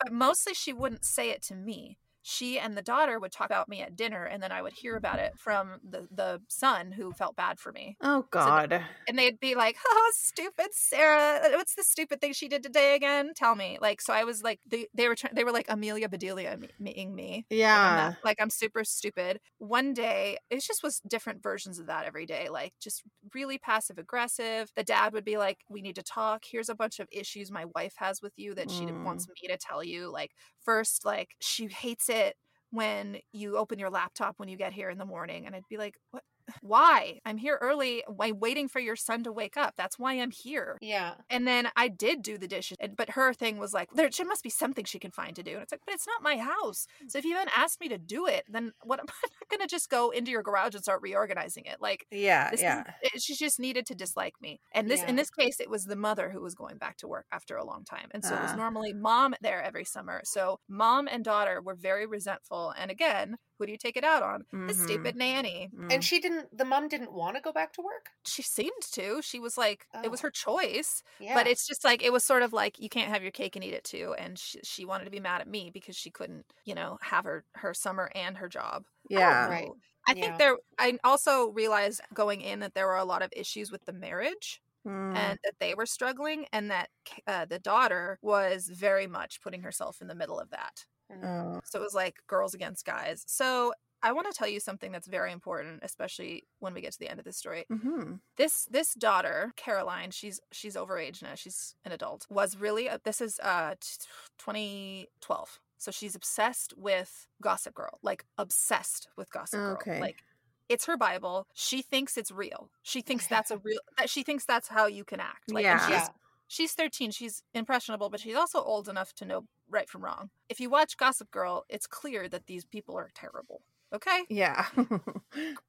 But 0.00 0.12
mostly 0.12 0.54
she 0.54 0.72
wouldn't 0.72 1.04
say 1.04 1.30
it 1.30 1.42
to 1.44 1.54
me. 1.56 1.98
She 2.22 2.58
and 2.58 2.76
the 2.76 2.82
daughter 2.82 3.18
would 3.18 3.32
talk 3.32 3.46
about 3.46 3.68
me 3.68 3.80
at 3.82 3.96
dinner 3.96 4.24
and 4.24 4.42
then 4.42 4.52
I 4.52 4.62
would 4.62 4.74
hear 4.74 4.96
about 4.96 5.18
it 5.18 5.38
from 5.38 5.80
the 5.82 6.06
the 6.10 6.42
son 6.48 6.92
who 6.92 7.12
felt 7.12 7.36
bad 7.36 7.58
for 7.58 7.72
me. 7.72 7.96
Oh 8.00 8.26
God. 8.30 8.84
And 9.08 9.18
they'd 9.18 9.40
be 9.40 9.54
like, 9.54 9.76
"Oh, 9.86 10.12
stupid 10.14 10.68
Sarah! 10.72 11.40
Uh, 11.44 11.50
What's 11.56 11.74
the 11.74 11.82
stupid 11.82 12.20
thing 12.20 12.32
she 12.32 12.48
did 12.48 12.62
today 12.62 12.94
again? 12.94 13.32
Tell 13.34 13.54
me." 13.56 13.78
Like, 13.80 14.00
so 14.00 14.12
I 14.12 14.24
was 14.24 14.42
like, 14.42 14.60
they, 14.66 14.86
they 14.94 15.08
were 15.08 15.16
trying, 15.16 15.34
they 15.34 15.44
were 15.44 15.52
like 15.52 15.66
Amelia 15.68 16.08
Bedelia 16.08 16.56
me- 16.56 16.68
meing 16.78 17.14
me. 17.14 17.46
Like, 17.70 17.82
I'm 17.84 17.96
yeah. 17.96 18.14
like 18.22 18.36
I'm 18.40 18.50
super 18.50 18.84
stupid. 18.84 19.40
One 19.58 19.94
day, 19.94 20.38
it 20.50 20.60
just 20.62 20.82
was 20.82 21.00
different 21.08 21.42
versions 21.42 21.78
of 21.78 21.86
that 21.86 22.04
every 22.06 22.26
day, 22.26 22.48
like 22.48 22.74
just 22.80 23.02
really 23.34 23.58
passive 23.58 23.98
aggressive. 23.98 24.70
The 24.76 24.84
dad 24.84 25.12
would 25.12 25.24
be 25.24 25.38
like, 25.38 25.58
"We 25.68 25.82
need 25.82 25.96
to 25.96 26.02
talk. 26.02 26.44
Here's 26.50 26.68
a 26.68 26.74
bunch 26.74 27.00
of 27.00 27.08
issues 27.10 27.50
my 27.50 27.64
wife 27.74 27.94
has 27.96 28.22
with 28.22 28.34
you 28.36 28.54
that 28.54 28.70
she 28.70 28.86
Mm. 28.86 29.04
wants 29.04 29.26
me 29.28 29.48
to 29.48 29.56
tell 29.58 29.82
you." 29.82 30.10
Like 30.12 30.32
first, 30.62 31.04
like 31.04 31.36
she 31.40 31.68
hates 31.68 32.08
it 32.10 32.36
when 32.70 33.18
you 33.32 33.56
open 33.56 33.78
your 33.78 33.90
laptop 33.90 34.34
when 34.38 34.48
you 34.48 34.56
get 34.56 34.72
here 34.72 34.90
in 34.90 34.98
the 34.98 35.04
morning, 35.06 35.46
and 35.46 35.54
I'd 35.56 35.68
be 35.68 35.78
like, 35.78 35.96
"What? 36.10 36.24
Why? 36.62 37.20
I'm 37.24 37.38
here 37.38 37.58
early. 37.60 38.02
Why 38.06 38.32
waiting 38.32 38.68
for 38.68 38.80
your 38.80 38.96
son 38.96 39.22
to 39.24 39.32
wake 39.32 39.56
up? 39.56 39.74
That's 39.76 39.98
why 39.98 40.14
I'm 40.14 40.30
here." 40.30 40.78
Yeah. 40.80 41.14
And 41.28 41.46
then 41.46 41.68
I 41.76 41.88
did 41.88 42.22
do 42.22 42.38
the 42.38 42.48
dishes, 42.48 42.76
but 42.96 43.10
her 43.10 43.32
thing 43.34 43.58
was 43.58 43.72
like, 43.72 43.90
there 43.94 44.10
must 44.24 44.42
be 44.42 44.50
something 44.50 44.84
she 44.84 44.98
can 44.98 45.10
find 45.10 45.34
to 45.36 45.42
do. 45.42 45.52
And 45.52 45.62
it's 45.62 45.72
like, 45.72 45.80
but 45.86 45.94
it's 45.94 46.06
not 46.06 46.22
my 46.22 46.36
house. 46.36 46.86
So 47.08 47.18
if 47.18 47.24
you 47.24 47.34
haven't 47.34 47.56
asked 47.56 47.80
me 47.80 47.88
to 47.88 47.98
do 47.98 48.26
it, 48.26 48.44
then 48.48 48.72
what 48.82 48.98
am 49.00 49.06
I 49.08 49.28
not 49.40 49.48
going 49.50 49.60
to 49.60 49.66
just 49.66 49.88
go 49.90 50.10
into 50.10 50.30
your 50.30 50.42
garage 50.42 50.74
and 50.74 50.82
start 50.82 51.02
reorganizing 51.02 51.64
it? 51.66 51.80
Like, 51.80 52.06
Yeah. 52.10 52.50
Yeah. 52.58 52.84
is, 53.14 53.22
she 53.24 53.34
just 53.34 53.58
needed 53.60 53.86
to 53.86 53.94
dislike 53.94 54.34
me. 54.40 54.60
And 54.72 54.90
this, 54.90 55.02
in 55.02 55.16
this 55.16 55.30
case, 55.30 55.60
it 55.60 55.70
was 55.70 55.84
the 55.84 55.96
mother 55.96 56.30
who 56.30 56.40
was 56.40 56.54
going 56.54 56.78
back 56.78 56.96
to 56.98 57.08
work 57.08 57.26
after 57.32 57.56
a 57.56 57.64
long 57.64 57.84
time. 57.84 58.08
And 58.12 58.24
so 58.24 58.34
it 58.36 58.42
was 58.42 58.52
Ah. 58.52 58.56
normally 58.56 58.92
mom 58.92 59.34
there 59.40 59.62
every 59.62 59.84
summer. 59.84 60.20
So 60.24 60.60
mom 60.68 61.08
and 61.08 61.24
daughter 61.24 61.60
were 61.62 61.74
very 61.74 62.06
resentful. 62.06 62.72
And 62.78 62.90
again, 62.90 63.36
who 63.58 63.66
do 63.66 63.72
you 63.72 63.78
take 63.78 63.96
it 63.96 64.04
out 64.04 64.22
on? 64.22 64.44
The 64.66 64.72
Mhm. 64.72 64.82
stupid 64.84 65.16
nanny. 65.16 65.70
Mm. 65.74 65.92
And 65.92 66.04
she 66.04 66.20
didn't. 66.20 66.39
The 66.52 66.64
mom 66.64 66.88
didn't 66.88 67.12
want 67.12 67.36
to 67.36 67.42
go 67.42 67.52
back 67.52 67.72
to 67.74 67.82
work. 67.82 68.10
She 68.26 68.42
seemed 68.42 68.82
to. 68.92 69.20
She 69.22 69.38
was 69.40 69.56
like, 69.58 69.86
it 70.04 70.10
was 70.10 70.20
Oh. 70.20 70.24
her 70.24 70.30
choice. 70.30 71.02
Yeah. 71.18 71.34
But 71.34 71.46
it's 71.46 71.66
just 71.66 71.84
like 71.84 72.02
it 72.02 72.12
was 72.12 72.24
sort 72.24 72.42
of 72.42 72.52
like 72.52 72.78
you 72.78 72.88
can't 72.88 73.08
have 73.10 73.22
your 73.22 73.32
cake 73.32 73.56
and 73.56 73.64
eat 73.64 73.74
it 73.74 73.84
too. 73.84 74.14
And 74.18 74.38
she, 74.38 74.60
she 74.62 74.84
wanted 74.84 75.04
to 75.04 75.10
be 75.10 75.20
mad 75.20 75.40
at 75.40 75.48
me 75.48 75.70
because 75.72 75.96
she 75.96 76.10
couldn't, 76.10 76.46
you 76.64 76.74
know, 76.74 76.98
have 77.02 77.24
her 77.24 77.44
her 77.54 77.74
summer 77.74 78.10
and 78.14 78.36
her 78.38 78.48
job. 78.48 78.84
I 79.10 79.14
don't 79.14 79.20
yeah. 79.20 79.48
Right. 79.48 79.66
know. 79.66 79.76
I 80.08 80.14
think 80.14 80.38
there. 80.38 80.56
I 80.78 80.98
also 81.04 81.50
realized 81.50 82.00
going 82.14 82.40
in 82.40 82.60
that 82.60 82.74
there 82.74 82.86
were 82.86 82.96
a 82.96 83.04
lot 83.04 83.22
of 83.22 83.32
issues 83.36 83.70
with 83.70 83.84
the 83.84 83.92
marriage 83.92 84.60
Mm. 84.86 85.14
and 85.14 85.38
that 85.44 85.52
they 85.60 85.74
were 85.74 85.84
struggling, 85.84 86.46
and 86.54 86.70
that 86.70 86.88
uh, 87.26 87.44
the 87.44 87.58
daughter 87.58 88.18
was 88.22 88.66
very 88.66 89.06
much 89.06 89.42
putting 89.42 89.60
herself 89.60 90.00
in 90.00 90.08
the 90.08 90.14
middle 90.14 90.40
of 90.40 90.48
that. 90.52 90.86
Mm. 91.12 91.22
Oh. 91.58 91.60
So 91.64 91.78
it 91.78 91.82
was 91.82 91.92
like 91.92 92.16
girls 92.26 92.54
against 92.54 92.86
guys. 92.86 93.22
So 93.26 93.74
I 94.02 94.12
want 94.12 94.26
to 94.30 94.32
tell 94.36 94.48
you 94.48 94.60
something 94.60 94.92
that's 94.92 95.08
very 95.08 95.32
important, 95.32 95.80
especially 95.82 96.46
when 96.58 96.74
we 96.74 96.80
get 96.80 96.92
to 96.92 96.98
the 96.98 97.08
end 97.08 97.18
of 97.20 97.24
this 97.24 97.36
story 97.36 97.66
hmm 97.70 98.20
this 98.36 98.66
this 98.70 98.94
daughter 98.94 99.52
caroline 99.56 100.10
she's 100.10 100.40
she's 100.52 100.76
overage 100.76 101.22
now 101.22 101.34
she's 101.34 101.74
an 101.84 101.92
adult 101.92 102.26
was 102.30 102.56
really 102.56 102.88
uh, 102.88 102.98
this 103.04 103.20
is 103.20 103.40
uh 103.42 103.74
t- 103.80 104.06
2012 104.38 105.60
so 105.78 105.90
she's 105.90 106.14
obsessed 106.14 106.74
with 106.76 107.28
gossip 107.42 107.74
girl 107.74 107.98
like 108.02 108.24
obsessed 108.38 109.08
with 109.16 109.30
gossip 109.32 109.62
girl 109.64 109.88
Okay. 109.88 109.98
like 109.98 110.24
it's 110.68 110.86
her 110.86 110.96
bible 110.96 111.46
she 111.54 111.82
thinks 111.82 112.16
it's 112.16 112.30
real 112.30 112.70
she 112.82 113.00
thinks 113.02 113.26
that's 113.26 113.50
a 113.50 113.58
real 113.58 113.80
that 113.98 114.08
she 114.10 114.22
thinks 114.22 114.44
that's 114.44 114.68
how 114.68 114.86
you 114.86 115.04
can 115.04 115.20
act 115.20 115.52
like 115.52 115.68
Yeah. 115.68 115.78
she's 115.78 116.08
Yeah. 116.08 116.12
she's 116.46 116.72
13 116.74 117.10
she's 117.10 117.42
impressionable 117.54 118.10
but 118.10 118.20
she's 118.20 118.36
also 118.36 118.62
old 118.62 118.88
enough 118.88 119.12
to 119.14 119.24
know 119.24 119.46
right 119.68 119.88
from 119.88 120.04
wrong 120.04 120.30
if 120.48 120.60
you 120.60 120.70
watch 120.70 120.96
gossip 120.96 121.30
girl 121.30 121.64
it's 121.68 121.86
clear 121.86 122.28
that 122.28 122.46
these 122.46 122.64
people 122.64 122.96
are 122.96 123.10
terrible 123.14 123.62
okay 123.92 124.24
Yeah. 124.28 124.66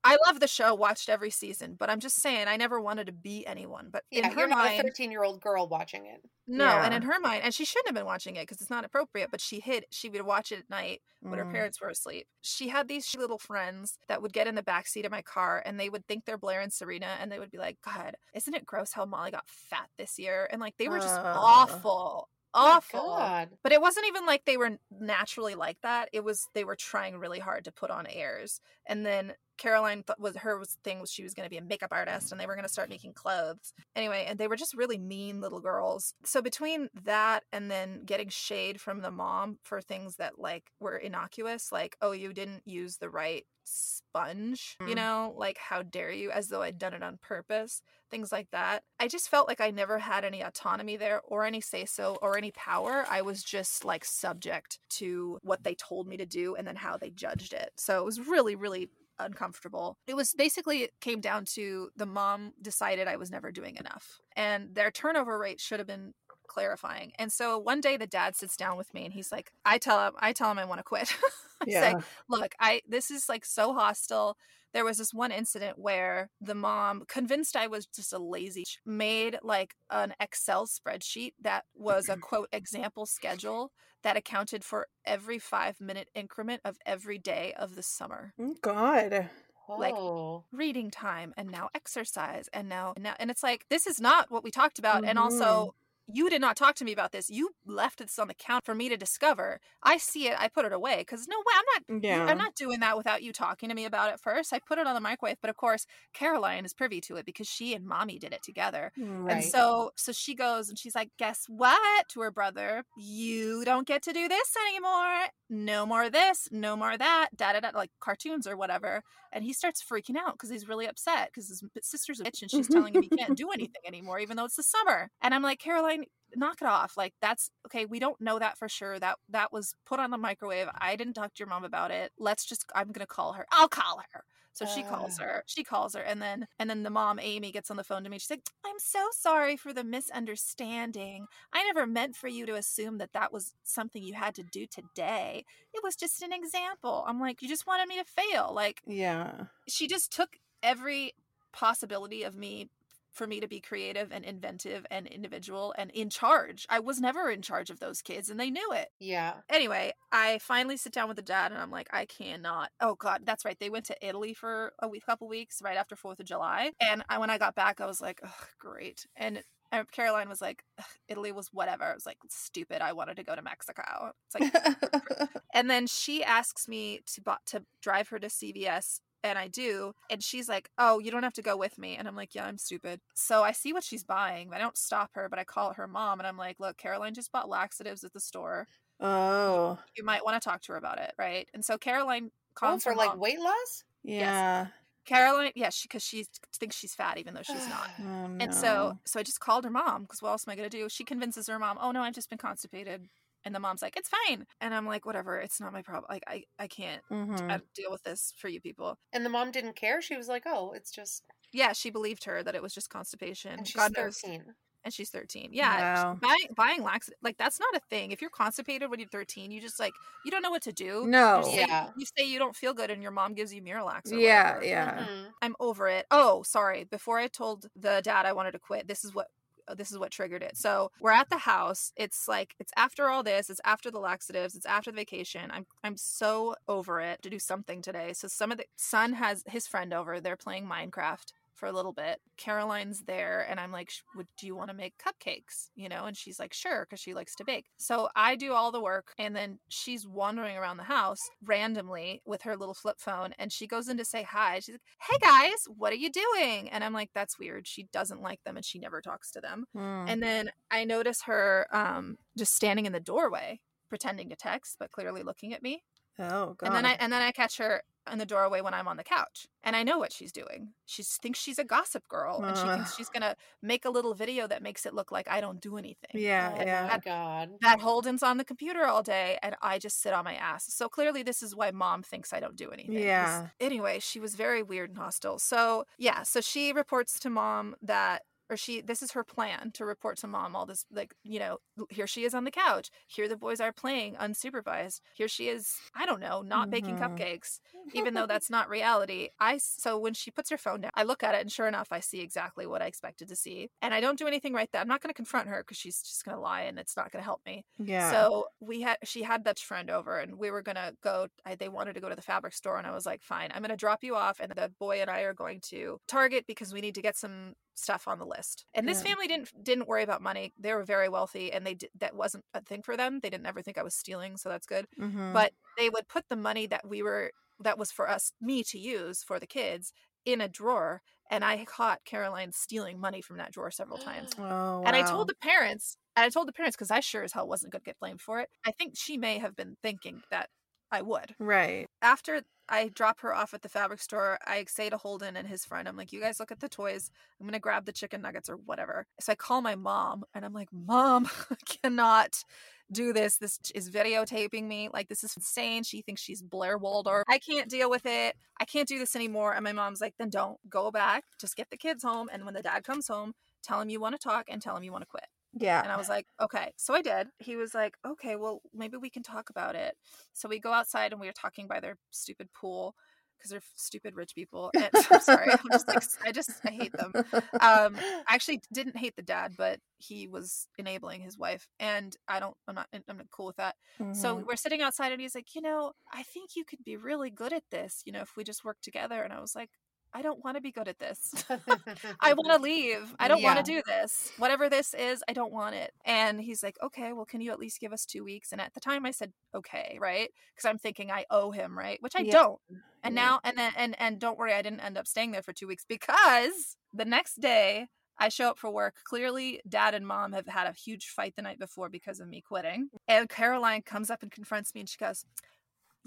I 0.03 0.17
love 0.25 0.39
the 0.39 0.47
show, 0.47 0.73
watched 0.73 1.09
every 1.09 1.29
season, 1.29 1.75
but 1.75 1.89
I'm 1.89 1.99
just 1.99 2.17
saying 2.17 2.47
I 2.47 2.57
never 2.57 2.79
wanted 2.81 3.05
to 3.07 3.11
be 3.13 3.45
anyone. 3.45 3.89
But 3.91 4.03
Yeah. 4.11 4.29
in 4.29 4.31
her 4.31 4.45
You're 4.45 4.47
not 4.47 4.65
a 4.65 4.69
mind, 4.69 4.81
13 4.81 5.11
year 5.11 5.23
old 5.23 5.41
girl 5.41 5.67
watching 5.67 6.05
it. 6.05 6.23
no, 6.47 6.81
and 6.81 6.93
in 6.93 7.03
her 7.03 7.19
mind, 7.19 7.43
and 7.43 7.53
she 7.53 7.63
shouldn't 7.65 7.87
have 7.87 7.95
been 7.95 8.05
watching 8.05 8.35
it 8.35 8.43
because 8.43 8.59
it's 8.61 8.69
not 8.69 8.83
appropriate. 8.83 9.31
But 9.31 9.41
she 9.41 9.59
hid. 9.59 9.85
She 9.91 10.09
would 10.09 10.23
watch 10.23 10.51
it 10.51 10.59
at 10.59 10.69
night 10.69 11.01
when 11.29 11.37
her 11.39 11.45
Mm. 11.45 11.45
parents 11.45 11.79
were 11.79 11.87
asleep. 11.89 12.27
She 12.41 12.67
had 12.69 12.87
these 12.87 13.15
little 13.15 13.37
friends 13.37 13.97
that 14.09 14.21
would 14.21 14.33
get 14.33 14.47
in 14.47 14.55
the 14.55 14.63
back 14.63 14.87
seat 14.87 15.05
of 15.05 15.11
my 15.11 15.21
car, 15.21 15.61
and 15.65 15.79
they 15.79 15.89
would 15.89 16.05
think 16.07 16.25
they're 16.25 16.37
Blair 16.37 16.59
and 16.61 16.73
Serena, 16.73 17.17
and 17.19 17.31
they 17.31 17.39
would 17.39 17.51
be 17.51 17.57
like, 17.57 17.79
"God, 17.81 18.15
isn't 18.33 18.53
it 18.53 18.65
gross 18.65 18.91
how 18.93 19.05
Molly 19.05 19.31
got 19.31 19.47
fat 19.49 19.89
this 19.97 20.19
year?" 20.19 20.47
And 20.51 20.59
like 20.59 20.75
they 20.77 20.89
were 20.89 20.99
just 20.99 21.19
Ugh. 21.25 21.31
awful, 21.33 22.27
Oh 22.53 22.75
awful. 22.77 22.99
God. 23.01 23.49
But 23.63 23.71
it 23.71 23.81
wasn't 23.81 24.07
even 24.07 24.25
like 24.25 24.45
they 24.45 24.57
were 24.57 24.77
naturally 24.91 25.55
like 25.55 25.77
that. 25.81 26.09
It 26.11 26.23
was 26.23 26.47
they 26.53 26.63
were 26.63 26.75
trying 26.75 27.17
really 27.17 27.39
hard 27.39 27.65
to 27.65 27.71
put 27.71 27.91
on 27.91 28.07
airs. 28.07 28.59
And 28.85 29.05
then 29.05 29.33
Caroline 29.61 30.03
th- 30.03 30.17
was 30.17 30.35
her 30.37 30.57
was 30.57 30.77
thing 30.83 30.99
was 30.99 31.11
she 31.11 31.21
was 31.21 31.35
going 31.35 31.45
to 31.45 31.49
be 31.49 31.57
a 31.57 31.61
makeup 31.61 31.91
artist 31.91 32.31
and 32.31 32.41
they 32.41 32.47
were 32.47 32.55
going 32.55 32.65
to 32.65 32.71
start 32.71 32.89
making 32.89 33.13
clothes. 33.13 33.73
Anyway, 33.95 34.25
and 34.27 34.39
they 34.39 34.47
were 34.47 34.55
just 34.55 34.75
really 34.75 34.97
mean 34.97 35.39
little 35.39 35.61
girls. 35.61 36.15
So 36.25 36.41
between 36.41 36.89
that 37.03 37.43
and 37.53 37.69
then 37.69 38.01
getting 38.03 38.29
shade 38.29 38.81
from 38.81 39.01
the 39.01 39.11
mom 39.11 39.59
for 39.63 39.79
things 39.79 40.15
that 40.15 40.39
like 40.39 40.71
were 40.79 40.97
innocuous, 40.97 41.71
like 41.71 41.95
oh 42.01 42.11
you 42.11 42.33
didn't 42.33 42.63
use 42.65 42.97
the 42.97 43.09
right 43.09 43.45
sponge, 43.63 44.77
you 44.81 44.95
Mm. 44.95 44.95
know, 44.95 45.33
like 45.37 45.59
how 45.59 45.83
dare 45.83 46.11
you 46.11 46.31
as 46.31 46.47
though 46.47 46.63
I'd 46.63 46.79
done 46.79 46.95
it 46.95 47.03
on 47.03 47.19
purpose 47.21 47.83
things 48.11 48.31
like 48.31 48.51
that. 48.51 48.83
I 48.99 49.07
just 49.07 49.29
felt 49.29 49.47
like 49.47 49.61
I 49.61 49.71
never 49.71 49.97
had 49.97 50.23
any 50.25 50.41
autonomy 50.41 50.97
there 50.97 51.21
or 51.23 51.45
any 51.45 51.61
say 51.61 51.85
so 51.85 52.19
or 52.21 52.37
any 52.37 52.51
power. 52.51 53.05
I 53.09 53.21
was 53.21 53.41
just 53.41 53.85
like 53.85 54.03
subject 54.05 54.79
to 54.97 55.39
what 55.41 55.63
they 55.63 55.73
told 55.73 56.07
me 56.07 56.17
to 56.17 56.25
do 56.25 56.55
and 56.55 56.67
then 56.67 56.75
how 56.75 56.97
they 56.97 57.09
judged 57.09 57.53
it. 57.53 57.71
So 57.77 57.97
it 57.99 58.05
was 58.05 58.19
really, 58.19 58.55
really 58.55 58.89
uncomfortable. 59.19 59.97
It 60.07 60.15
was 60.15 60.33
basically 60.33 60.83
it 60.83 60.93
came 61.01 61.21
down 61.21 61.45
to 61.53 61.89
the 61.95 62.05
mom 62.05 62.53
decided 62.61 63.07
I 63.07 63.17
was 63.17 63.31
never 63.31 63.51
doing 63.51 63.77
enough. 63.77 64.19
And 64.35 64.73
their 64.75 64.91
turnover 64.91 65.37
rate 65.37 65.59
should 65.59 65.79
have 65.79 65.87
been 65.87 66.13
clarifying. 66.47 67.13
And 67.17 67.31
so 67.31 67.57
one 67.57 67.81
day 67.81 67.97
the 67.97 68.07
dad 68.07 68.35
sits 68.35 68.57
down 68.57 68.77
with 68.77 68.93
me 68.93 69.05
and 69.05 69.13
he's 69.13 69.31
like, 69.31 69.51
I 69.65 69.77
tell 69.77 70.07
him 70.07 70.13
I 70.19 70.33
tell 70.33 70.51
him 70.51 70.59
I 70.59 70.65
want 70.65 70.79
to 70.79 70.83
quit. 70.83 71.15
I 71.61 71.71
say, 71.71 71.95
look 72.29 72.53
i 72.59 72.81
this 72.87 73.11
is 73.11 73.29
like 73.29 73.45
so 73.45 73.73
hostile 73.73 74.37
there 74.73 74.85
was 74.85 74.97
this 74.97 75.13
one 75.13 75.31
incident 75.31 75.77
where 75.77 76.29
the 76.39 76.55
mom 76.55 77.03
convinced 77.07 77.55
i 77.55 77.67
was 77.67 77.85
just 77.85 78.13
a 78.13 78.19
lazy 78.19 78.65
made 78.85 79.37
like 79.43 79.75
an 79.89 80.13
excel 80.19 80.67
spreadsheet 80.67 81.33
that 81.41 81.65
was 81.75 82.09
a 82.09 82.13
mm-hmm. 82.13 82.21
quote 82.21 82.49
example 82.51 83.05
schedule 83.05 83.71
that 84.03 84.17
accounted 84.17 84.63
for 84.63 84.87
every 85.05 85.39
five 85.39 85.79
minute 85.79 86.09
increment 86.15 86.61
of 86.65 86.77
every 86.85 87.17
day 87.17 87.53
of 87.57 87.75
the 87.75 87.83
summer 87.83 88.33
Oh, 88.39 88.55
God. 88.61 89.29
Like, 89.67 89.93
Oh. 89.95 90.43
reading 90.51 90.91
time 90.91 91.33
and 91.37 91.49
now 91.49 91.69
exercise 91.73 92.49
and 92.53 92.67
now 92.67 92.93
and 92.95 93.03
now 93.03 93.15
and 93.19 93.31
it's 93.31 93.43
like 93.43 93.65
this 93.69 93.87
is 93.87 94.01
not 94.01 94.29
what 94.29 94.43
we 94.43 94.51
talked 94.51 94.79
about 94.79 95.05
and 95.05 95.17
Mhm. 95.17 95.21
also 95.21 95.75
you 96.07 96.29
did 96.29 96.41
not 96.41 96.55
talk 96.57 96.75
to 96.75 96.85
me 96.85 96.91
about 96.91 97.11
this 97.11 97.29
you 97.29 97.49
left 97.65 97.99
this 97.99 98.17
on 98.19 98.27
the 98.27 98.33
count 98.33 98.65
for 98.65 98.73
me 98.75 98.89
to 98.89 98.97
discover 98.97 99.59
i 99.83 99.97
see 99.97 100.27
it 100.27 100.35
i 100.39 100.47
put 100.47 100.65
it 100.65 100.73
away 100.73 100.97
because 100.99 101.27
no 101.27 101.37
way 101.37 101.53
i'm 101.55 101.63
not 101.95 102.03
Yeah. 102.03 102.25
I'm 102.25 102.37
not 102.37 102.55
doing 102.55 102.79
that 102.79 102.97
without 102.97 103.21
you 103.23 103.33
talking 103.33 103.69
to 103.69 103.75
me 103.75 103.85
about 103.85 104.13
it 104.13 104.19
first. 104.19 104.53
I 104.53 104.59
put 104.59 104.77
it 104.77 104.87
on 104.87 104.95
the 104.95 105.01
microwave, 105.01 105.37
but 105.41 105.49
of 105.49 105.57
course, 105.57 105.85
Caroline 106.13 106.63
is 106.65 106.73
privy 106.73 107.01
to 107.01 107.15
it 107.17 107.25
because 107.25 107.47
she 107.47 107.73
and 107.73 107.85
mommy 107.85 108.17
did 108.19 108.31
it 108.33 108.43
together. 108.43 108.91
Right. 108.97 109.33
And 109.35 109.43
so 109.43 109.91
so 109.97 110.11
she 110.11 110.35
goes 110.35 110.69
and 110.69 110.77
she's 110.79 110.95
like, 110.95 111.09
"Guess 111.17 111.45
what?" 111.47 112.07
to 112.09 112.21
her 112.21 112.31
brother, 112.31 112.83
"You 112.97 113.63
don't 113.65 113.85
get 113.87 114.01
to 114.03 114.13
do 114.13 114.27
this 114.27 114.53
anymore. 114.69 115.27
No 115.49 115.85
more 115.85 116.09
this, 116.09 116.47
no 116.51 116.75
more 116.77 116.97
that." 116.97 117.29
Da 117.35 117.53
da 117.53 117.59
da 117.59 117.69
like 117.73 117.91
cartoons 117.99 118.47
or 118.47 118.55
whatever. 118.55 119.03
And 119.33 119.43
he 119.43 119.53
starts 119.53 119.83
freaking 119.83 120.15
out 120.17 120.33
because 120.33 120.49
he's 120.49 120.67
really 120.67 120.87
upset 120.87 121.29
because 121.29 121.47
his 121.49 121.63
sister's 121.81 122.19
a 122.19 122.23
bitch 122.23 122.41
and 122.41 122.51
she's 122.51 122.67
telling 122.67 122.93
him 122.93 123.03
he 123.03 123.09
can't 123.09 123.37
do 123.43 123.49
anything 123.51 123.81
anymore 123.85 124.19
even 124.19 124.37
though 124.37 124.45
it's 124.45 124.55
the 124.57 124.63
summer. 124.63 125.09
And 125.21 125.33
I'm 125.33 125.43
like, 125.43 125.59
"Caroline, 125.59 125.90
knock 126.35 126.61
it 126.61 126.67
off. 126.67 126.97
Like 126.97 127.13
that's 127.21 127.49
okay, 127.67 127.85
we 127.85 127.99
don't 127.99 128.19
know 128.21 128.39
that 128.39 128.57
for 128.57 128.69
sure. 128.69 128.99
That 128.99 129.17
that 129.29 129.51
was 129.51 129.73
put 129.85 129.99
on 129.99 130.11
the 130.11 130.17
microwave. 130.17 130.67
I 130.79 130.95
didn't 130.95 131.13
talk 131.13 131.33
to 131.33 131.39
your 131.39 131.47
mom 131.49 131.63
about 131.63 131.91
it. 131.91 132.11
Let's 132.17 132.45
just 132.45 132.65
I'm 132.75 132.87
going 132.87 133.05
to 133.05 133.07
call 133.07 133.33
her. 133.33 133.45
I'll 133.51 133.67
call 133.69 134.01
her." 134.13 134.23
So 134.53 134.65
she 134.65 134.83
calls 134.83 135.15
Uh. 135.15 135.19
her. 135.19 135.43
She 135.47 135.63
calls 135.63 135.95
her, 135.95 136.01
and 136.01 136.21
then 136.21 136.47
and 136.59 136.69
then 136.69 136.83
the 136.83 136.89
mom 136.89 137.19
Amy 137.19 137.51
gets 137.51 137.71
on 137.71 137.77
the 137.77 137.83
phone 137.83 138.03
to 138.03 138.09
me. 138.09 138.19
She's 138.19 138.29
like, 138.29 138.43
"I'm 138.65 138.79
so 138.79 139.07
sorry 139.11 139.55
for 139.57 139.73
the 139.73 139.83
misunderstanding. 139.83 141.27
I 141.53 141.63
never 141.63 141.87
meant 141.87 142.15
for 142.15 142.27
you 142.27 142.45
to 142.47 142.55
assume 142.55 142.97
that 142.97 143.13
that 143.13 143.31
was 143.33 143.53
something 143.63 144.03
you 144.03 144.13
had 144.15 144.35
to 144.35 144.43
do 144.43 144.65
today. 144.67 145.45
It 145.73 145.83
was 145.83 145.95
just 145.95 146.21
an 146.21 146.33
example." 146.33 147.03
I'm 147.07 147.19
like, 147.19 147.41
"You 147.41 147.47
just 147.47 147.67
wanted 147.67 147.87
me 147.87 147.97
to 147.97 148.05
fail." 148.05 148.51
Like 148.53 148.81
Yeah. 148.85 149.47
she 149.67 149.87
just 149.87 150.11
took 150.11 150.37
every 150.63 151.13
possibility 151.53 152.23
of 152.23 152.35
me 152.35 152.69
for 153.11 153.27
me 153.27 153.39
to 153.39 153.47
be 153.47 153.59
creative 153.59 154.11
and 154.11 154.23
inventive 154.25 154.85
and 154.89 155.07
individual 155.07 155.73
and 155.77 155.91
in 155.91 156.09
charge. 156.09 156.65
I 156.69 156.79
was 156.79 156.99
never 156.99 157.29
in 157.29 157.41
charge 157.41 157.69
of 157.69 157.79
those 157.79 158.01
kids 158.01 158.29
and 158.29 158.39
they 158.39 158.49
knew 158.49 158.71
it. 158.71 158.89
Yeah. 158.99 159.33
Anyway, 159.49 159.93
I 160.11 160.39
finally 160.39 160.77
sit 160.77 160.93
down 160.93 161.07
with 161.07 161.17
the 161.17 161.23
dad 161.23 161.51
and 161.51 161.61
I'm 161.61 161.71
like, 161.71 161.89
I 161.91 162.05
cannot. 162.05 162.69
Oh 162.79 162.95
God, 162.95 163.21
that's 163.25 163.45
right. 163.45 163.57
They 163.59 163.69
went 163.69 163.85
to 163.85 164.07
Italy 164.07 164.33
for 164.33 164.73
a 164.79 164.87
week, 164.87 165.05
couple 165.11 165.27
weeks 165.27 165.61
right 165.61 165.77
after 165.77 165.95
Fourth 165.95 166.19
of 166.19 166.25
July, 166.25 166.71
and 166.79 167.03
I, 167.09 167.17
when 167.17 167.29
I 167.29 167.37
got 167.37 167.53
back, 167.53 167.81
I 167.81 167.85
was 167.85 167.99
like, 167.99 168.21
oh, 168.25 168.43
great. 168.59 169.05
And 169.17 169.43
Caroline 169.91 170.29
was 170.29 170.41
like, 170.41 170.63
Italy 171.07 171.31
was 171.31 171.49
whatever. 171.51 171.83
I 171.83 171.93
was 171.93 172.05
like, 172.05 172.17
stupid. 172.29 172.81
I 172.81 172.93
wanted 172.93 173.17
to 173.17 173.23
go 173.23 173.35
to 173.35 173.41
Mexico. 173.41 174.13
It's 174.33 174.53
like, 174.53 175.29
and 175.53 175.69
then 175.69 175.87
she 175.87 176.23
asks 176.23 176.67
me 176.67 177.01
to 177.13 177.21
to 177.47 177.63
drive 177.81 178.09
her 178.09 178.19
to 178.19 178.27
CVS. 178.27 178.99
And 179.23 179.37
I 179.37 179.47
do. 179.47 179.93
And 180.09 180.23
she's 180.23 180.49
like, 180.49 180.69
Oh, 180.77 180.99
you 180.99 181.11
don't 181.11 181.23
have 181.23 181.33
to 181.33 181.41
go 181.43 181.55
with 181.57 181.77
me. 181.77 181.95
And 181.95 182.07
I'm 182.07 182.15
like, 182.15 182.33
Yeah, 182.35 182.45
I'm 182.45 182.57
stupid. 182.57 183.01
So 183.13 183.43
I 183.43 183.51
see 183.51 183.73
what 183.73 183.83
she's 183.83 184.03
buying. 184.03 184.53
I 184.53 184.57
don't 184.57 184.77
stop 184.77 185.11
her, 185.13 185.29
but 185.29 185.39
I 185.39 185.43
call 185.43 185.73
her 185.73 185.87
mom 185.87 186.19
and 186.19 186.27
I'm 186.27 186.37
like, 186.37 186.59
Look, 186.59 186.77
Caroline 186.77 187.13
just 187.13 187.31
bought 187.31 187.49
laxatives 187.49 188.03
at 188.03 188.13
the 188.13 188.19
store. 188.19 188.67
Oh, 188.99 189.79
You 189.95 190.03
might 190.05 190.23
want 190.23 190.41
to 190.41 190.47
talk 190.49 190.61
to 190.63 190.71
her 190.73 190.77
about 190.77 190.99
it. 190.99 191.13
Right. 191.17 191.49
And 191.53 191.63
so 191.65 191.77
Caroline 191.77 192.31
Oh, 192.63 192.79
calls 192.79 192.83
for 192.83 192.89
her 192.89 192.95
like 192.95 193.09
mom. 193.11 193.19
weight 193.19 193.39
loss? 193.39 193.83
yeah. 194.03 194.67
Caroline, 195.05 195.51
yeah, 195.55 195.69
she 195.71 195.87
because 195.87 196.03
she 196.03 196.25
thinks 196.55 196.75
she's 196.75 196.93
fat 196.93 197.17
even 197.17 197.33
though 197.33 197.41
she's 197.41 197.67
not. 197.67 197.89
Oh, 197.99 198.27
no. 198.27 198.45
And 198.45 198.53
so, 198.53 198.93
so 199.05 199.19
I 199.19 199.23
just 199.23 199.39
called 199.39 199.63
her 199.65 199.69
mom 199.71 200.03
because 200.03 200.21
what 200.21 200.29
else 200.29 200.47
am 200.47 200.51
I 200.51 200.55
gonna 200.55 200.69
do? 200.69 200.89
She 200.89 201.03
convinces 201.03 201.47
her 201.47 201.59
mom, 201.59 201.77
"Oh 201.81 201.91
no, 201.91 202.01
I've 202.01 202.13
just 202.13 202.29
been 202.29 202.37
constipated," 202.37 203.09
and 203.45 203.53
the 203.55 203.59
mom's 203.59 203.81
like, 203.81 203.97
"It's 203.97 204.09
fine," 204.09 204.45
and 204.61 204.73
I'm 204.73 204.85
like, 204.85 205.05
"Whatever, 205.05 205.37
it's 205.39 205.59
not 205.59 205.73
my 205.73 205.81
problem. 205.81 206.07
Like, 206.09 206.23
I, 206.27 206.43
I 206.59 206.67
can't 206.67 207.03
Mhm. 207.11 207.51
I 207.51 207.59
deal 207.75 207.91
with 207.91 208.03
this 208.03 208.33
for 208.37 208.47
you 208.49 208.61
people." 208.61 208.97
And 209.13 209.25
the 209.25 209.29
mom 209.29 209.51
didn't 209.51 209.75
care. 209.75 210.01
She 210.01 210.15
was 210.17 210.27
like, 210.27 210.43
"Oh, 210.45 210.71
it's 210.73 210.91
just." 210.91 211.23
Yeah, 211.53 211.73
she 211.73 211.89
believed 211.89 212.23
her 212.25 212.43
that 212.43 212.55
it 212.55 212.61
was 212.63 212.73
just 212.73 212.89
constipation. 212.89 213.59
And 213.59 213.67
she's 213.67 213.75
God 213.75 213.91
knows, 213.93 214.17
thirteen. 214.21 214.55
and 214.83 214.93
she's 214.93 215.09
13. 215.11 215.51
Yeah, 215.53 215.81
Wow. 215.95 216.19
buying 216.21 216.47
buying 216.55 216.83
lax 216.83 217.09
like 217.21 217.37
that's 217.37 217.59
not 217.59 217.75
a 217.75 217.81
thing. 217.89 218.11
If 218.11 218.21
you're 218.21 218.29
constipated 218.31 218.89
when 218.89 218.99
you're 218.99 219.09
13, 219.09 219.51
you 219.51 219.61
just 219.61 219.79
like 219.79 219.99
you 220.23 220.31
don't 220.31 220.41
know 220.43 220.51
what 220.51 220.63
to 220.63 220.73
do. 220.73 221.07
No. 221.07 221.37
You 221.37 221.43
say, 221.43 221.67
Yeah. 221.67 221.91
you 221.95 222.05
say 222.17 222.25
you 222.25 222.39
don't 222.39 222.55
feel 222.55 222.73
good, 222.73 222.89
and 222.91 223.01
your 223.03 223.11
mom 223.11 223.33
gives 223.35 223.53
you 223.53 223.61
Miralax. 223.61 224.11
Or 224.13 224.17
Yeah, 224.17 224.43
whatever. 224.53 224.65
yeah. 224.65 225.07
Mhm. 225.07 225.33
I'm 225.41 225.55
over 225.59 225.87
it. 225.87 226.05
Oh, 226.11 226.43
sorry. 226.43 226.83
Before 226.85 227.19
I 227.19 227.27
told 227.27 227.67
the 227.75 228.01
dad 228.03 228.25
I 228.25 228.33
wanted 228.33 228.51
to 228.53 228.59
quit, 228.59 228.87
this 228.87 229.03
is 229.03 229.13
what 229.13 229.27
Uh, 229.67 229.75
this 229.75 229.91
is 229.91 229.97
what 229.97 230.11
triggered 230.11 230.43
it. 230.43 230.57
So 230.57 230.91
we're 230.99 231.11
at 231.11 231.29
the 231.29 231.37
house. 231.37 231.91
It's 231.95 232.27
like 232.27 232.55
it's 232.59 232.71
after 232.75 233.07
all 233.07 233.23
this. 233.23 233.49
It's 233.49 233.61
after 233.65 233.91
the 233.91 233.99
laxatives. 233.99 234.55
It's 234.55 234.65
after 234.65 234.91
the 234.91 234.97
vacation. 234.97 235.51
I'm 235.51 235.65
I'm 235.83 235.97
so 235.97 236.55
over 236.67 236.99
it 237.01 237.21
to 237.23 237.29
do 237.29 237.39
something 237.39 237.81
today. 237.81 238.13
So 238.13 238.27
some 238.27 238.51
of 238.51 238.57
the 238.57 238.65
son 238.75 239.13
has 239.13 239.43
his 239.47 239.67
friend 239.67 239.93
over. 239.93 240.19
They're 240.19 240.35
playing 240.35 240.67
Minecraft 240.67 241.31
for 241.61 241.67
a 241.67 241.71
little 241.71 241.93
bit. 241.93 242.19
Caroline's 242.37 243.03
there, 243.03 243.45
and 243.47 243.59
I'm 243.59 243.71
like, 243.71 243.91
"Would 244.15 244.25
do 244.35 244.47
you 244.47 244.55
want 244.55 244.71
to 244.71 244.75
make 244.75 244.95
cupcakes?" 244.97 245.69
You 245.75 245.89
know, 245.89 246.05
and 246.05 246.17
she's 246.17 246.39
like, 246.39 246.53
"Sure," 246.53 246.87
because 246.89 246.99
she 246.99 247.13
likes 247.13 247.35
to 247.35 247.45
bake. 247.45 247.67
So 247.77 248.09
I 248.15 248.35
do 248.35 248.53
all 248.53 248.71
the 248.71 248.81
work, 248.81 249.13
and 249.19 249.35
then 249.35 249.59
she's 249.69 250.07
wandering 250.07 250.57
around 250.57 250.77
the 250.77 250.83
house 250.83 251.21
randomly 251.45 252.23
with 252.25 252.41
her 252.41 252.57
little 252.57 252.73
flip 252.73 252.99
phone, 252.99 253.33
and 253.37 253.53
she 253.53 253.67
goes 253.67 253.87
in 253.87 253.97
to 253.97 254.05
say 254.05 254.23
hi. 254.23 254.59
She's 254.59 254.73
like, 254.73 254.81
"Hey 255.07 255.17
guys, 255.21 255.67
what 255.67 255.93
are 255.93 255.97
you 255.97 256.09
doing?" 256.09 256.67
And 256.71 256.83
I'm 256.83 256.93
like, 256.93 257.11
"That's 257.13 257.37
weird. 257.37 257.67
She 257.67 257.83
doesn't 257.93 258.23
like 258.23 258.43
them, 258.43 258.57
and 258.57 258.65
she 258.65 258.79
never 258.79 258.99
talks 258.99 259.29
to 259.31 259.39
them." 259.39 259.65
Mm. 259.77 260.05
And 260.07 260.23
then 260.23 260.51
I 260.71 260.83
notice 260.83 261.21
her 261.27 261.67
um, 261.71 262.17
just 262.35 262.55
standing 262.55 262.87
in 262.87 262.91
the 262.91 262.99
doorway, 262.99 263.61
pretending 263.87 264.29
to 264.29 264.35
text, 264.35 264.77
but 264.79 264.91
clearly 264.91 265.21
looking 265.21 265.53
at 265.53 265.61
me. 265.61 265.83
oh 266.17 266.55
god. 266.57 266.67
And 266.67 266.75
then 266.75 266.85
I 266.87 266.93
and 266.93 267.13
then 267.13 267.21
I 267.21 267.31
catch 267.31 267.59
her 267.59 267.83
in 268.11 268.17
the 268.19 268.25
doorway 268.25 268.61
when 268.61 268.73
I'm 268.73 268.87
on 268.87 268.97
the 268.97 269.03
couch, 269.03 269.47
and 269.63 269.75
I 269.75 269.83
know 269.83 269.97
what 269.97 270.11
she's 270.13 270.31
doing. 270.31 270.69
She 270.85 271.03
thinks 271.03 271.39
she's 271.39 271.59
a 271.59 271.63
gossip 271.63 272.07
girl, 272.07 272.43
and 272.43 272.57
she 272.57 272.63
thinks 272.65 272.95
she's 272.95 273.09
gonna 273.09 273.35
make 273.61 273.85
a 273.85 273.89
little 273.89 274.13
video 274.13 274.47
that 274.47 274.63
makes 274.63 274.85
it 274.85 274.93
look 274.93 275.11
like 275.11 275.27
I 275.29 275.41
don't 275.41 275.61
do 275.61 275.77
anything. 275.77 276.11
yeah, 276.13 276.55
Oh 276.57 276.63
yeah. 276.63 276.87
my 276.91 276.97
god. 276.99 277.49
That 277.61 277.79
Holden's 277.79 278.23
on 278.23 278.37
the 278.37 278.45
computer 278.45 278.85
all 278.85 279.03
day, 279.03 279.37
and 279.43 279.55
I 279.61 279.77
just 279.79 280.01
sit 280.01 280.13
on 280.13 280.25
my 280.25 280.35
ass. 280.35 280.65
So 280.73 280.89
clearly, 280.89 281.23
this 281.23 281.43
is 281.43 281.55
why 281.55 281.71
mom 281.71 282.03
thinks 282.03 282.33
I 282.33 282.39
don't 282.39 282.55
do 282.55 282.71
anything. 282.71 282.97
Yeah. 282.97 283.47
Anyway, 283.59 283.99
she 283.99 284.19
was 284.19 284.35
very 284.35 284.63
weird 284.63 284.89
and 284.89 284.97
hostile. 284.97 285.39
So 285.39 285.85
yeah, 285.97 286.23
so 286.23 286.41
she 286.41 286.71
reports 286.73 287.19
to 287.19 287.29
mom 287.29 287.75
that 287.81 288.23
or 288.51 288.57
she 288.57 288.81
this 288.81 289.01
is 289.01 289.13
her 289.13 289.23
plan 289.23 289.71
to 289.71 289.85
report 289.85 290.17
to 290.17 290.27
mom 290.27 290.55
all 290.55 290.65
this 290.65 290.85
like 290.91 291.15
you 291.23 291.39
know 291.39 291.57
here 291.89 292.05
she 292.05 292.25
is 292.25 292.33
on 292.33 292.43
the 292.43 292.51
couch 292.51 292.89
here 293.07 293.27
the 293.27 293.37
boys 293.37 293.59
are 293.61 293.71
playing 293.71 294.13
unsupervised 294.15 294.99
here 295.15 295.27
she 295.27 295.47
is 295.47 295.77
i 295.95 296.05
don't 296.05 296.19
know 296.19 296.41
not 296.41 296.69
baking 296.69 296.97
Mhm. 296.97 297.17
cupcakes 297.17 297.59
even 297.93 298.13
though 298.13 298.25
that's 298.27 298.49
not 298.49 298.69
reality 298.69 299.29
i 299.39 299.57
so 299.57 299.97
when 299.97 300.13
she 300.13 300.29
puts 300.31 300.49
her 300.49 300.57
phone 300.57 300.81
down 300.81 300.91
i 300.95 301.03
look 301.03 301.23
at 301.23 301.33
it 301.33 301.41
and 301.41 301.51
sure 301.51 301.67
enough 301.67 301.87
i 301.91 301.99
see 301.99 302.19
exactly 302.19 302.65
what 302.67 302.81
i 302.81 302.85
expected 302.87 303.27
to 303.29 303.35
see 303.35 303.69
and 303.81 303.93
i 303.93 304.01
don't 304.01 304.19
do 304.19 304.27
anything 304.27 304.53
right 304.53 304.69
then 304.71 304.81
i'm 304.81 304.87
not 304.87 305.01
going 305.01 305.09
to 305.09 305.13
confront 305.15 305.47
her 305.47 305.63
because 305.63 305.77
she's 305.77 306.01
just 306.01 306.25
going 306.25 306.35
to 306.35 306.41
lie 306.41 306.61
and 306.63 306.77
it's 306.77 306.97
not 306.97 307.11
going 307.11 307.21
to 307.21 307.25
help 307.25 307.41
me 307.45 307.63
yeah. 307.79 308.11
so 308.11 308.47
we 308.59 308.81
had 308.81 308.97
she 309.03 309.23
had 309.23 309.45
that 309.45 309.57
friend 309.59 309.89
over 309.89 310.19
and 310.19 310.35
we 310.37 310.51
were 310.51 310.61
gonna 310.61 310.91
go 311.01 311.27
I, 311.45 311.55
they 311.55 311.69
wanted 311.69 311.93
to 311.93 312.01
go 312.01 312.09
to 312.09 312.15
the 312.15 312.21
fabric 312.21 312.53
store 312.53 312.77
and 312.77 312.85
I 312.85 312.91
was 312.91 313.05
like 313.05 313.21
fine 313.23 313.49
I'm 313.53 313.61
gonna 313.61 313.77
drop 313.77 314.03
you 314.03 314.15
off 314.15 314.39
and 314.39 314.51
the 314.51 314.71
boy 314.79 314.99
and 315.01 315.09
I 315.09 315.21
are 315.21 315.33
going 315.33 315.61
to 315.69 315.99
Target 316.07 316.45
because 316.47 316.73
we 316.73 316.81
need 316.81 316.95
to 316.95 317.01
get 317.01 317.15
some 317.17 317.53
stuff 317.75 318.07
on 318.07 318.19
the 318.19 318.25
list 318.25 318.65
and 318.73 318.87
this 318.87 319.01
Yeah. 319.01 319.01
family 319.01 319.27
didn't 319.27 319.49
didn't 319.63 319.87
worry 319.87 320.03
about 320.03 320.21
money 320.21 320.53
they 320.57 320.73
were 320.73 320.83
very 320.83 321.09
wealthy 321.09 321.51
and 321.51 321.65
they 321.65 321.73
did, 321.75 321.89
that 321.95 322.15
wasn't 322.15 322.43
a 322.53 322.61
thing 322.61 322.81
for 322.83 322.97
them 322.97 323.19
they 323.21 323.29
didn't 323.29 323.45
ever 323.47 323.61
think 323.61 323.77
I 323.77 323.83
was 323.83 323.95
stealing 323.95 324.37
so 324.37 324.49
that's 324.49 324.67
good 324.67 324.87
Mhm. 324.97 325.33
but 325.33 325.53
they 325.77 325.89
would 325.89 326.07
put 326.07 326.25
the 326.29 326.35
money 326.35 326.67
that 326.67 326.87
we 326.87 327.01
were 327.03 327.31
that 327.59 327.77
was 327.77 327.91
for 327.91 328.09
us 328.09 328.33
me 328.41 328.63
to 328.65 328.77
use 328.79 329.23
for 329.23 329.39
the 329.39 329.47
kids 329.47 329.93
in 330.25 330.41
a 330.41 330.47
drawer 330.49 331.01
and 331.29 331.45
I 331.45 331.63
caught 331.65 332.03
Caroline 332.05 332.51
stealing 332.51 332.99
money 332.99 333.21
from 333.21 333.37
that 333.37 333.51
drawer 333.51 333.71
several 333.71 333.97
times 333.99 334.35
oh, 334.37 334.83
and 334.83 334.95
I 334.95 335.03
told 335.03 335.27
the 335.29 335.35
parents, 335.35 335.97
and 336.15 336.25
I 336.25 336.29
told 336.29 336.47
the 336.47 336.53
parents 336.53 336.75
because 336.75 336.91
I 336.91 336.99
sure 337.01 337.23
as 337.23 337.33
hell 337.33 337.47
wasn't 337.47 337.71
going 337.73 337.81
to 337.81 337.85
get 337.85 337.99
blamed 337.99 338.21
for 338.21 338.39
it. 338.39 338.49
I 338.65 338.71
think 338.71 338.93
she 338.97 339.17
may 339.17 339.37
have 339.37 339.55
been 339.55 339.77
thinking 339.83 340.23
that 340.31 340.49
I 340.91 341.01
would. 341.03 341.35
right. 341.39 341.87
After 342.01 342.43
I 342.71 342.87
drop 342.87 343.19
her 343.19 343.35
off 343.35 343.53
at 343.53 343.61
the 343.61 343.69
fabric 343.69 343.99
store, 343.99 344.39
I 344.47 344.63
say 344.65 344.89
to 344.89 344.95
Holden 344.95 345.35
and 345.35 345.45
his 345.45 345.65
friend, 345.65 345.89
I'm 345.89 345.97
like, 345.97 346.13
you 346.13 346.21
guys 346.21 346.39
look 346.39 346.53
at 346.53 346.61
the 346.61 346.69
toys. 346.69 347.11
I'm 347.39 347.45
going 347.45 347.53
to 347.53 347.59
grab 347.59 347.85
the 347.85 347.91
chicken 347.91 348.21
nuggets 348.21 348.49
or 348.49 348.55
whatever. 348.55 349.05
So 349.19 349.33
I 349.33 349.35
call 349.35 349.61
my 349.61 349.75
mom 349.75 350.23
and 350.33 350.45
I'm 350.45 350.53
like, 350.53 350.69
Mom, 350.71 351.29
I 351.51 351.55
cannot 351.83 352.45
do 352.89 353.11
this. 353.11 353.37
This 353.37 353.59
is 353.75 353.89
videotaping 353.89 354.67
me. 354.67 354.87
Like, 354.91 355.09
this 355.09 355.21
is 355.21 355.35
insane. 355.35 355.83
She 355.83 356.01
thinks 356.01 356.21
she's 356.21 356.41
Blair 356.41 356.77
Waldorf. 356.77 357.25
I 357.27 357.39
can't 357.39 357.69
deal 357.69 357.89
with 357.89 358.05
it. 358.05 358.37
I 358.59 358.63
can't 358.63 358.87
do 358.87 358.99
this 358.99 359.17
anymore. 359.17 359.53
And 359.53 359.65
my 359.65 359.73
mom's 359.73 359.99
like, 359.99 360.15
then 360.17 360.29
don't 360.29 360.57
go 360.69 360.91
back. 360.91 361.25
Just 361.41 361.57
get 361.57 361.69
the 361.71 361.77
kids 361.77 362.03
home. 362.03 362.29
And 362.31 362.45
when 362.45 362.53
the 362.53 362.61
dad 362.61 362.85
comes 362.85 363.09
home, 363.09 363.33
tell 363.61 363.81
him 363.81 363.89
you 363.89 363.99
want 363.99 364.15
to 364.15 364.19
talk 364.19 364.45
and 364.49 364.61
tell 364.61 364.77
him 364.77 364.83
you 364.83 364.93
want 364.93 365.01
to 365.01 365.07
quit. 365.07 365.25
Yeah. 365.53 365.83
And 365.83 365.91
I 365.91 365.97
was 365.97 366.09
like, 366.09 366.27
okay. 366.39 366.73
So 366.77 366.93
I 366.93 367.01
did. 367.01 367.29
He 367.39 367.55
was 367.55 367.73
like, 367.73 367.97
okay, 368.05 368.35
well, 368.35 368.61
maybe 368.73 368.97
we 368.97 369.09
can 369.09 369.23
talk 369.23 369.49
about 369.49 369.75
it. 369.75 369.95
So 370.33 370.47
we 370.49 370.59
go 370.59 370.73
outside 370.73 371.11
and 371.11 371.19
we 371.21 371.27
were 371.27 371.33
talking 371.33 371.67
by 371.67 371.79
their 371.79 371.97
stupid 372.11 372.53
pool 372.53 372.95
because 373.37 373.49
they're 373.51 373.61
stupid 373.75 374.15
rich 374.15 374.35
people. 374.35 374.71
And, 374.79 374.91
I'm 375.09 375.19
sorry. 375.19 375.51
I'm 375.63 375.71
just 375.71 375.87
like, 375.87 376.01
I 376.25 376.31
just, 376.31 376.61
I 376.67 376.71
hate 376.71 376.95
them. 376.97 377.15
Um, 377.59 378.03
I 378.27 378.35
actually 378.35 378.61
didn't 378.71 378.97
hate 378.97 379.15
the 379.15 379.23
dad, 379.23 379.55
but 379.57 379.79
he 379.97 380.27
was 380.27 380.67
enabling 380.77 381.21
his 381.21 381.37
wife. 381.37 381.67
And 381.79 382.15
I 382.27 382.39
don't, 382.39 382.55
I'm 382.67 382.75
not, 382.75 382.87
I'm 382.93 383.17
not 383.17 383.31
cool 383.31 383.47
with 383.47 383.55
that. 383.57 383.75
So 384.11 384.39
Mhm. 384.39 384.45
we're 384.47 384.55
sitting 384.57 384.81
outside 384.81 385.11
and 385.11 385.21
he's 385.21 385.35
like, 385.35 385.55
you 385.55 385.61
know, 385.61 385.93
I 386.13 386.23
think 386.23 386.51
you 386.55 386.65
could 386.65 386.83
be 386.83 386.97
really 386.97 387.31
good 387.31 387.53
at 387.53 387.63
this, 387.71 388.03
you 388.05 388.11
know, 388.11 388.21
if 388.21 388.35
we 388.37 388.43
just 388.43 388.63
work 388.63 388.77
together. 388.81 389.23
And 389.23 389.33
I 389.33 389.39
was 389.39 389.55
like, 389.55 389.71
I 390.13 390.21
don't 390.21 390.43
want 390.43 390.57
to 390.57 390.61
be 390.61 390.71
good 390.71 390.87
at 390.87 390.99
this. 390.99 391.33
I 392.21 392.33
want 392.33 392.51
to 392.53 392.57
leave. 392.61 393.15
I 393.19 393.27
don't 393.27 393.41
want 393.41 393.57
to 393.65 393.71
do 393.71 393.81
this. 393.85 394.31
Whatever 394.37 394.69
this 394.69 394.93
is, 394.93 395.23
I 395.27 395.33
don't 395.33 395.53
want 395.53 395.75
it. 395.75 395.91
And 396.05 396.41
he's 396.41 396.63
like, 396.63 396.77
okay, 396.83 397.13
well, 397.13 397.25
can 397.25 397.41
you 397.41 397.51
at 397.51 397.59
least 397.59 397.79
give 397.79 397.93
us 397.93 398.05
two 398.05 398.23
weeks? 398.23 398.51
And 398.51 398.59
at 398.59 398.73
the 398.73 398.79
time 398.79 399.05
I 399.05 399.11
said, 399.11 399.31
okay, 399.55 399.97
right? 400.01 400.29
Because 400.55 400.69
I'm 400.69 400.77
thinking 400.77 401.11
I 401.11 401.25
owe 401.29 401.51
him, 401.51 401.77
right? 401.77 401.97
Which 402.01 402.13
I 402.15 402.23
Yeah. 402.23 402.33
don't. 402.33 402.59
And 403.03 403.15
Yeah. 403.15 403.21
now, 403.21 403.39
and 403.43 403.57
then, 403.57 403.71
and, 403.75 403.95
and 403.99 404.19
don't 404.19 404.37
worry, 404.37 404.53
I 404.53 404.61
didn't 404.61 404.81
end 404.81 404.97
up 404.97 405.07
staying 405.07 405.31
there 405.31 405.41
for 405.41 405.53
two 405.53 405.67
weeks 405.67 405.85
because 405.87 406.77
the 406.93 407.05
next 407.05 407.39
day 407.41 407.87
I 408.19 408.29
show 408.29 408.49
up 408.49 408.59
for 408.59 408.69
work. 408.69 408.97
Clearly, 409.05 409.61
dad 409.67 409.95
and 409.95 410.05
mom 410.05 410.33
have 410.33 410.47
had 410.47 410.67
a 410.67 410.73
huge 410.73 411.07
fight 411.07 411.35
the 411.35 411.41
night 411.41 411.57
before 411.57 411.89
because 411.89 412.19
of 412.19 412.27
me 412.27 412.41
quitting. 412.41 412.89
And 413.07 413.27
Caroline 413.27 413.81
comes 413.81 414.11
up 414.11 414.21
and 414.21 414.31
confronts 414.31 414.75
me 414.75 414.81
and 414.81 414.89
she 414.89 414.97
goes, 414.97 415.25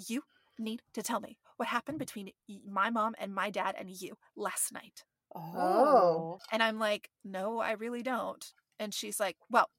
You 0.08 0.22
need 0.58 0.82
to 0.94 1.02
tell 1.02 1.20
me 1.20 1.38
what 1.56 1.68
happened 1.68 1.98
between 1.98 2.30
my 2.66 2.90
mom 2.90 3.14
and 3.18 3.34
my 3.34 3.50
dad 3.50 3.74
and 3.78 3.90
you 3.90 4.16
last 4.36 4.72
night. 4.72 5.04
Oh. 5.34 5.52
oh. 5.56 6.38
And 6.52 6.62
I'm 6.62 6.78
like, 6.78 7.10
no, 7.24 7.60
I 7.60 7.72
really 7.72 8.02
don't. 8.02 8.44
And 8.78 8.92
she's 8.92 9.20
like, 9.20 9.36
well, 9.50 9.70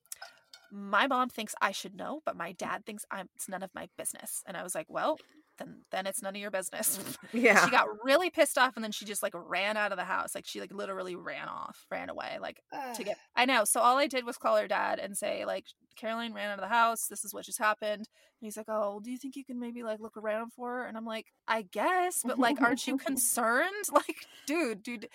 my 0.71 1.07
mom 1.07 1.29
thinks 1.29 1.55
I 1.61 1.71
should 1.71 1.95
know, 1.95 2.21
but 2.25 2.35
my 2.35 2.51
dad 2.51 2.85
thinks 2.85 3.05
I'm 3.11 3.29
it's 3.35 3.47
none 3.47 3.63
of 3.63 3.69
my 3.73 3.87
business. 3.97 4.43
And 4.45 4.57
I 4.57 4.63
was 4.63 4.75
like, 4.75 4.87
well, 4.89 5.17
then 5.57 5.83
then 5.91 6.07
it's 6.07 6.21
none 6.21 6.35
of 6.35 6.41
your 6.41 6.51
business. 6.51 6.99
yeah. 7.33 7.63
She 7.63 7.71
got 7.71 7.87
really 8.03 8.29
pissed 8.29 8.57
off 8.57 8.75
and 8.75 8.83
then 8.83 8.91
she 8.91 9.05
just 9.05 9.23
like 9.23 9.33
ran 9.35 9.77
out 9.77 9.91
of 9.91 9.97
the 9.97 10.03
house. 10.03 10.35
Like 10.35 10.45
she 10.45 10.59
like 10.59 10.73
literally 10.73 11.15
ran 11.15 11.47
off, 11.47 11.85
ran 11.89 12.09
away, 12.09 12.37
like 12.41 12.61
to 12.95 13.03
get 13.03 13.17
I 13.35 13.45
know. 13.45 13.63
So 13.65 13.79
all 13.79 13.97
I 13.97 14.07
did 14.07 14.25
was 14.25 14.37
call 14.37 14.57
her 14.57 14.67
dad 14.67 14.99
and 14.99 15.17
say, 15.17 15.45
like, 15.45 15.65
Caroline 15.95 16.33
ran 16.33 16.49
out 16.49 16.59
of 16.59 16.61
the 16.61 16.67
house. 16.73 17.07
This 17.07 17.23
is 17.25 17.33
what 17.33 17.45
just 17.45 17.59
happened. 17.59 17.99
And 18.01 18.07
he's 18.41 18.57
like, 18.57 18.67
oh, 18.69 18.79
well, 18.79 18.99
do 18.99 19.11
you 19.11 19.17
think 19.17 19.35
you 19.35 19.45
can 19.45 19.59
maybe 19.59 19.83
like 19.83 19.99
look 19.99 20.17
around 20.17 20.53
for 20.53 20.69
her? 20.69 20.85
And 20.85 20.97
I'm 20.97 21.05
like, 21.05 21.27
I 21.47 21.63
guess, 21.63 22.21
but 22.23 22.39
like, 22.39 22.61
aren't 22.61 22.85
you 22.87 22.97
concerned? 22.97 23.71
Like, 23.91 24.25
dude, 24.45 24.83
dude, 24.83 25.07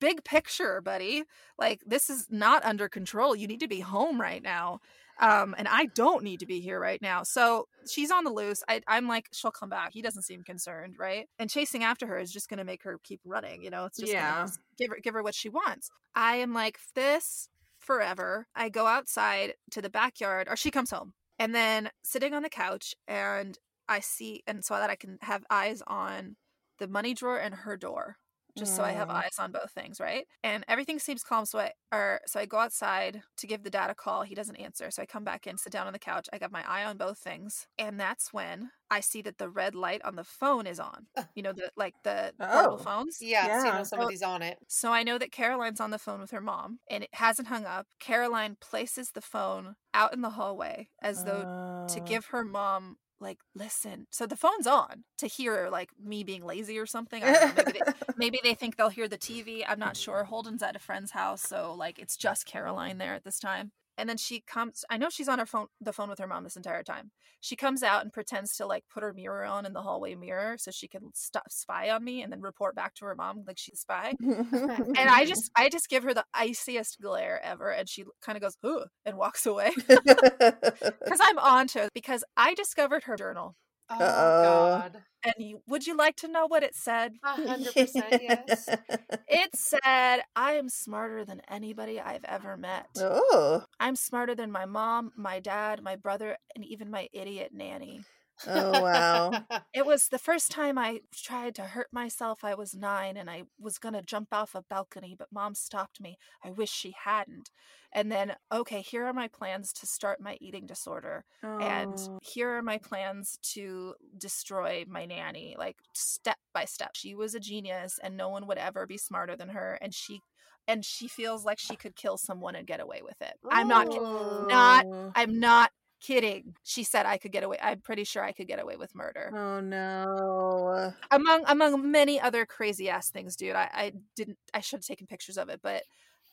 big 0.00 0.22
picture, 0.22 0.80
buddy. 0.82 1.22
Like, 1.58 1.82
this 1.86 2.10
is 2.10 2.26
not 2.30 2.64
under 2.64 2.88
control. 2.88 3.34
You 3.34 3.46
need 3.46 3.60
to 3.60 3.68
be 3.68 3.80
home 3.80 4.20
right 4.20 4.42
now. 4.42 4.80
Um, 5.20 5.54
and 5.58 5.66
I 5.66 5.86
don't 5.86 6.22
need 6.22 6.40
to 6.40 6.46
be 6.46 6.60
here 6.60 6.78
right 6.78 7.00
now. 7.02 7.22
So 7.24 7.66
she's 7.90 8.10
on 8.10 8.24
the 8.24 8.30
loose. 8.30 8.62
I, 8.68 8.82
I'm 8.86 9.08
like, 9.08 9.28
she'll 9.32 9.50
come 9.50 9.68
back. 9.68 9.92
He 9.92 10.02
doesn't 10.02 10.22
seem 10.22 10.42
concerned, 10.44 10.94
right? 10.98 11.26
And 11.38 11.50
chasing 11.50 11.82
after 11.82 12.06
her 12.06 12.18
is 12.18 12.30
just 12.32 12.48
going 12.48 12.58
to 12.58 12.64
make 12.64 12.82
her 12.84 12.98
keep 13.02 13.20
running. 13.24 13.62
You 13.62 13.70
know, 13.70 13.86
it's 13.86 13.98
just 13.98 14.12
Yeah. 14.12 14.34
gonna 14.42 14.52
give 14.78 14.90
her 14.90 14.98
give 15.02 15.14
her 15.14 15.22
what 15.22 15.34
she 15.34 15.48
wants. 15.48 15.90
I 16.14 16.36
am 16.36 16.52
like 16.54 16.78
this 16.94 17.48
forever. 17.88 18.46
I 18.54 18.68
go 18.68 18.86
outside 18.86 19.54
to 19.70 19.80
the 19.80 19.88
backyard, 19.88 20.46
or 20.50 20.56
she 20.56 20.70
comes 20.70 20.90
home, 20.90 21.14
and 21.38 21.54
then 21.54 21.88
sitting 22.04 22.34
on 22.34 22.42
the 22.42 22.50
couch, 22.50 22.94
and 23.08 23.58
I 23.88 24.00
see, 24.00 24.42
and 24.46 24.62
so 24.62 24.74
that 24.74 24.90
I 24.90 24.94
can 24.94 25.16
have 25.22 25.42
eyes 25.48 25.82
on 25.86 26.36
the 26.78 26.86
money 26.86 27.14
drawer 27.14 27.38
and 27.38 27.54
her 27.54 27.78
door 27.78 28.16
just 28.58 28.74
so 28.74 28.84
I 28.84 28.92
have 28.92 29.08
Mm. 29.08 29.10
eyes 29.10 29.38
on 29.38 29.52
both 29.52 29.72
things, 29.72 30.00
right? 30.00 30.26
And 30.42 30.64
everything 30.68 30.98
seems 30.98 31.22
calm. 31.24 31.46
So 31.46 31.58
I 31.60 31.72
or 31.92 32.20
so 32.26 32.40
I 32.40 32.46
go 32.46 32.58
outside 32.58 33.22
to 33.38 33.46
give 33.46 33.62
the 33.64 33.70
dad 33.70 33.90
a 33.90 33.94
call. 33.94 34.22
He 34.22 34.34
doesn't 34.34 34.56
answer. 34.56 34.90
So 34.90 35.02
I 35.02 35.06
come 35.06 35.24
back 35.24 35.46
in, 35.46 35.58
sit 35.58 35.72
down 35.72 35.86
on 35.86 35.92
the 35.92 35.98
couch. 35.98 36.28
I 36.32 36.38
got 36.38 36.52
my 36.52 36.64
eye 36.68 36.84
on 36.84 36.96
both 36.98 37.18
things. 37.18 37.66
And 37.78 37.98
that's 38.00 38.32
when 38.32 38.70
I 38.90 39.00
see 39.00 39.22
that 39.22 39.38
the 39.38 39.48
red 39.50 39.74
light 39.74 40.02
on 40.04 40.16
the 40.16 40.24
phone 40.24 40.66
is 40.66 40.80
on. 40.80 41.08
You 41.34 41.42
know, 41.42 41.52
the 41.52 41.70
like 41.76 41.94
the 42.04 42.34
portable 42.50 42.78
Oh. 42.78 42.78
phones. 42.78 43.24
Yeah, 43.24 43.48
so 43.52 43.68
you 43.68 43.72
know 43.72 43.84
somebody's 43.84 44.22
on 44.22 44.42
it. 44.42 44.58
So 44.68 44.92
I 44.92 45.02
know 45.02 45.18
that 45.18 45.32
Caroline's 45.32 45.80
on 45.80 45.90
the 45.90 45.98
phone 45.98 46.20
with 46.20 46.30
her 46.30 46.40
mom 46.40 46.80
and 46.90 47.02
it 47.04 47.10
hasn't 47.14 47.48
hung 47.48 47.64
up. 47.64 47.86
Caroline 48.00 48.56
places 48.60 49.12
the 49.12 49.20
phone 49.22 49.76
out 49.94 50.12
in 50.12 50.20
the 50.20 50.30
hallway 50.30 50.90
as 51.00 51.22
though 51.24 51.46
to 51.88 52.00
Uh, 52.00 52.02
give 52.02 52.26
her 52.26 52.44
mom 52.44 52.98
like 53.20 53.38
listen 53.54 54.06
so 54.10 54.26
the 54.26 54.36
phone's 54.36 54.66
on 54.66 55.04
to 55.16 55.26
hear 55.26 55.68
like 55.70 55.90
me 56.02 56.22
being 56.24 56.44
lazy 56.44 56.78
or 56.78 56.86
something 56.86 57.22
I 57.22 57.32
don't 57.32 57.56
know, 57.56 57.64
maybe, 57.64 57.72
they, 57.72 57.92
maybe 58.16 58.40
they 58.42 58.54
think 58.54 58.76
they'll 58.76 58.88
hear 58.88 59.08
the 59.08 59.18
tv 59.18 59.64
i'm 59.66 59.78
not 59.78 59.96
sure 59.96 60.24
holden's 60.24 60.62
at 60.62 60.76
a 60.76 60.78
friend's 60.78 61.10
house 61.10 61.42
so 61.42 61.74
like 61.76 61.98
it's 61.98 62.16
just 62.16 62.46
caroline 62.46 62.98
there 62.98 63.14
at 63.14 63.24
this 63.24 63.38
time 63.38 63.72
and 63.98 64.08
then 64.08 64.16
she 64.16 64.40
comes 64.40 64.84
i 64.88 64.96
know 64.96 65.10
she's 65.10 65.28
on 65.28 65.38
her 65.38 65.46
phone 65.46 65.66
the 65.80 65.92
phone 65.92 66.08
with 66.08 66.18
her 66.18 66.26
mom 66.26 66.44
this 66.44 66.56
entire 66.56 66.82
time. 66.82 67.10
She 67.40 67.54
comes 67.54 67.82
out 67.82 68.02
and 68.02 68.12
pretends 68.12 68.56
to 68.56 68.66
like 68.66 68.84
put 68.92 69.02
her 69.02 69.12
mirror 69.12 69.44
on 69.44 69.64
in 69.66 69.72
the 69.72 69.82
hallway 69.82 70.14
mirror 70.14 70.56
so 70.58 70.70
she 70.70 70.88
can 70.88 71.10
stop 71.14 71.50
spy 71.50 71.90
on 71.90 72.02
me 72.02 72.22
and 72.22 72.32
then 72.32 72.40
report 72.40 72.74
back 72.74 72.94
to 72.96 73.04
her 73.04 73.14
mom 73.14 73.44
like 73.46 73.58
she's 73.58 73.74
a 73.74 73.76
spy. 73.76 74.14
And 74.20 74.96
i 74.98 75.24
just 75.26 75.50
i 75.56 75.68
just 75.68 75.88
give 75.88 76.02
her 76.04 76.14
the 76.14 76.24
iciest 76.34 77.00
glare 77.00 77.40
ever 77.44 77.70
and 77.70 77.88
she 77.88 78.04
kind 78.22 78.36
of 78.36 78.42
goes 78.42 78.56
Ugh, 78.64 78.88
and 79.04 79.16
walks 79.16 79.46
away. 79.46 79.72
Because 79.88 81.20
i'm 81.22 81.38
on 81.38 81.66
to 81.68 81.84
it 81.84 81.90
because 81.94 82.22
i 82.36 82.54
discovered 82.54 83.04
her 83.04 83.16
journal 83.16 83.56
Oh 83.90 83.94
Uh-oh. 83.94 84.42
God, 84.44 85.02
and 85.24 85.34
you, 85.38 85.60
would 85.66 85.86
you 85.86 85.96
like 85.96 86.16
to 86.16 86.28
know 86.28 86.46
what 86.46 86.62
it 86.62 86.74
said 86.74 87.14
a 87.24 87.28
hundred 87.28 87.74
percent 87.74 88.22
yes. 88.22 88.68
it 89.28 89.50
said 89.54 90.20
i 90.36 90.52
am 90.52 90.68
smarter 90.68 91.24
than 91.24 91.40
anybody 91.48 92.00
i've 92.00 92.24
ever 92.24 92.56
met 92.56 92.86
oh. 92.98 93.64
i'm 93.80 93.96
smarter 93.96 94.34
than 94.34 94.50
my 94.50 94.64
mom 94.64 95.12
my 95.16 95.40
dad 95.40 95.82
my 95.82 95.96
brother 95.96 96.36
and 96.54 96.64
even 96.64 96.90
my 96.90 97.08
idiot 97.12 97.50
nanny 97.52 98.02
Oh 98.46 98.80
wow. 98.82 99.30
It 99.74 99.86
was 99.86 100.08
the 100.08 100.18
first 100.18 100.50
time 100.50 100.76
I 100.78 101.00
tried 101.14 101.54
to 101.56 101.62
hurt 101.62 101.88
myself. 101.92 102.42
I 102.44 102.54
was 102.54 102.74
nine 102.74 103.16
and 103.16 103.28
I 103.30 103.44
was 103.60 103.78
going 103.78 103.92
to 103.94 104.02
jump 104.02 104.28
off 104.32 104.54
a 104.54 104.62
balcony, 104.62 105.14
but 105.16 105.28
mom 105.32 105.54
stopped 105.54 106.00
me. 106.00 106.18
I 106.44 106.50
wish 106.50 106.70
she 106.70 106.94
hadn't. 107.04 107.50
And 107.92 108.10
then, 108.10 108.34
okay, 108.52 108.80
here 108.82 109.06
are 109.06 109.12
my 109.12 109.28
plans 109.28 109.72
to 109.74 109.86
start 109.86 110.20
my 110.20 110.36
eating 110.40 110.66
disorder. 110.66 111.24
And 111.42 111.94
Oh. 111.98 112.18
here 112.22 112.50
are 112.56 112.62
my 112.62 112.78
plans 112.78 113.38
to 113.54 113.94
destroy 114.16 114.84
my 114.88 115.04
nanny, 115.06 115.54
like 115.58 115.76
step 115.94 116.38
by 116.52 116.64
step. 116.64 116.90
She 116.94 117.14
was 117.14 117.34
a 117.34 117.40
genius 117.40 117.98
and 118.02 118.16
no 118.16 118.28
one 118.28 118.46
would 118.46 118.58
ever 118.58 118.86
be 118.86 118.98
smarter 118.98 119.36
than 119.36 119.50
her. 119.50 119.78
And 119.80 119.94
she. 119.94 120.20
And 120.66 120.84
she 120.84 121.08
feels 121.08 121.46
like 121.46 121.58
she 121.58 121.76
could 121.76 121.96
kill 121.96 122.18
someone 122.18 122.54
and 122.54 122.66
get 122.66 122.78
away 122.80 123.00
with 123.02 123.18
it. 123.22 123.32
I'm 123.50 123.68
not. 123.68 123.88
not- 123.88 124.84
Oh. 124.86 125.12
I'm 125.14 125.40
not 125.40 125.70
kidding. 126.00 126.54
She 126.62 126.84
said 126.84 127.06
I 127.06 127.18
could 127.18 127.32
get 127.32 127.42
away. 127.42 127.58
I'm 127.62 127.80
pretty 127.80 128.04
sure 128.04 128.22
I 128.22 128.32
could 128.32 128.46
get 128.48 128.60
away 128.60 128.76
with 128.76 128.94
murder 128.94 129.30
Oh 129.34 129.60
no. 129.60 130.92
among 131.10 131.44
among 131.46 131.90
many 131.90 132.20
other 132.20 132.46
crazy 132.46 132.88
ass 132.88 133.10
things 133.10 133.36
dude 133.36 133.56
i 133.56 133.68
i 133.72 133.92
didn't 134.16 134.38
i 134.54 134.60
should 134.60 134.78
have 134.78 134.84
taken 134.86 135.06
pictures 135.06 135.38
of 135.38 135.48
it 135.48 135.60
but 135.62 135.82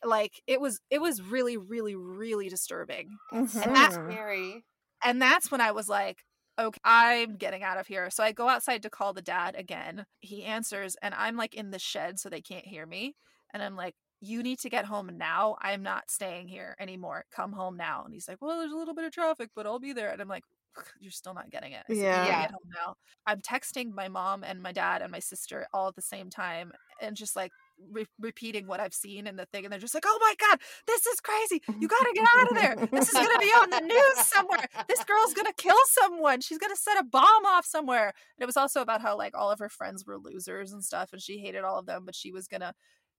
like 0.03 0.41
it 0.47 0.59
was 0.61 0.81
it 0.89 1.01
was 1.01 1.21
really 1.21 1.57
really 1.57 1.95
really 1.95 2.49
disturbing 2.49 3.17
That's 3.31 3.55
And 3.55 3.75
that's- 3.75 3.97
mm-hmm. 3.97 4.11
scary. 4.11 4.65
and 5.03 5.21
that's 5.21 5.49
when 5.51 5.61
i 5.61 5.71
was 5.71 5.87
like 5.89 6.23
okay 6.59 6.79
i'm 6.83 7.35
getting 7.37 7.63
out 7.63 7.77
of 7.77 7.87
here 7.87 8.09
so 8.09 8.23
i 8.23 8.31
go 8.31 8.47
outside 8.47 8.83
to 8.83 8.89
call 8.89 9.13
the 9.13 9.21
dad 9.21 9.55
again 9.57 10.05
he 10.19 10.43
answers 10.43 10.95
and 11.01 11.13
i'm 11.15 11.35
like 11.37 11.53
in 11.55 11.71
the 11.71 11.79
shed 11.79 12.19
so 12.19 12.29
they 12.29 12.41
can't 12.41 12.65
hear 12.65 12.85
me 12.85 13.15
and 13.53 13.63
i'm 13.63 13.75
like 13.75 13.95
you 14.25 14.43
need 14.43 14.59
to 14.59 14.69
get 14.69 14.85
home 14.85 15.09
now 15.17 15.55
i'm 15.61 15.83
not 15.83 16.09
staying 16.09 16.47
here 16.47 16.75
anymore 16.79 17.25
come 17.31 17.51
home 17.51 17.77
now 17.77 18.03
and 18.05 18.13
he's 18.13 18.27
like 18.27 18.37
well 18.41 18.59
there's 18.59 18.71
a 18.71 18.75
little 18.75 18.93
bit 18.95 19.05
of 19.05 19.11
traffic 19.11 19.49
but 19.55 19.65
i'll 19.65 19.79
be 19.79 19.93
there 19.93 20.11
and 20.11 20.21
i'm 20.21 20.27
like 20.27 20.43
you're 20.99 21.11
still 21.11 21.33
not 21.33 21.49
getting 21.49 21.71
it 21.71 21.83
said, 21.87 21.95
Yeah. 21.97 22.19
need 22.21 22.25
to 22.25 22.31
Yeah. 22.31 22.41
get 22.41 22.51
home 22.51 22.69
now 22.85 22.95
i'm 23.25 23.41
texting 23.41 23.93
my 23.93 24.07
mom 24.09 24.43
and 24.43 24.61
my 24.61 24.71
dad 24.73 25.01
and 25.01 25.11
my 25.11 25.19
sister 25.19 25.67
all 25.73 25.87
at 25.87 25.95
the 25.95 26.01
same 26.01 26.29
time 26.29 26.71
and 27.01 27.15
just 27.15 27.35
like 27.35 27.51
re- 27.91 28.05
repeating 28.19 28.67
what 28.67 28.81
i've 28.81 28.93
seen 28.93 29.25
in 29.25 29.37
the 29.37 29.45
thing 29.47 29.63
and 29.63 29.71
they're 29.71 29.79
just 29.79 29.93
like 29.93 30.03
oh 30.05 30.17
my 30.21 30.33
god 30.39 30.59
this 30.87 31.05
is 31.05 31.19
crazy 31.21 31.61
you 31.79 31.87
gotta 31.87 32.11
get 32.13 32.27
out 32.27 32.51
of 32.51 32.57
there 32.57 32.87
this 32.91 33.07
is 33.07 33.13
gonna 33.13 33.39
be 33.39 33.45
on 33.45 33.69
the 33.69 33.79
news 33.81 34.25
somewhere 34.27 34.65
this 34.89 35.03
girl's 35.05 35.33
gonna 35.33 35.53
kill 35.57 35.75
someone 36.01 36.41
she's 36.41 36.57
gonna 36.57 36.75
set 36.75 36.97
a 36.99 37.03
bomb 37.03 37.45
off 37.45 37.65
somewhere 37.65 38.07
and 38.07 38.43
it 38.43 38.45
was 38.45 38.57
also 38.57 38.81
about 38.81 39.01
how 39.01 39.17
like 39.17 39.33
all 39.37 39.51
of 39.51 39.59
her 39.59 39.69
friends 39.69 40.05
were 40.05 40.17
losers 40.17 40.73
and 40.73 40.83
stuff 40.83 41.09
and 41.13 41.21
she 41.21 41.37
hated 41.39 41.63
all 41.63 41.79
of 41.79 41.85
them 41.85 42.03
but 42.05 42.15
she 42.15 42.31
was 42.33 42.47
gonna 42.47 42.73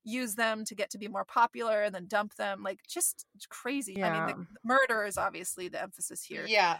use 0.07 0.37
them 0.37 0.65
to 0.65 0.75
get 0.75 0.89
to 0.91 0.99
be 0.99 1.09
more 1.09 1.25
popular 1.25 1.83
and 1.83 1.95
then 1.95 2.07
dump 2.07 2.35
them 2.37 2.63
like 2.63 2.79
just 2.89 3.27
crazy 3.51 4.03
i 4.03 4.11
mean 4.11 4.29
Yeah. 4.29 4.35
the 4.35 4.47
murder 4.65 5.05
is 5.05 5.19
obviously 5.19 5.69
the 5.69 5.83
emphasis 5.83 6.23
here 6.23 6.47
Yeah. 6.49 6.79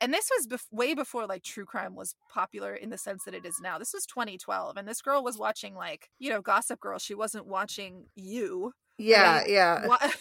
and 0.00 0.14
this 0.14 0.30
was 0.38 0.46
bef- 0.46 0.72
way 0.72 0.94
before 0.94 1.26
like 1.26 1.42
true 1.42 1.64
crime 1.66 1.94
was 1.96 2.14
popular 2.32 2.74
in 2.74 2.90
the 2.90 2.96
sense 2.98 3.24
that 3.24 3.34
it 3.34 3.44
is 3.44 3.56
now 3.60 3.78
this 3.78 3.92
was 3.92 4.06
2012 4.06 4.76
and 4.76 4.86
this 4.88 5.02
girl 5.02 5.22
was 5.24 5.36
watching 5.38 5.74
like 5.74 6.08
you 6.20 6.30
know 6.30 6.40
gossip 6.40 6.78
girl 6.80 6.98
she 6.98 7.14
wasn't 7.14 7.46
watching 7.46 8.06
you 8.14 8.72
Yeah, 8.96 9.38
Like, 9.38 9.48
yeah. 9.48 9.86
What? 9.90 10.16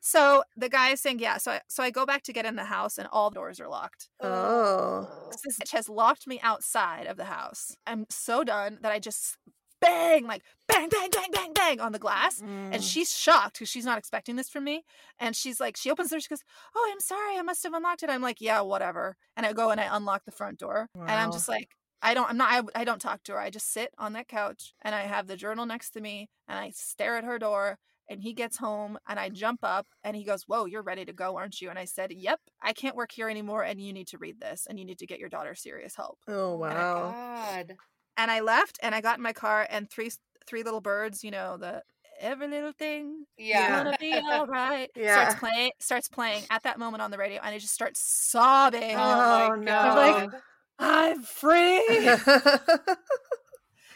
so 0.00 0.42
the 0.56 0.68
guy 0.68 0.90
is 0.90 1.00
saying 1.02 1.18
yeah 1.18 1.36
so 1.38 1.52
I, 1.52 1.60
so 1.68 1.82
I 1.82 1.90
go 1.90 2.06
back 2.06 2.22
to 2.24 2.32
get 2.32 2.46
in 2.46 2.56
the 2.56 2.64
house 2.64 2.96
and 2.98 3.08
all 3.12 3.28
the 3.30 3.34
doors 3.34 3.60
are 3.60 3.68
locked 3.68 4.08
Oh. 4.22 5.06
this 5.30 5.56
bitch 5.58 5.72
has 5.72 5.88
locked 5.88 6.26
me 6.26 6.40
outside 6.42 7.06
of 7.06 7.16
the 7.18 7.24
house 7.24 7.76
i'm 7.86 8.06
so 8.10 8.44
done 8.44 8.78
that 8.82 8.92
i 8.92 8.98
just 8.98 9.36
bang 9.80 10.26
like 10.26 10.42
bang 10.68 10.88
bang 10.88 11.08
bang 11.10 11.30
bang 11.32 11.52
bang 11.52 11.80
on 11.80 11.92
the 11.92 11.98
glass 11.98 12.40
Mm. 12.40 12.74
and 12.74 12.82
she's 12.84 13.12
shocked 13.16 13.54
because 13.54 13.68
she's 13.68 13.84
not 13.84 13.98
expecting 13.98 14.36
this 14.36 14.48
from 14.48 14.64
me. 14.64 14.84
And 15.18 15.34
she's 15.36 15.60
like, 15.60 15.76
she 15.76 15.90
opens 15.90 16.10
the 16.10 16.16
door, 16.16 16.20
she 16.20 16.28
goes, 16.28 16.42
Oh, 16.74 16.90
I'm 16.92 17.00
sorry, 17.00 17.36
I 17.38 17.42
must 17.42 17.62
have 17.64 17.72
unlocked 17.74 18.02
it. 18.02 18.10
I'm 18.10 18.22
like, 18.22 18.40
Yeah, 18.40 18.60
whatever. 18.62 19.16
And 19.36 19.44
I 19.46 19.52
go 19.52 19.70
and 19.70 19.80
I 19.80 19.94
unlock 19.96 20.24
the 20.24 20.32
front 20.32 20.58
door. 20.58 20.88
And 20.94 21.10
I'm 21.10 21.32
just 21.32 21.48
like, 21.48 21.68
I 22.02 22.14
don't, 22.14 22.28
I'm 22.28 22.36
not, 22.36 22.52
I, 22.76 22.80
I 22.80 22.84
don't 22.84 23.00
talk 23.00 23.22
to 23.24 23.32
her. 23.32 23.38
I 23.40 23.50
just 23.50 23.72
sit 23.72 23.90
on 23.98 24.12
that 24.12 24.28
couch 24.28 24.74
and 24.82 24.94
I 24.94 25.02
have 25.02 25.26
the 25.26 25.36
journal 25.36 25.66
next 25.66 25.90
to 25.90 26.00
me 26.00 26.28
and 26.46 26.58
I 26.58 26.70
stare 26.74 27.16
at 27.16 27.24
her 27.24 27.38
door. 27.38 27.78
And 28.08 28.22
he 28.22 28.34
gets 28.34 28.58
home 28.58 28.98
and 29.08 29.18
I 29.18 29.30
jump 29.30 29.60
up 29.64 29.88
and 30.04 30.14
he 30.16 30.22
goes, 30.22 30.44
Whoa, 30.46 30.66
you're 30.66 30.82
ready 30.82 31.04
to 31.04 31.12
go, 31.12 31.36
aren't 31.36 31.60
you? 31.60 31.70
And 31.70 31.78
I 31.78 31.86
said, 31.86 32.12
Yep, 32.12 32.38
I 32.62 32.72
can't 32.72 32.94
work 32.94 33.10
here 33.12 33.28
anymore. 33.28 33.64
And 33.64 33.80
you 33.80 33.92
need 33.92 34.06
to 34.08 34.18
read 34.18 34.40
this 34.40 34.66
and 34.68 34.78
you 34.78 34.84
need 34.84 34.98
to 34.98 35.06
get 35.06 35.18
your 35.18 35.28
daughter 35.28 35.54
serious 35.56 35.96
help. 35.96 36.18
oh 36.28 36.56
wow. 36.56 37.10
God. 37.10 37.74
And 38.16 38.30
I 38.30 38.40
left 38.40 38.78
and 38.82 38.94
I 38.94 39.00
got 39.00 39.18
in 39.18 39.22
my 39.22 39.32
car 39.32 39.66
and 39.68 39.90
three, 39.90 40.10
three 40.46 40.62
little 40.62 40.80
birds, 40.80 41.22
you 41.22 41.30
know, 41.30 41.56
the 41.56 41.82
every 42.20 42.48
little 42.48 42.72
thing 42.72 43.26
Yeah. 43.36 43.84
gonna 43.84 43.96
be 44.00 44.14
all 44.14 44.46
right. 44.46 44.90
Yeah. 44.96 45.28
Starts 45.28 45.40
playing 45.40 45.72
starts 45.78 46.08
playing 46.08 46.44
at 46.50 46.62
that 46.62 46.78
moment 46.78 47.02
on 47.02 47.10
the 47.10 47.18
radio 47.18 47.40
and 47.42 47.54
I 47.54 47.58
just 47.58 47.74
start 47.74 47.96
sobbing. 47.96 48.96
Oh, 48.96 49.48
Oh, 49.52 49.56
my 49.56 49.56
no. 49.56 49.62
God. 49.62 50.30
I'm 50.78 51.22
free. 51.22 51.82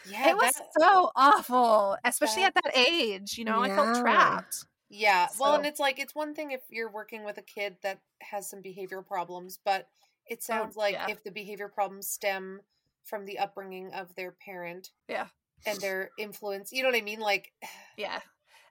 yeah, 0.09 0.29
it 0.29 0.35
was 0.35 0.53
so 0.79 1.11
awful, 1.15 1.97
especially 2.03 2.43
that- 2.43 2.55
at 2.57 2.63
that 2.63 2.77
age. 2.77 3.37
You 3.37 3.45
know, 3.45 3.61
I 3.61 3.69
felt 3.69 3.99
trapped. 3.99 4.65
Yeah. 4.89 5.27
Well, 5.39 5.55
and 5.55 5.65
it's 5.65 5.79
like 5.79 5.99
it's 5.99 6.13
one 6.13 6.33
thing 6.33 6.51
if 6.51 6.61
you're 6.69 6.91
working 6.91 7.23
with 7.23 7.37
a 7.37 7.41
kid 7.43 7.77
that 7.81 7.99
has 8.21 8.49
some 8.49 8.61
behavior 8.61 9.01
problems, 9.01 9.57
but 9.63 9.87
it 10.27 10.39
oh, 10.41 10.45
sounds 10.53 10.75
like 10.75 10.93
yeah. 10.93 11.07
if 11.09 11.23
the 11.23 11.31
behavior 11.31 11.69
problems 11.69 12.09
stem 12.09 12.59
from 13.05 13.25
the 13.25 13.39
upbringing 13.39 13.91
of 13.93 14.13
their 14.15 14.31
parent 14.31 14.89
Yeah. 15.07 15.27
and 15.65 15.79
their 15.79 16.09
influence, 16.17 16.71
you 16.71 16.83
know 16.83 16.89
what 16.89 16.97
I 16.97 17.01
mean? 17.01 17.19
Like, 17.19 17.51
Yeah. 17.97 18.19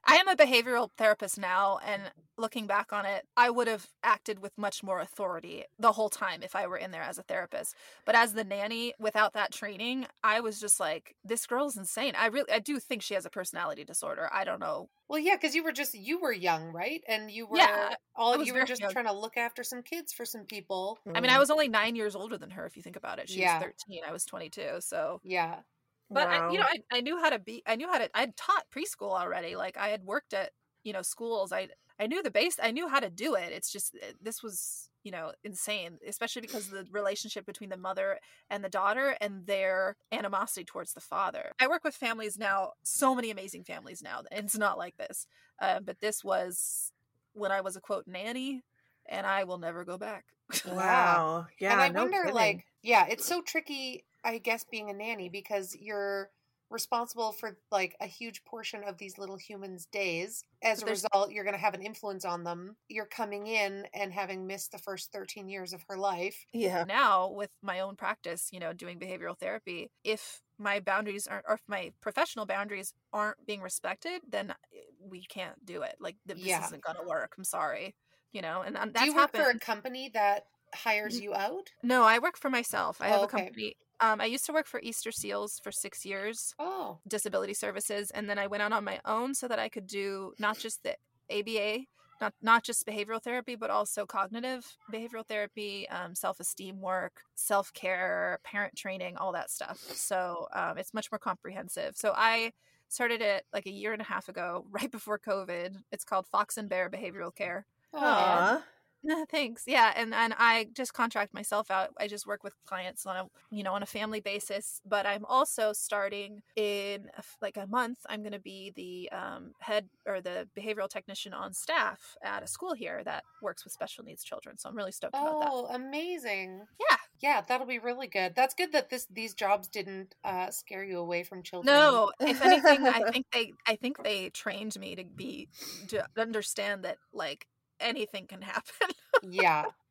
I 0.03 0.15
am 0.15 0.27
a 0.27 0.35
behavioral 0.35 0.89
therapist 0.97 1.37
now, 1.37 1.79
and 1.85 2.11
looking 2.37 2.65
back 2.65 2.91
on 2.91 3.05
it, 3.05 3.27
I 3.37 3.49
would 3.49 3.67
have 3.67 3.87
acted 4.03 4.39
with 4.39 4.57
much 4.57 4.81
more 4.83 4.99
authority 4.99 5.65
the 5.77 5.91
whole 5.91 6.09
time 6.09 6.41
if 6.41 6.55
I 6.55 6.65
were 6.67 6.77
in 6.77 6.91
there 6.91 7.03
as 7.03 7.17
a 7.19 7.23
therapist. 7.23 7.75
But 8.05 8.15
as 8.15 8.33
the 8.33 8.43
nanny, 8.43 8.93
without 8.99 9.33
that 9.33 9.51
training, 9.51 10.07
I 10.23 10.39
was 10.39 10.59
just 10.59 10.79
like, 10.79 11.15
this 11.23 11.45
girl's 11.45 11.77
insane. 11.77 12.15
I 12.17 12.27
really, 12.27 12.51
I 12.51 12.59
do 12.59 12.79
think 12.79 13.03
she 13.03 13.13
has 13.13 13.25
a 13.25 13.29
personality 13.29 13.83
disorder. 13.83 14.27
I 14.33 14.43
don't 14.43 14.59
know. 14.59 14.89
Well, 15.07 15.19
yeah, 15.19 15.35
because 15.35 15.55
you 15.55 15.63
were 15.63 15.73
just 15.73 15.93
you 15.93 16.19
were 16.21 16.31
young, 16.31 16.71
right? 16.71 17.03
And 17.07 17.29
you 17.29 17.45
were 17.45 17.57
Yeah, 17.57 17.95
all 18.15 18.41
you 18.41 18.53
were 18.53 18.63
just 18.63 18.81
young. 18.81 18.91
trying 18.91 19.05
to 19.05 19.11
look 19.13 19.35
after 19.37 19.63
some 19.63 19.83
kids 19.83 20.13
for 20.13 20.25
some 20.25 20.45
people. 20.45 20.99
I 21.13 21.19
mean, 21.19 21.29
I 21.31 21.33
mm. 21.35 21.39
was 21.39 21.51
only 21.51 21.67
nine 21.67 21.95
years 21.95 22.15
older 22.15 22.37
than 22.37 22.51
her, 22.51 22.65
if 22.65 22.77
you 22.77 22.81
think 22.83 22.95
about 22.95 23.19
it. 23.19 23.27
She 23.29 23.41
Yeah. 23.41 23.53
was 23.59 23.65
13, 23.65 24.03
I 24.07 24.11
was 24.11 24.25
22. 24.25 24.79
So, 24.79 25.21
Yeah. 25.23 25.63
But 26.11 26.27
I, 26.27 26.51
you 26.51 26.59
know, 26.59 26.65
I, 26.65 26.97
I 26.97 27.01
knew 27.01 27.19
how 27.19 27.29
to 27.29 27.39
be, 27.39 27.63
I 27.65 27.75
knew 27.75 27.87
how 27.87 27.97
to, 27.97 28.09
I'd 28.13 28.35
taught 28.35 28.65
preschool 28.75 29.11
already. 29.11 29.55
Like 29.55 29.77
I 29.77 29.89
had 29.89 30.03
worked 30.03 30.33
at, 30.33 30.51
you 30.83 30.93
know, 30.93 31.01
schools. 31.01 31.51
I, 31.51 31.69
I 31.99 32.07
knew 32.07 32.21
the 32.23 32.31
base, 32.31 32.57
I 32.61 32.71
knew 32.71 32.87
how 32.87 32.99
to 32.99 33.09
do 33.09 33.35
it. 33.35 33.51
It's 33.51 33.71
just, 33.71 33.95
uh, 33.95 34.13
this 34.21 34.41
was, 34.43 34.89
you 35.03 35.11
know, 35.11 35.31
insane, 35.43 35.97
especially 36.07 36.41
because 36.41 36.67
of 36.67 36.73
the 36.73 36.87
relationship 36.91 37.45
between 37.45 37.69
the 37.69 37.77
mother 37.77 38.19
and 38.49 38.63
the 38.63 38.69
daughter 38.69 39.15
and 39.21 39.45
their 39.45 39.95
animosity 40.11 40.63
towards 40.63 40.93
the 40.93 41.01
father. 41.01 41.53
I 41.59 41.67
work 41.67 41.83
with 41.83 41.95
families 41.95 42.37
now, 42.37 42.73
so 42.83 43.15
many 43.15 43.31
amazing 43.31 43.63
families 43.63 44.01
now. 44.03 44.21
And 44.31 44.45
it's 44.45 44.57
not 44.57 44.77
like 44.77 44.97
this. 44.97 45.27
Uh, 45.59 45.79
but 45.79 45.99
this 46.01 46.23
was 46.23 46.91
when 47.33 47.51
I 47.51 47.61
was 47.61 47.75
a 47.75 47.81
quote 47.81 48.07
nanny 48.07 48.63
and 49.07 49.25
I 49.25 49.43
will 49.43 49.57
never 49.57 49.85
go 49.85 49.97
back. 49.97 50.25
Wow. 50.67 51.47
Yeah. 51.59 51.73
and 51.73 51.81
I 51.81 51.89
no 51.89 52.01
wonder, 52.03 52.19
kidding. 52.23 52.35
like, 52.35 52.65
yeah, 52.83 53.05
it's 53.09 53.25
so 53.25 53.41
tricky, 53.41 54.03
I 54.23 54.37
guess, 54.37 54.63
being 54.63 54.89
a 54.89 54.93
nanny 54.93 55.29
because 55.29 55.75
you're 55.75 56.31
responsible 56.69 57.33
for 57.33 57.59
like 57.71 57.95
a 57.99 58.07
huge 58.07 58.45
portion 58.45 58.83
of 58.83 58.97
these 58.97 59.17
little 59.17 59.37
humans' 59.37 59.85
days. 59.85 60.45
As 60.63 60.81
a 60.83 60.87
result, 60.87 61.31
you're 61.31 61.43
going 61.43 61.55
to 61.55 61.59
have 61.59 61.73
an 61.73 61.81
influence 61.81 62.23
on 62.23 62.43
them. 62.43 62.77
You're 62.87 63.05
coming 63.07 63.47
in 63.47 63.87
and 63.93 64.13
having 64.13 64.47
missed 64.47 64.71
the 64.71 64.77
first 64.77 65.11
13 65.11 65.49
years 65.49 65.73
of 65.73 65.83
her 65.89 65.97
life. 65.97 66.45
yeah. 66.53 66.85
now 66.85 67.29
with 67.29 67.51
my 67.61 67.79
own 67.79 67.95
practice 67.95 68.49
you 68.51 68.59
know 68.59 68.73
doing 68.73 68.99
behavioral 68.99 69.37
therapy 69.37 69.91
if 70.03 70.41
my 70.57 70.79
boundaries 70.79 71.27
aren't 71.27 71.45
or 71.47 71.55
if 71.55 71.61
my 71.67 71.93
professional 72.01 72.45
boundaries 72.45 72.93
aren't 73.13 73.45
being 73.45 73.61
respected 73.61 74.21
then 74.27 74.51
eh, 74.51 74.81
we 74.99 75.23
can't 75.25 75.63
do 75.65 75.81
it 75.83 75.95
like 75.99 76.17
this 76.25 76.39
Yeah. 76.43 76.59
isn't 76.59 76.83
gonna 76.83 77.03
work 77.07 77.33
i'm 77.37 77.43
sorry 77.43 77.95
you 78.31 78.41
know 78.41 78.61
and, 78.61 78.77
and 78.77 78.93
Do 78.93 78.93
that's 78.93 79.03
you 79.03 79.13
work 79.13 79.33
happened 79.33 79.35
for 79.35 79.49
a 79.49 79.55
company 79.55 80.07
that 80.07 80.47
hires 80.73 81.19
you 81.19 81.33
out? 81.33 81.73
no 81.83 82.03
i 82.03 82.19
work 82.19 82.37
for 82.37 82.49
myself 82.49 83.01
i 83.01 83.07
have 83.07 83.21
Oh, 83.21 83.23
a 83.23 83.27
okay. 83.27 83.27
company 83.27 83.75
um, 84.01 84.19
i 84.21 84.25
used 84.25 84.45
to 84.45 84.53
work 84.53 84.67
for 84.67 84.79
easter 84.81 85.11
seals 85.11 85.59
for 85.63 85.71
six 85.71 86.05
years 86.05 86.53
Oh, 86.59 86.99
disability 87.07 87.53
services 87.53 88.11
and 88.11 88.29
then 88.29 88.37
i 88.39 88.47
went 88.47 88.63
out 88.63 88.73
on 88.73 88.83
my 88.83 88.99
own 89.05 89.33
so 89.33 89.47
that 89.47 89.59
i 89.59 89.69
could 89.69 89.87
do 89.87 90.33
not 90.39 90.57
just 90.57 90.83
the 90.83 90.95
aba 91.31 91.85
not, 92.19 92.33
not 92.41 92.63
just 92.63 92.85
behavioral 92.85 93.21
therapy 93.21 93.55
but 93.55 93.69
also 93.71 94.05
cognitive 94.05 94.77
behavioral 94.93 95.25
therapy 95.25 95.89
um, 95.89 96.13
self-esteem 96.13 96.79
work 96.79 97.21
self-care 97.35 98.39
parent 98.43 98.75
training 98.75 99.17
all 99.17 99.31
that 99.31 99.49
stuff. 99.49 99.79
So 99.79 100.47
um, 100.53 100.77
it's 100.77 100.93
much 100.93 101.11
more 101.11 101.17
comprehensive. 101.19 101.95
So 101.95 102.13
i 102.15 102.53
started 102.89 103.21
it 103.21 103.45
like 103.53 103.65
a 103.65 103.71
year 103.71 103.93
and 103.93 104.01
a 104.01 104.05
half 104.05 104.29
ago 104.29 104.65
right 104.71 104.91
before 104.91 105.17
covid. 105.17 105.77
It's 105.91 106.03
called 106.03 106.27
fox 106.27 106.57
and 106.57 106.69
bear 106.69 106.89
behavioral 106.89 107.33
care. 107.33 107.65
Oh, 107.93 107.99
Aw. 107.99 108.61
thanks. 109.31 109.63
Yeah, 109.65 109.93
and 109.95 110.13
and 110.13 110.33
I 110.37 110.67
just 110.73 110.93
contract 110.93 111.33
myself 111.33 111.71
out. 111.71 111.89
I 111.99 112.07
just 112.07 112.27
work 112.27 112.43
with 112.43 112.53
clients 112.65 113.05
on 113.05 113.15
a 113.15 113.25
you 113.49 113.63
know 113.63 113.73
on 113.73 113.83
a 113.83 113.87
family 113.87 114.19
basis. 114.19 114.81
But 114.85 115.05
I'm 115.05 115.25
also 115.25 115.73
starting 115.73 116.41
in 116.55 117.09
like 117.41 117.57
a 117.57 117.67
month. 117.67 117.99
I'm 118.09 118.21
going 118.21 118.33
to 118.33 118.39
be 118.39 118.71
the 118.75 119.09
um, 119.15 119.51
head 119.59 119.87
or 120.05 120.21
the 120.21 120.47
behavioral 120.57 120.89
technician 120.89 121.33
on 121.33 121.53
staff 121.53 122.15
at 122.23 122.43
a 122.43 122.47
school 122.47 122.73
here 122.73 123.03
that 123.03 123.23
works 123.41 123.63
with 123.63 123.73
special 123.73 124.03
needs 124.03 124.23
children. 124.23 124.57
So 124.57 124.69
I'm 124.69 124.75
really 124.75 124.91
stoked 124.91 125.15
about 125.15 125.39
that. 125.41 125.49
oh, 125.51 125.67
amazing. 125.73 126.61
Yeah. 126.79 126.97
Yeah, 127.21 127.41
that'll 127.47 127.67
be 127.67 127.77
really 127.77 128.07
good. 128.07 128.33
That's 128.35 128.55
good 128.55 128.71
that 128.71 128.89
this 128.89 129.05
these 129.05 129.35
jobs 129.35 129.67
didn't 129.67 130.15
uh, 130.23 130.49
scare 130.49 130.83
you 130.83 130.97
away 130.97 131.21
from 131.21 131.43
children. 131.43 131.75
No, 131.75 132.11
if 132.19 132.41
anything, 132.41 132.87
I 132.87 133.11
think 133.11 133.27
they 133.31 133.53
I 133.67 133.75
think 133.75 134.03
they 134.03 134.29
trained 134.29 134.79
me 134.79 134.95
to 134.95 135.03
be 135.03 135.47
to 135.89 136.03
understand 136.17 136.83
that 136.83 136.97
like 137.13 137.45
anything 137.81 138.27
can 138.27 138.41
happen. 138.41 138.89
Yeah. 139.21 139.71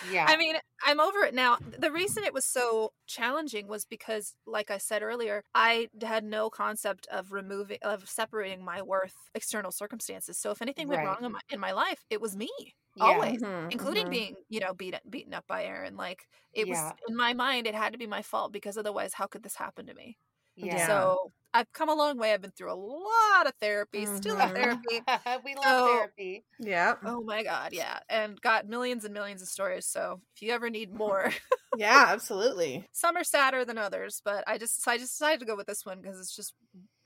Yeah. 0.00 0.32
I 0.32 0.36
mean, 0.36 0.56
I'm 0.84 1.00
over 1.00 1.20
it 1.20 1.34
now. 1.34 1.58
The 1.78 1.92
reason 1.92 2.24
it 2.24 2.34
was 2.34 2.44
so 2.44 2.92
challenging 3.06 3.68
was 3.68 3.84
because, 3.84 4.34
like 4.46 4.70
I 4.70 4.78
said 4.78 5.02
earlier, 5.02 5.42
I 5.54 5.88
had 6.02 6.24
no 6.24 6.50
concept 6.50 7.06
of 7.10 7.32
removing, 7.32 7.78
of 7.82 8.08
separating 8.08 8.64
my 8.64 8.82
worth 8.82 9.14
external 9.34 9.70
circumstances. 9.72 10.38
So 10.38 10.50
if 10.50 10.62
anything 10.62 10.88
went 10.88 11.02
Right. 11.02 11.02
wrong 11.02 11.24
in 11.24 11.32
my, 11.32 11.40
in 11.50 11.60
my 11.60 11.72
life, 11.72 12.04
it 12.10 12.20
was 12.20 12.36
me 12.36 12.50
Yeah. 12.94 13.26
always, 13.26 13.40
Mhm, 13.40 13.70
including 13.70 14.08
mhm. 14.08 14.10
being, 14.10 14.36
you 14.48 14.60
know, 14.60 14.74
beat, 14.74 14.94
beaten 15.10 15.34
up 15.34 15.46
by 15.46 15.64
Aaron. 15.64 15.96
Like 15.96 16.26
it 16.52 16.66
Yeah. 16.66 16.92
was 16.92 16.92
in 17.08 17.16
my 17.16 17.34
mind, 17.34 17.66
it 17.66 17.74
had 17.74 17.92
to 17.92 17.98
be 17.98 18.06
my 18.06 18.22
fault 18.22 18.52
because 18.52 18.76
otherwise, 18.78 19.14
how 19.14 19.26
could 19.26 19.42
this 19.42 19.56
happen 19.56 19.86
to 19.86 19.94
me? 19.94 20.18
Yeah. 20.56 20.86
So 20.86 21.32
I've 21.54 21.72
come 21.72 21.88
a 21.88 21.94
long 21.94 22.18
way. 22.18 22.34
I've 22.34 22.42
been 22.42 22.50
through 22.50 22.72
a 22.72 22.74
lot 22.74 23.46
of 23.46 23.52
therapy, 23.60 24.04
still 24.06 24.38
in 24.38 24.48
Mhm. 24.50 24.54
therapy. 24.54 25.42
we 25.44 25.54
love 25.54 25.64
So- 25.64 25.86
therapy. 25.96 26.44
Yeah. 26.58 26.94
Oh 27.04 27.22
my 27.22 27.42
god, 27.42 27.72
yeah, 27.72 27.98
and 28.08 28.40
got 28.40 28.66
millions 28.66 29.04
and 29.04 29.14
millions 29.14 29.40
of 29.42 29.48
stories. 29.48 29.86
So 29.86 30.20
if 30.34 30.42
you 30.42 30.52
ever 30.52 30.68
need 30.70 30.92
more, 30.94 31.32
Yeah, 31.76 32.06
absolutely. 32.08 32.86
some 32.92 33.16
are 33.16 33.24
sadder 33.24 33.64
than 33.64 33.78
others, 33.78 34.20
but 34.24 34.44
I 34.46 34.58
just 34.58 34.82
so 34.82 34.90
I 34.90 34.98
just 34.98 35.12
decided 35.18 35.40
to 35.40 35.46
go 35.46 35.56
with 35.56 35.66
this 35.66 35.84
one 35.86 36.00
because 36.00 36.18
it's 36.20 36.34
just 36.34 36.54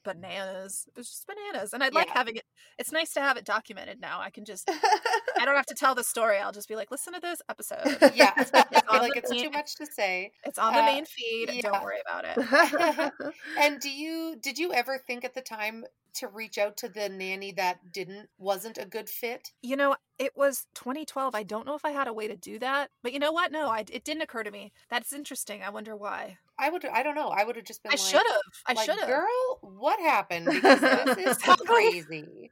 bananas. 0.05 0.89
It's 0.97 1.11
just 1.11 1.27
bananas, 1.27 1.73
and 1.73 1.83
I'd 1.83 1.95
like 1.95 2.09
Yeah. 2.09 2.15
having 2.15 2.37
it. 2.37 2.45
It's 2.79 2.93
nice 2.93 3.13
to 3.15 3.21
have 3.21 3.37
it 3.37 3.45
documented 3.45 4.01
now. 4.01 4.21
I 4.21 4.31
can 4.31 4.45
just 4.45 4.69
I 4.71 5.45
don't 5.45 5.57
have 5.57 5.67
to 5.67 5.75
tell 5.79 5.95
the 5.95 6.05
story. 6.05 6.39
I'll 6.39 6.53
just 6.53 6.69
be 6.69 6.77
like, 6.77 6.91
listen 6.91 7.13
to 7.15 7.21
this 7.21 7.41
episode. 7.49 8.13
Yeah. 8.15 8.33
It's 8.37 8.51
I 8.55 8.63
feel 8.65 8.83
like 9.01 9.17
it's 9.17 9.31
too 9.31 9.51
much 9.51 9.77
to 9.77 9.87
say. 9.87 10.33
It's 10.45 10.59
on 10.59 10.73
the 10.75 10.81
Uh, 10.81 10.87
main 10.87 11.05
feed. 11.05 11.51
yeah. 11.53 11.63
Don't 11.63 11.83
worry 11.83 11.99
about 12.07 12.25
it. 12.27 13.13
And 13.59 13.81
do 13.81 13.91
you 13.91 14.37
did 14.41 14.59
you 14.59 14.73
ever 14.73 14.99
think 14.99 15.25
at 15.25 15.35
the 15.35 15.41
time 15.43 15.85
to 16.15 16.27
reach 16.29 16.59
out 16.59 16.77
to 16.79 16.89
the 16.89 17.09
nanny 17.09 17.53
that 17.53 17.93
didn't 17.93 18.29
wasn't 18.39 18.79
a 18.79 18.85
good 18.87 19.09
fit? 19.09 19.53
You 19.63 19.77
know, 19.77 19.97
it 20.21 20.37
was 20.37 20.67
2012. 20.75 21.35
I 21.35 21.43
don't 21.43 21.67
know 21.67 21.75
if 21.75 21.85
I 21.85 21.93
had 21.93 22.07
a 22.07 22.13
way 22.13 22.29
to 22.29 22.37
do 22.37 22.59
that, 22.59 22.91
but 23.03 23.15
you 23.15 23.19
know 23.19 23.33
what? 23.33 23.51
No, 23.51 23.69
I, 23.69 23.87
it 23.91 24.05
didn't 24.05 24.21
occur 24.21 24.43
to 24.43 24.51
me. 24.51 24.71
That's 24.91 25.15
interesting. 25.15 25.63
I 25.63 25.71
wonder 25.71 25.97
why. 25.97 26.37
I 26.59 26.69
would 26.69 26.85
I 26.85 27.03
don't 27.03 27.15
know. 27.15 27.29
I 27.29 27.43
would 27.43 27.57
have 27.57 27.65
just 27.65 27.83
been 27.83 27.91
I 27.91 27.95
like 27.95 28.01
should 28.01 28.27
have. 28.29 28.41
I 28.67 28.73
like, 28.75 28.85
should 28.85 28.99
have. 28.99 29.09
Girl, 29.09 29.59
what 29.63 29.99
happened? 29.99 30.47
Because 30.51 30.81
this 30.81 31.39
is 31.39 31.39
crazy. 31.67 32.51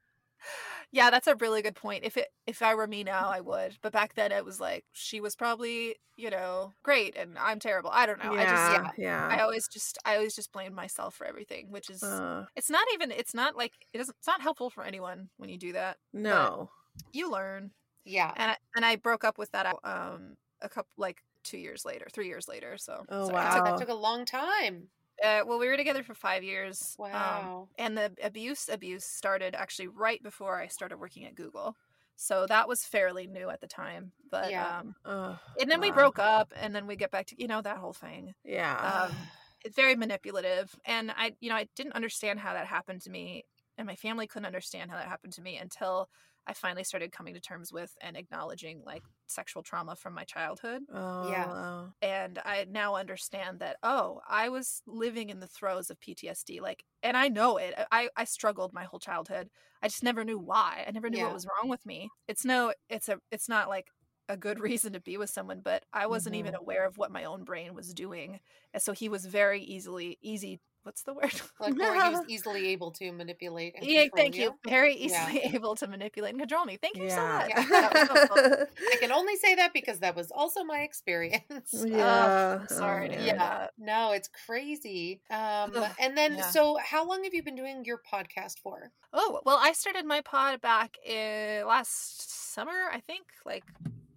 Yeah, 0.90 1.10
that's 1.10 1.26
a 1.26 1.36
really 1.36 1.60
good 1.60 1.74
point. 1.74 2.04
If 2.04 2.16
it 2.16 2.28
if 2.46 2.62
I 2.62 2.74
were 2.74 2.86
me 2.86 3.04
now, 3.04 3.28
I 3.28 3.40
would. 3.40 3.76
But 3.82 3.92
back 3.92 4.14
then, 4.14 4.32
it 4.32 4.46
was 4.46 4.58
like 4.58 4.86
she 4.92 5.20
was 5.20 5.36
probably 5.36 5.96
you 6.16 6.30
know 6.30 6.72
great, 6.82 7.14
and 7.18 7.36
I'm 7.38 7.58
terrible. 7.58 7.90
I 7.92 8.06
don't 8.06 8.24
know. 8.24 8.32
I 8.32 8.44
just 8.44 8.72
yeah, 8.72 8.90
yeah. 8.96 9.28
I 9.30 9.40
always 9.40 9.68
just 9.68 9.98
I 10.06 10.16
always 10.16 10.34
just 10.34 10.52
blamed 10.52 10.74
myself 10.74 11.14
for 11.14 11.26
everything, 11.26 11.66
which 11.70 11.90
is 11.90 12.02
Uh, 12.02 12.46
it's 12.56 12.70
not 12.70 12.86
even 12.94 13.10
it's 13.10 13.34
not 13.34 13.56
like 13.56 13.72
it 13.92 13.98
doesn't 13.98 14.16
it's 14.16 14.26
not 14.26 14.40
helpful 14.40 14.70
for 14.70 14.84
anyone 14.84 15.28
when 15.36 15.50
you 15.50 15.58
do 15.58 15.74
that. 15.74 15.98
no. 16.14 16.70
You 17.12 17.30
learn, 17.30 17.72
Yeah. 18.04 18.36
and 18.36 18.52
I, 18.52 18.56
and 18.76 18.84
I 18.86 18.96
broke 18.96 19.24
up 19.24 19.38
with 19.38 19.52
that 19.52 19.66
um 19.84 20.36
a 20.62 20.68
couple 20.70 20.90
like 20.98 21.22
two 21.44 21.58
years 21.58 21.84
later, 21.86 22.08
three 22.12 22.28
years 22.28 22.48
later. 22.48 22.78
So 22.78 23.06
Oh, 23.08 23.28
sorry. 23.32 23.32
wow. 23.32 23.52
So 23.52 23.60
that 23.64 23.76
took 23.76 23.88
a 23.90 23.94
long 23.94 24.24
time. 24.26 24.90
Uh, 25.22 25.42
well, 25.46 25.58
we 25.58 25.66
were 25.68 25.76
together 25.76 26.02
for 26.02 26.14
five 26.14 26.44
years. 26.44 26.98
um, 27.12 27.50
Wow. 27.50 27.70
and 27.76 27.96
the 27.96 28.12
abuse 28.22 28.68
abuse 28.68 29.04
started 29.04 29.54
actually 29.54 29.86
right 29.88 30.20
before 30.22 30.60
I 30.60 30.66
started 30.68 30.98
working 30.98 31.24
at 31.24 31.34
Google. 31.36 31.76
So 32.16 32.46
that 32.48 32.66
was 32.68 32.84
fairly 32.84 33.26
new 33.28 33.48
at 33.50 33.60
the 33.60 33.68
time. 33.68 34.12
But 34.30 34.54
Yeah. 34.54 34.74
um 34.78 34.96
Ugh, 35.04 35.38
and 35.60 35.70
then 35.70 35.80
we 35.80 35.92
broke 35.92 36.18
up 36.20 36.52
and 36.56 36.74
then 36.74 36.86
we 36.88 36.96
get 36.96 37.10
back 37.12 37.26
to 37.28 37.36
you 37.40 37.48
know 37.48 37.62
that 37.62 37.78
whole 37.78 37.92
thing. 37.94 38.34
Yeah. 38.44 38.94
Um 38.96 39.30
it's 39.64 39.76
very 39.76 39.96
manipulative 39.96 40.74
and 40.86 41.10
I 41.12 41.36
you 41.40 41.50
know 41.50 41.56
I 41.56 41.68
didn't 41.76 41.94
understand 41.94 42.40
how 42.40 42.54
that 42.54 42.66
happened 42.68 43.02
to 43.02 43.10
me 43.10 43.44
and 43.78 43.86
my 43.86 43.96
family 43.96 44.26
couldn't 44.28 44.46
understand 44.46 44.90
how 44.90 44.98
that 44.98 45.08
happened 45.08 45.34
to 45.34 45.42
me 45.42 45.56
until 45.58 46.10
I 46.48 46.54
finally 46.54 46.82
started 46.82 47.12
coming 47.12 47.34
to 47.34 47.40
terms 47.40 47.72
with 47.72 47.94
and 48.00 48.16
acknowledging 48.16 48.82
like 48.86 49.02
sexual 49.26 49.62
trauma 49.62 49.94
from 49.94 50.14
my 50.14 50.24
childhood 50.24 50.82
oh, 50.92 51.30
yeah. 51.30 51.46
wow. 51.46 51.92
and 52.00 52.38
I 52.42 52.66
now 52.70 52.96
understand 52.96 53.58
that 53.60 53.76
oh, 53.82 54.20
I 54.28 54.48
was 54.48 54.82
living 54.86 55.28
in 55.28 55.40
the 55.40 55.46
throes 55.46 55.90
of 55.90 56.00
PTSD 56.00 56.60
like 56.62 56.84
and 57.02 57.16
I 57.16 57.28
know 57.28 57.58
it. 57.58 57.74
I 57.92 58.08
I 58.16 58.24
struggled 58.24 58.72
my 58.72 58.84
whole 58.84 58.98
childhood. 58.98 59.50
I 59.82 59.88
just 59.88 60.02
never 60.02 60.24
knew 60.24 60.38
why. 60.38 60.84
I 60.88 60.90
never 60.90 61.10
knew 61.10 61.18
Yeah. 61.18 61.24
what 61.26 61.34
was 61.34 61.46
wrong 61.46 61.68
with 61.68 61.84
me. 61.84 62.08
It's 62.26 62.44
no 62.44 62.72
it's 62.88 63.08
a 63.08 63.18
it's 63.30 63.48
not 63.48 63.68
like 63.68 63.88
a 64.28 64.36
good 64.36 64.60
reason 64.68 64.94
to 64.94 65.00
be 65.00 65.18
with 65.18 65.30
someone, 65.30 65.60
but 65.62 65.84
I 65.92 66.06
wasn't 66.06 66.36
even 66.36 66.54
mm-hmm. 66.54 66.62
aware 66.62 66.86
of 66.86 66.96
what 66.96 67.12
my 67.12 67.24
own 67.24 67.44
brain 67.44 67.74
was 67.74 67.92
doing. 67.92 68.40
And 68.72 68.82
so 68.82 68.92
he 68.92 69.08
was 69.08 69.26
very 69.26 69.62
easily 69.62 70.18
easy 70.22 70.60
what's 70.88 71.02
the 71.02 71.12
word? 71.12 71.30
Like, 71.60 71.78
or 71.78 72.20
he 72.26 72.34
easily 72.34 72.68
able 72.68 72.90
to 72.92 73.12
manipulate. 73.12 73.74
And 73.76 73.84
yeah, 73.86 74.06
thank 74.16 74.36
you. 74.36 74.54
Very 74.66 74.96
Yeah. 74.96 75.04
easily 75.28 75.40
able 75.54 75.74
to 75.76 75.86
manipulate 75.86 76.30
and 76.30 76.40
control 76.40 76.64
me. 76.64 76.78
Thank 76.80 76.96
you 76.96 77.10
so 77.10 77.16
much. 77.26 77.50
Yeah. 77.50 77.64
That. 77.68 78.68
I 78.92 78.96
can 78.98 79.12
only 79.12 79.36
say 79.36 79.54
that 79.56 79.72
because 79.74 79.98
that 80.00 80.16
was 80.16 80.30
also 80.30 80.64
my 80.64 80.78
experience. 80.80 81.44
yeah. 81.86 82.58
I'm 82.62 82.68
sorry 82.68 83.08
to 83.10 83.16
Oh, 83.16 83.18
hear 83.18 83.36
man. 83.36 83.38
that. 83.38 83.72
No, 83.76 84.12
it's 84.12 84.30
crazy. 84.46 85.20
Um, 85.30 85.72
Ugh, 85.76 85.90
and 86.00 86.16
then, 86.16 86.36
yeah. 86.36 86.48
so 86.50 86.78
how 86.82 87.06
long 87.06 87.22
have 87.24 87.34
you 87.34 87.42
been 87.42 87.56
doing 87.56 87.84
your 87.84 88.00
podcast 88.10 88.58
for? 88.60 88.90
Oh, 89.12 89.40
well, 89.44 89.58
I 89.60 89.72
started 89.72 90.06
my 90.06 90.20
pod 90.22 90.60
back 90.62 90.96
in 91.04 91.66
last 91.66 92.52
summer, 92.54 92.88
I 92.92 93.00
think, 93.00 93.26
like 93.44 93.64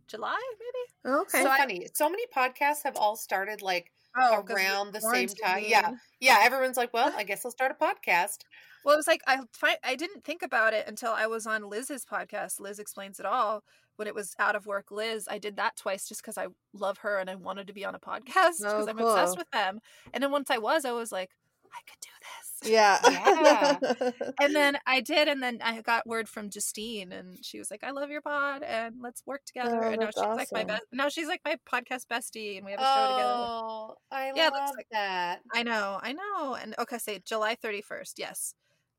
July, 0.08 0.40
maybe. 0.60 1.16
Okay. 1.18 1.42
So 1.44 1.50
I- 1.50 1.58
funny. 1.58 1.88
So 1.94 2.10
many 2.10 2.24
podcasts 2.36 2.84
have 2.84 2.96
all 2.96 3.16
started 3.16 3.62
like 3.62 3.92
Oh, 4.18 4.44
around 4.50 4.94
the 4.94 5.02
same 5.02 5.30
time. 5.30 5.64
Yeah. 5.66 5.92
Yeah. 6.20 6.40
Everyone's 6.42 6.78
like, 6.78 6.94
well, 6.94 7.14
I 7.16 7.24
guess 7.26 7.46
I'll 7.46 7.52
start 7.52 7.72
a 7.72 7.84
podcast. 7.84 8.40
Well, 8.84 8.96
it 8.96 8.98
was 8.98 9.08
like 9.08 9.22
I 9.28 9.40
fi- 9.54 9.78
I 9.84 9.96
didn't 9.96 10.24
think 10.24 10.42
about 10.42 10.74
it 10.74 10.86
until 10.88 11.12
I 11.12 11.28
was 11.28 11.46
on 11.46 11.70
Liz's 11.70 12.04
podcast. 12.06 12.60
Liz 12.60 12.80
explains 12.80 13.20
it 13.20 13.26
all. 13.26 13.64
When 13.98 14.08
it 14.08 14.16
was 14.16 14.34
out 14.40 14.56
of 14.56 14.66
work, 14.66 14.90
Liz, 14.90 15.28
I 15.30 15.38
did 15.38 15.58
that 15.58 15.76
twice 15.78 16.08
just 16.08 16.22
because 16.24 16.38
I 16.38 16.48
love 16.74 16.98
her 17.00 17.20
and 17.20 17.30
I 17.30 17.36
wanted 17.36 17.68
to 17.68 17.74
be 17.74 17.86
on 17.86 17.94
a 17.94 18.00
podcast 18.00 18.58
because 18.58 18.88
Oh, 18.88 18.88
I'm 18.90 18.98
obsessed 18.98 19.38
with 19.38 19.50
them. 19.52 19.80
And 20.14 20.24
then 20.24 20.32
once 20.32 20.50
I 20.50 20.58
was, 20.58 20.86
I 20.86 20.92
was 20.92 21.12
like, 21.12 21.30
I 21.74 21.82
could 21.88 22.00
do 22.02 22.10
this. 22.22 22.72
yeah. 22.72 23.00
Yeah. 23.04 24.12
And 24.42 24.56
then 24.56 24.78
I 24.86 25.02
did, 25.02 25.28
and 25.28 25.42
then 25.42 25.60
I 25.64 25.82
got 25.82 26.06
word 26.08 26.28
from 26.30 26.50
Justine, 26.50 27.12
and 27.12 27.44
she 27.44 27.58
was 27.60 27.70
like, 27.72 27.84
"I 27.84 27.92
love 27.92 28.10
your 28.10 28.22
pod, 28.22 28.64
and 28.64 28.96
let's 29.02 29.24
work 29.26 29.42
together." 29.46 29.80
Oh, 29.84 29.88
and 29.90 30.00
now 30.00 30.06
that's 30.08 30.18
she's 30.20 30.26
like 30.38 30.48
my 30.52 30.64
best. 30.64 30.84
Now 30.92 31.10
she's 31.10 31.28
like 31.28 31.42
my 31.46 31.56
podcast 31.72 32.06
bestie, 32.12 32.58
and 32.58 32.66
we 32.66 32.72
have 32.72 32.80
a 32.80 32.84
show 32.84 33.08
together. 33.16 33.34
Oh, 33.36 33.96
I 34.12 34.32
Yeah, 34.36 34.48
it 34.48 34.54
looks 34.54 34.60
love 34.68 34.76
like- 34.78 34.88
that. 34.92 35.40
I 35.54 35.64
know, 35.64 36.00
I 36.02 36.14
know. 36.14 36.56
And 36.56 36.76
okay, 36.80 36.98
say 36.98 37.20
July 37.26 37.56
31st, 37.56 38.14
yes, 38.18 38.54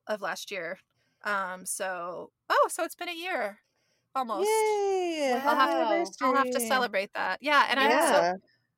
of 0.07 0.21
last 0.21 0.51
year. 0.51 0.79
Um, 1.25 1.65
so 1.67 2.31
oh, 2.51 2.69
so 2.71 2.85
it's 2.85 2.97
been 2.97 3.09
a 3.09 3.15
year 3.17 3.59
almost. 4.15 4.49
Yay. 4.49 5.33
I'll 5.45 5.57
have 5.57 5.71
to 6.07 6.25
I'll 6.25 6.35
have 6.35 6.51
to 6.51 6.61
celebrate 6.61 7.13
that. 7.15 7.39
Yeah, 7.41 7.67
and 7.71 7.79
I'm 7.81 7.93
also 7.93 8.13
Yeah. 8.23 8.33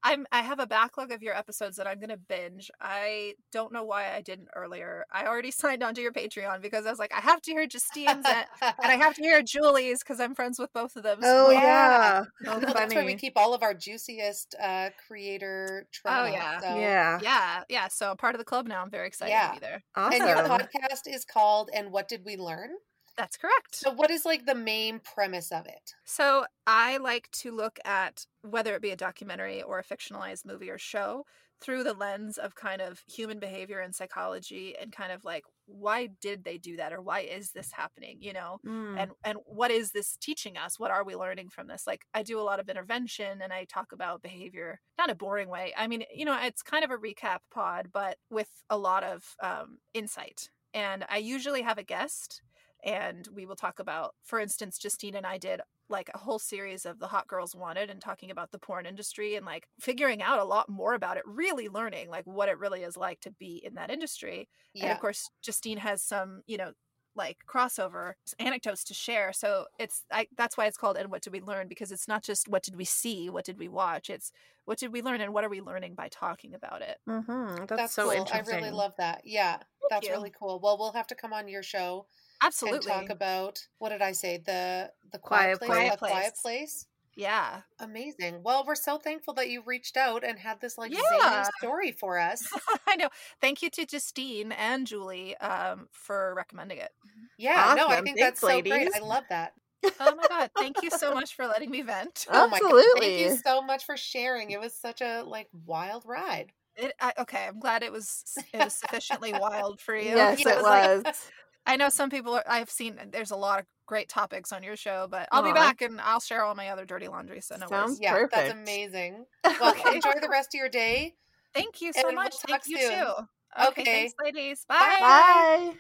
I'm 0.04 0.26
I 0.30 0.42
have 0.42 0.58
a 0.60 0.66
backlog 0.66 1.10
of 1.10 1.22
your 1.22 1.34
episodes 1.34 1.76
that 1.78 1.86
I'm 1.86 1.98
gonna 1.98 2.16
binge. 2.18 2.70
I 2.80 3.34
don't 3.52 3.72
know 3.72 3.84
why 3.84 4.14
I 4.14 4.20
didn't 4.20 4.48
earlier. 4.54 5.06
I 5.10 5.24
already 5.26 5.50
signed 5.62 5.82
onto 5.82 6.00
your 6.02 6.12
Patreon 6.12 6.60
because 6.62 6.84
I 6.86 6.90
was 6.90 6.98
like, 6.98 7.12
I 7.14 7.20
have 7.20 7.40
to 7.42 7.50
hear 7.52 7.66
Justine's 7.66 8.24
and, 8.26 8.46
and 8.62 8.74
I 8.92 8.96
have 9.04 9.14
to 9.14 9.22
hear 9.22 9.42
Julie's 9.42 10.00
because 10.00 10.20
I'm 10.20 10.34
friends 10.34 10.58
with 10.58 10.72
both 10.74 10.94
of 10.96 11.02
them. 11.02 11.20
Oh 11.22 11.50
Yeah. 11.50 11.60
yeah. 11.62 12.24
Well, 12.46 12.60
Oh, 12.68 12.72
that's 12.72 12.94
where 12.94 13.04
we 13.04 13.14
keep 13.14 13.32
all 13.36 13.54
of 13.54 13.62
our 13.62 13.72
juiciest 13.74 14.54
uh, 14.62 14.90
creator 15.08 15.86
trauma. 15.92 16.30
yeah. 16.30 16.60
So. 16.60 16.76
Yeah. 16.78 17.18
yeah, 17.22 17.62
yeah. 17.70 17.88
So 17.88 18.10
I'm 18.10 18.16
part 18.18 18.34
of 18.34 18.38
the 18.38 18.44
club 18.44 18.66
now. 18.68 18.82
I'm 18.82 18.90
very 18.90 19.06
excited 19.06 19.30
Yeah. 19.32 19.48
to 19.48 19.54
be 19.54 19.60
there. 19.60 19.82
Awesome. 19.96 20.20
And 20.20 20.28
your 20.28 20.36
podcast 20.58 21.02
is 21.06 21.24
called 21.24 21.70
"And 21.74 21.90
What 21.90 22.08
Did 22.08 22.22
We 22.24 22.36
Learn?" 22.36 22.70
That's 23.16 23.36
correct. 23.36 23.74
So, 23.76 23.92
what 23.92 24.10
is 24.10 24.24
like 24.24 24.44
the 24.44 24.54
main 24.54 24.98
premise 25.00 25.52
of 25.52 25.66
it? 25.66 25.94
So 26.04 26.46
I 26.66 26.96
like 26.96 27.30
to 27.32 27.52
look 27.52 27.78
at 27.84 28.26
whether 28.42 28.74
it 28.74 28.82
be 28.82 28.90
a 28.90 28.96
documentary 28.96 29.62
or 29.62 29.78
a 29.78 29.84
fictionalized 29.84 30.44
movie 30.44 30.70
or 30.70 30.78
show 30.78 31.24
through 31.60 31.84
the 31.84 31.94
lens 31.94 32.36
of 32.36 32.54
kind 32.56 32.82
of 32.82 33.02
human 33.06 33.38
behavior 33.38 33.78
and 33.80 33.94
psychology 33.94 34.76
and 34.76 34.92
kind 34.92 35.12
of 35.12 35.24
like 35.24 35.44
why 35.66 36.08
did 36.20 36.44
they 36.44 36.58
do 36.58 36.76
that 36.76 36.92
or 36.92 37.00
why 37.00 37.20
is 37.20 37.52
this 37.52 37.70
happening 37.72 38.18
you 38.20 38.32
know 38.32 38.58
Mm. 38.66 38.98
and 39.00 39.12
and 39.24 39.38
what 39.46 39.70
is 39.70 39.92
this 39.92 40.16
teaching 40.20 40.58
us 40.58 40.78
what 40.78 40.90
are 40.90 41.04
we 41.04 41.14
learning 41.14 41.48
from 41.48 41.68
this 41.68 41.86
like 41.86 42.04
i 42.12 42.22
do 42.22 42.38
a 42.40 42.42
lot 42.42 42.60
of 42.60 42.68
intervention 42.68 43.40
and 43.40 43.52
i 43.52 43.64
talk 43.64 43.92
about 43.92 44.20
behavior 44.20 44.80
not 44.98 45.10
a 45.10 45.14
boring 45.14 45.48
way 45.48 45.72
i 45.76 45.86
mean 45.86 46.04
you 46.12 46.24
know 46.24 46.36
it's 46.42 46.62
kind 46.62 46.84
of 46.84 46.90
a 46.90 46.98
recap 46.98 47.38
pod 47.52 47.88
but 47.92 48.18
with 48.30 48.50
a 48.68 48.76
lot 48.76 49.04
of 49.04 49.34
um, 49.42 49.78
insight 49.94 50.50
and 50.74 51.06
i 51.08 51.16
usually 51.18 51.62
have 51.62 51.78
a 51.78 51.82
guest 51.84 52.42
and 52.84 53.28
we 53.34 53.46
will 53.46 53.56
talk 53.56 53.78
about 53.78 54.14
for 54.22 54.38
instance 54.38 54.78
justine 54.78 55.14
and 55.16 55.26
i 55.26 55.38
did 55.38 55.60
like 55.88 56.10
a 56.14 56.18
whole 56.18 56.38
series 56.38 56.86
of 56.86 56.98
the 56.98 57.08
hot 57.08 57.26
girls 57.26 57.54
wanted 57.54 57.90
and 57.90 58.00
talking 58.00 58.30
about 58.30 58.52
the 58.52 58.58
porn 58.58 58.86
industry 58.86 59.34
and 59.34 59.44
like 59.44 59.68
figuring 59.80 60.22
out 60.22 60.38
a 60.38 60.44
lot 60.44 60.68
more 60.68 60.94
about 60.94 61.16
it 61.16 61.22
really 61.26 61.68
learning 61.68 62.08
like 62.08 62.26
what 62.26 62.48
it 62.48 62.58
really 62.58 62.82
is 62.82 62.96
like 62.96 63.20
to 63.20 63.30
be 63.32 63.60
in 63.64 63.74
that 63.74 63.90
industry 63.90 64.48
and 64.80 64.90
of 64.90 65.00
course 65.00 65.30
justine 65.42 65.78
has 65.78 66.02
some 66.02 66.42
you 66.46 66.56
know 66.56 66.72
like 67.16 67.38
crossover 67.48 68.14
anecdotes 68.40 68.82
to 68.82 68.92
share 68.92 69.32
so 69.32 69.66
it's 69.78 70.04
I, 70.10 70.26
that's 70.36 70.56
why 70.56 70.66
it's 70.66 70.76
called 70.76 70.96
and 70.96 71.10
what 71.12 71.22
did 71.22 71.32
we 71.32 71.40
learn 71.40 71.68
because 71.68 71.92
it's 71.92 72.08
not 72.08 72.24
just 72.24 72.48
what 72.48 72.64
did 72.64 72.74
we 72.74 72.84
see 72.84 73.30
what 73.30 73.44
did 73.44 73.56
we 73.56 73.68
watch 73.68 74.10
it's 74.10 74.32
what 74.64 74.78
did 74.78 74.92
we 74.92 75.00
learn 75.00 75.20
and 75.20 75.32
what 75.32 75.44
are 75.44 75.48
we 75.48 75.60
learning 75.60 75.94
by 75.94 76.08
talking 76.08 76.54
about 76.54 76.82
it 76.82 76.98
Mhm. 77.08 77.68
That's, 77.68 77.68
That's 77.68 77.92
so 77.94 78.10
cool. 78.10 78.28
I 78.32 78.40
really 78.40 78.70
love 78.70 78.94
that. 78.98 79.22
Yeah, 79.24 79.58
that's 79.90 80.06
you. 80.06 80.12
really 80.12 80.32
cool. 80.36 80.60
Well, 80.60 80.78
we'll 80.78 80.92
have 80.92 81.06
to 81.08 81.14
come 81.14 81.32
on 81.32 81.48
your 81.48 81.62
show 81.62 82.06
absolutely 82.46 82.92
and 82.92 83.08
talk 83.08 83.10
about 83.10 83.66
what 83.78 83.90
did 83.90 84.02
I 84.02 84.12
say? 84.12 84.38
The 84.38 84.92
the 85.12 85.18
Quiet 85.18 85.58
quiet, 85.58 85.58
place, 85.58 85.68
Place. 85.70 85.92
a 85.94 85.96
quiet 85.98 85.98
Quiet 85.98 86.34
place. 86.42 86.86
yeah 87.16 87.62
Amazing. 87.78 88.42
Well, 88.42 88.64
we're 88.66 88.74
so 88.74 88.98
thankful 88.98 89.34
that 89.34 89.48
you 89.48 89.62
reached 89.64 89.96
out 89.96 90.24
and 90.24 90.38
had 90.38 90.60
this 90.60 90.76
like 90.78 90.92
Yeah. 90.92 91.00
zany 91.32 91.44
story 91.58 91.92
for 91.92 92.18
us. 92.18 92.42
i 92.86 92.96
know 92.96 93.08
thank 93.40 93.62
you 93.62 93.70
to 93.70 93.86
justine 93.86 94.52
and 94.52 94.86
julie 94.86 95.36
um, 95.38 95.88
for 95.92 96.34
recommending 96.36 96.78
it 96.78 96.92
Yeah, 97.38 97.74
no, 97.76 97.88
I 97.88 98.00
think 98.02 98.18
Thanks, 98.18 98.40
that's 98.40 98.40
so 98.40 98.62
great. 98.62 98.88
I 98.94 98.98
love 99.00 99.24
that. 99.30 99.54
oh 100.00 100.14
my 100.16 100.26
god 100.28 100.50
thank 100.56 100.82
you 100.82 100.90
so 100.90 101.12
much 101.12 101.34
for 101.34 101.46
letting 101.46 101.70
me 101.70 101.82
vent 101.82 102.26
Oh 102.32 102.48
my 102.48 102.58
god. 102.58 102.70
Absolutely. 102.72 103.00
Thank 103.00 103.18
you 103.18 103.36
so 103.44 103.62
much 103.62 103.84
for 103.84 103.96
sharing. 103.96 104.50
It 104.50 104.60
was 104.60 104.74
such 104.74 105.00
a 105.00 105.22
like 105.22 105.48
wild 105.66 106.04
ride. 106.06 106.52
it, 106.76 106.92
I, 107.00 107.12
okay 107.20 107.46
i'm 107.46 107.60
glad 107.60 107.82
it 107.84 107.92
was 107.92 108.24
it 108.52 108.62
was 108.64 108.74
sufficiently 108.74 109.32
wild 109.32 109.80
for 109.80 109.94
you 109.96 110.14
Yes, 110.14 110.38
because, 110.38 110.58
it 110.58 110.62
like, 110.62 111.04
was. 111.04 111.30
I 111.66 111.76
know 111.76 111.88
some 111.88 112.10
people 112.10 112.34
are, 112.34 112.44
I've 112.48 112.70
seen 112.70 112.98
uh, 112.98 113.04
there's 113.10 113.30
a 113.30 113.36
lot 113.36 113.58
of 113.60 113.66
great 113.86 114.08
topics 114.08 114.52
on 114.52 114.62
your 114.62 114.76
show, 114.76 115.06
but 115.10 115.28
I'll 115.32 115.42
be 115.42 115.52
back 115.52 115.80
and 115.82 116.00
I'll 116.00 116.20
share 116.20 116.42
all 116.42 116.54
my 116.54 116.68
other 116.70 116.84
dirty 116.84 117.08
laundry. 117.08 117.40
So 117.40 117.56
no 117.56 117.66
Sounds 117.68 117.98
worries. 117.98 118.00
Yeah, 118.00 118.26
that's 118.30 118.52
amazing. 118.52 119.26
Well, 119.60 119.70
Okay. 119.72 119.94
enjoy 119.96 120.12
the 120.20 120.28
rest 120.28 120.54
of 120.54 120.58
your 120.58 120.68
day. 120.68 121.14
Thank 121.54 121.80
you 121.80 121.92
so 121.92 122.00
And 122.00 122.16
we'll 122.16 122.24
much. 122.24 122.32
talk 122.38 122.48
Thank 122.50 122.62
you 122.68 122.78
soon. 122.80 122.90
too. 122.90 123.12
Okay, 123.56 123.68
Okay. 123.68 123.84
thanks, 123.84 124.14
ladies. 124.22 124.64
Bye. 124.66 124.76
Bye. 124.78 125.00
Bye. 125.00 125.72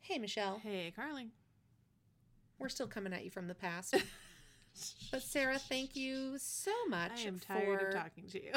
Hey, 0.00 0.18
Michelle. 0.18 0.60
Hey, 0.62 0.92
Carling. 0.94 1.30
We're 2.58 2.68
still 2.68 2.86
coming 2.86 3.12
at 3.12 3.24
you 3.24 3.30
from 3.30 3.48
the 3.48 3.54
past. 3.54 3.94
But 5.10 5.22
Sarah, 5.22 5.58
thank 5.58 5.96
you 5.96 6.36
so 6.38 6.70
much. 6.88 7.24
I 7.24 7.28
am 7.28 7.40
tired 7.40 7.80
for... 7.80 7.86
of 7.88 7.94
talking 7.94 8.28
to 8.28 8.40
you. 8.40 8.52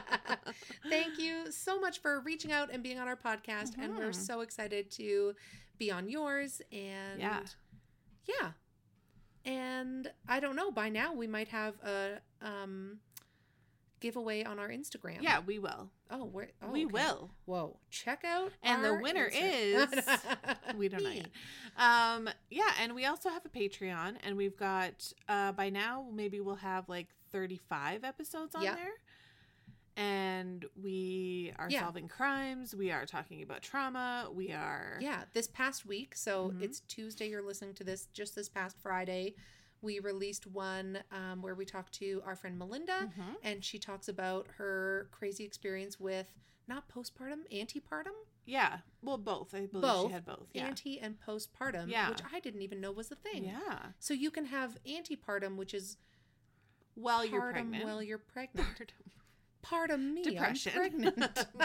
Thank 0.88 1.18
you 1.18 1.50
so 1.50 1.80
much 1.80 2.00
for 2.00 2.20
reaching 2.20 2.52
out 2.52 2.70
and 2.72 2.82
being 2.82 2.98
on 2.98 3.08
our 3.08 3.16
podcast. 3.16 3.72
And 3.80 3.96
we're 3.96 4.12
so 4.12 4.40
excited 4.40 4.90
to 4.92 5.34
be 5.78 5.90
on 5.90 6.08
yours. 6.08 6.60
And 6.72 7.20
Yeah. 7.20 7.40
yeah. 8.26 8.50
And 9.44 10.10
I 10.28 10.40
don't 10.40 10.56
know, 10.56 10.70
by 10.70 10.88
now 10.88 11.14
we 11.14 11.26
might 11.26 11.48
have 11.48 11.74
a 11.82 12.20
um 12.42 12.98
giveaway 14.00 14.44
on 14.44 14.60
our 14.60 14.68
Instagram. 14.68 15.18
yeah, 15.22 15.40
we 15.44 15.58
will. 15.58 15.90
Oh, 16.10 16.30
oh, 16.62 16.70
we 16.70 16.84
okay. 16.84 16.92
will. 16.92 17.30
Whoa. 17.46 17.78
Check 17.90 18.22
out 18.24 18.52
And 18.62 18.84
the 18.84 18.94
winner 18.94 19.28
is 19.32 19.88
we 20.76 20.88
don't 20.88 21.02
know 21.02 21.10
yet. 21.10 21.28
Um, 21.76 22.28
yeah, 22.50 22.70
and 22.80 22.94
we 22.94 23.06
also 23.06 23.28
have 23.28 23.44
a 23.44 23.48
Patreon, 23.48 24.16
and 24.24 24.36
we've 24.36 24.56
got 24.56 25.12
uh, 25.28 25.52
by 25.52 25.68
now 25.70 26.06
maybe 26.14 26.40
we'll 26.40 26.54
have 26.56 26.88
like 26.88 27.08
thirty-five 27.32 28.04
episodes 28.04 28.54
on 28.54 28.62
Yeah. 28.62 28.74
there. 28.76 28.92
And 29.98 30.64
we 30.80 31.52
are 31.58 31.68
Yeah. 31.68 31.80
solving 31.80 32.06
crimes. 32.06 32.72
We 32.74 32.92
are 32.92 33.04
talking 33.04 33.42
about 33.42 33.62
trauma. 33.62 34.30
We 34.32 34.52
are 34.52 34.96
Yeah, 35.00 35.24
this 35.32 35.48
past 35.48 35.84
week, 35.84 36.14
so 36.14 36.50
Mhm. 36.52 36.62
it's 36.62 36.80
Tuesday. 36.80 37.28
You're 37.28 37.42
listening 37.42 37.74
to 37.74 37.84
this 37.84 38.06
just 38.12 38.36
this 38.36 38.48
past 38.48 38.78
Friday. 38.78 39.34
We 39.80 39.98
released 39.98 40.46
one 40.46 41.02
um, 41.10 41.42
where 41.42 41.56
we 41.56 41.64
talked 41.64 41.92
to 41.94 42.22
our 42.24 42.36
friend 42.36 42.56
Melinda, 42.56 43.12
Mhm. 43.16 43.36
and 43.42 43.64
she 43.64 43.78
talks 43.80 44.08
about 44.08 44.46
her 44.56 45.08
crazy 45.10 45.42
experience 45.44 45.98
with 45.98 46.32
not 46.68 46.88
postpartum, 46.88 47.48
antepartum, 47.50 48.14
yeah. 48.44 48.80
Well, 49.02 49.18
both. 49.18 49.52
I 49.52 49.66
believe 49.66 49.82
Both. 49.82 50.06
she 50.06 50.12
had 50.12 50.24
both. 50.24 50.48
Yeah. 50.54 50.66
ante 50.68 50.98
and 51.00 51.20
postpartum, 51.20 51.90
Yeah. 51.90 52.08
which 52.08 52.22
I 52.32 52.38
didn't 52.40 52.62
even 52.62 52.80
know 52.80 52.92
was 52.92 53.10
a 53.10 53.16
thing. 53.16 53.44
yeah. 53.44 53.92
So 53.98 54.14
you 54.14 54.30
can 54.30 54.46
have 54.46 54.78
antepartum, 54.84 55.56
which 55.56 55.74
is 55.74 55.96
While 56.94 57.24
you're 57.24 57.50
pregnant. 57.52 57.84
while 57.84 58.02
you're 58.02 58.18
pregnant. 58.18 58.92
Pardon. 59.62 59.88
Pardon 59.88 60.14
me, 60.14 60.22
Depression. 60.22 60.72
I'm 60.74 60.78
pregnant. 60.78 61.46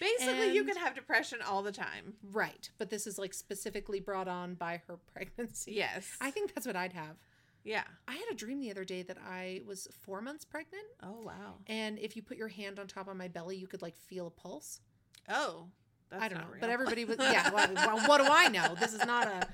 Basically, 0.00 0.54
you 0.54 0.64
can 0.64 0.76
have 0.76 0.94
depression 0.94 1.40
all 1.46 1.62
the 1.62 1.72
time. 1.72 2.14
right, 2.32 2.70
but 2.78 2.88
this 2.88 3.06
is 3.06 3.18
like 3.18 3.34
specifically 3.34 4.00
brought 4.00 4.28
on 4.28 4.54
by 4.54 4.80
her 4.86 4.96
pregnancy. 5.12 5.72
Yes. 5.72 6.16
I 6.22 6.30
think 6.30 6.54
that's 6.54 6.66
what 6.66 6.74
I'd 6.76 6.94
have. 6.94 7.16
Yeah. 7.64 7.84
I 8.08 8.12
had 8.14 8.24
a 8.30 8.34
dream 8.34 8.60
the 8.60 8.70
other 8.70 8.84
day 8.84 9.02
that 9.02 9.18
I 9.18 9.60
was 9.66 9.88
four 10.00 10.22
months 10.22 10.46
pregnant, 10.46 10.84
Oh 11.02 11.20
wow. 11.22 11.56
and 11.66 11.98
if 11.98 12.16
you 12.16 12.22
put 12.22 12.38
your 12.38 12.48
hand 12.48 12.78
on 12.78 12.86
top 12.86 13.08
of 13.08 13.16
my 13.16 13.28
belly, 13.28 13.56
you 13.56 13.66
could 13.66 13.82
like 13.82 13.94
feel 13.96 14.26
a 14.26 14.30
pulse. 14.30 14.80
Oh. 15.28 15.66
That's 16.10 16.22
I 16.24 16.28
don't 16.28 16.38
not 16.38 16.46
know, 16.46 16.52
real. 16.54 16.60
but 16.62 16.70
everybody 16.70 17.04
was 17.04 17.16
yeah. 17.20 17.50
Well, 17.50 17.68
well, 17.74 17.98
what 18.08 18.18
do 18.22 18.26
I 18.30 18.48
know? 18.48 18.74
This 18.80 18.94
is 18.94 19.04
not 19.04 19.28
a 19.28 19.46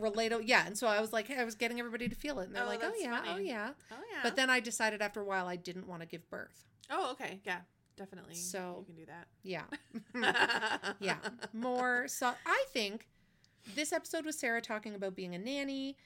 relatable. 0.00 0.42
Yeah, 0.46 0.66
and 0.66 0.76
so 0.76 0.86
I 0.86 1.00
was 1.00 1.12
like, 1.12 1.30
I 1.30 1.44
was 1.44 1.54
getting 1.54 1.78
everybody 1.78 2.08
to 2.08 2.14
feel 2.14 2.38
it, 2.40 2.46
and 2.46 2.54
they're 2.56 2.64
Oh, 2.64 2.66
like, 2.66 2.80
oh 2.82 2.92
yeah, 2.98 3.22
oh 3.28 3.36
yeah. 3.38 3.70
Oh 3.92 3.96
yeah. 4.12 4.20
But 4.22 4.36
then 4.36 4.50
I 4.50 4.60
decided 4.60 5.02
after 5.02 5.20
a 5.20 5.24
while 5.24 5.46
I 5.46 5.56
didn't 5.56 5.86
want 5.86 6.02
to 6.02 6.06
give 6.06 6.28
birth. 6.30 6.64
Oh, 6.90 7.10
okay. 7.12 7.40
Yeah. 7.44 7.60
Definitely. 7.96 8.34
So- 8.34 8.78
you 8.80 8.84
can 8.86 8.96
do 8.96 9.06
that. 9.06 9.28
Yeah, 9.42 9.64
yeah, 11.00 11.16
more. 11.52 12.08
So 12.08 12.32
I 12.44 12.64
think 12.72 13.06
this 13.74 13.92
episode 13.92 14.24
was 14.24 14.38
Sarah 14.38 14.60
talking 14.60 14.94
about 14.94 15.14
being 15.14 15.34
a 15.34 15.38
nanny. 15.38 15.96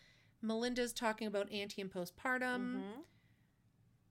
Melinda's 0.42 0.92
talking 0.92 1.26
about 1.26 1.50
ante 1.50 1.80
and 1.80 1.90
postpartum. 1.90 2.76
Mhm. 2.76 2.82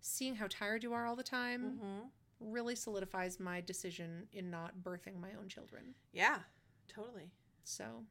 Seeing 0.01 0.35
how 0.35 0.47
tired 0.49 0.83
you 0.83 0.93
are 0.93 1.05
all 1.05 1.15
the 1.15 1.23
time 1.23 1.79
Mhm. 1.81 2.09
really 2.39 2.75
solidifies 2.75 3.39
my 3.39 3.61
decision 3.61 4.27
in 4.31 4.49
not 4.49 4.77
birthing 4.83 5.19
my 5.19 5.33
own 5.33 5.47
children. 5.49 5.95
Yeah. 6.11 6.39
Totally. 6.87 7.31
So, 7.63 8.05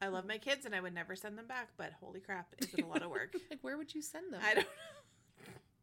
I 0.00 0.08
love 0.08 0.26
my 0.26 0.38
kids 0.38 0.64
and 0.64 0.74
I 0.74 0.80
would 0.80 0.94
never 0.94 1.16
send 1.16 1.36
them 1.36 1.46
back, 1.46 1.68
but 1.76 1.92
holy 2.00 2.20
crap, 2.20 2.46
is 2.58 2.72
it 2.72 2.84
a 2.84 2.86
lot 2.86 3.02
of 3.02 3.10
work? 3.10 3.34
like, 3.50 3.58
where 3.62 3.76
would 3.76 3.94
you 3.94 4.02
send 4.02 4.32
them? 4.32 4.40
I 4.44 4.54
don't 4.54 4.66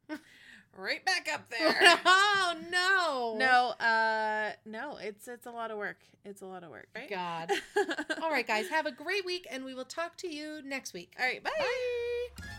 know. 0.10 0.18
right 0.78 1.04
back 1.06 1.28
up 1.34 1.50
there. 1.50 1.76
oh 2.06 2.56
no! 2.72 3.36
no, 3.38 3.86
uh 3.86 4.52
no, 4.66 4.98
it's 4.98 5.28
it's 5.28 5.46
a 5.46 5.52
lot 5.52 5.72
of 5.72 5.78
work. 5.78 5.98
It's 6.24 6.42
a 6.42 6.46
lot 6.46 6.64
of 6.64 6.70
work, 6.70 6.88
right? 6.96 7.10
God. 7.10 7.52
All 8.22 8.32
right, 8.32 8.48
guys, 8.48 8.68
have 8.70 8.86
a 8.86 8.92
great 8.92 9.26
week, 9.26 9.48
and 9.52 9.64
we 9.64 9.74
will 9.74 9.86
talk 9.86 10.18
to 10.18 10.28
you 10.28 10.62
next 10.64 10.94
week. 10.94 11.14
All 11.20 11.26
right, 11.26 11.44
bye. 11.44 12.56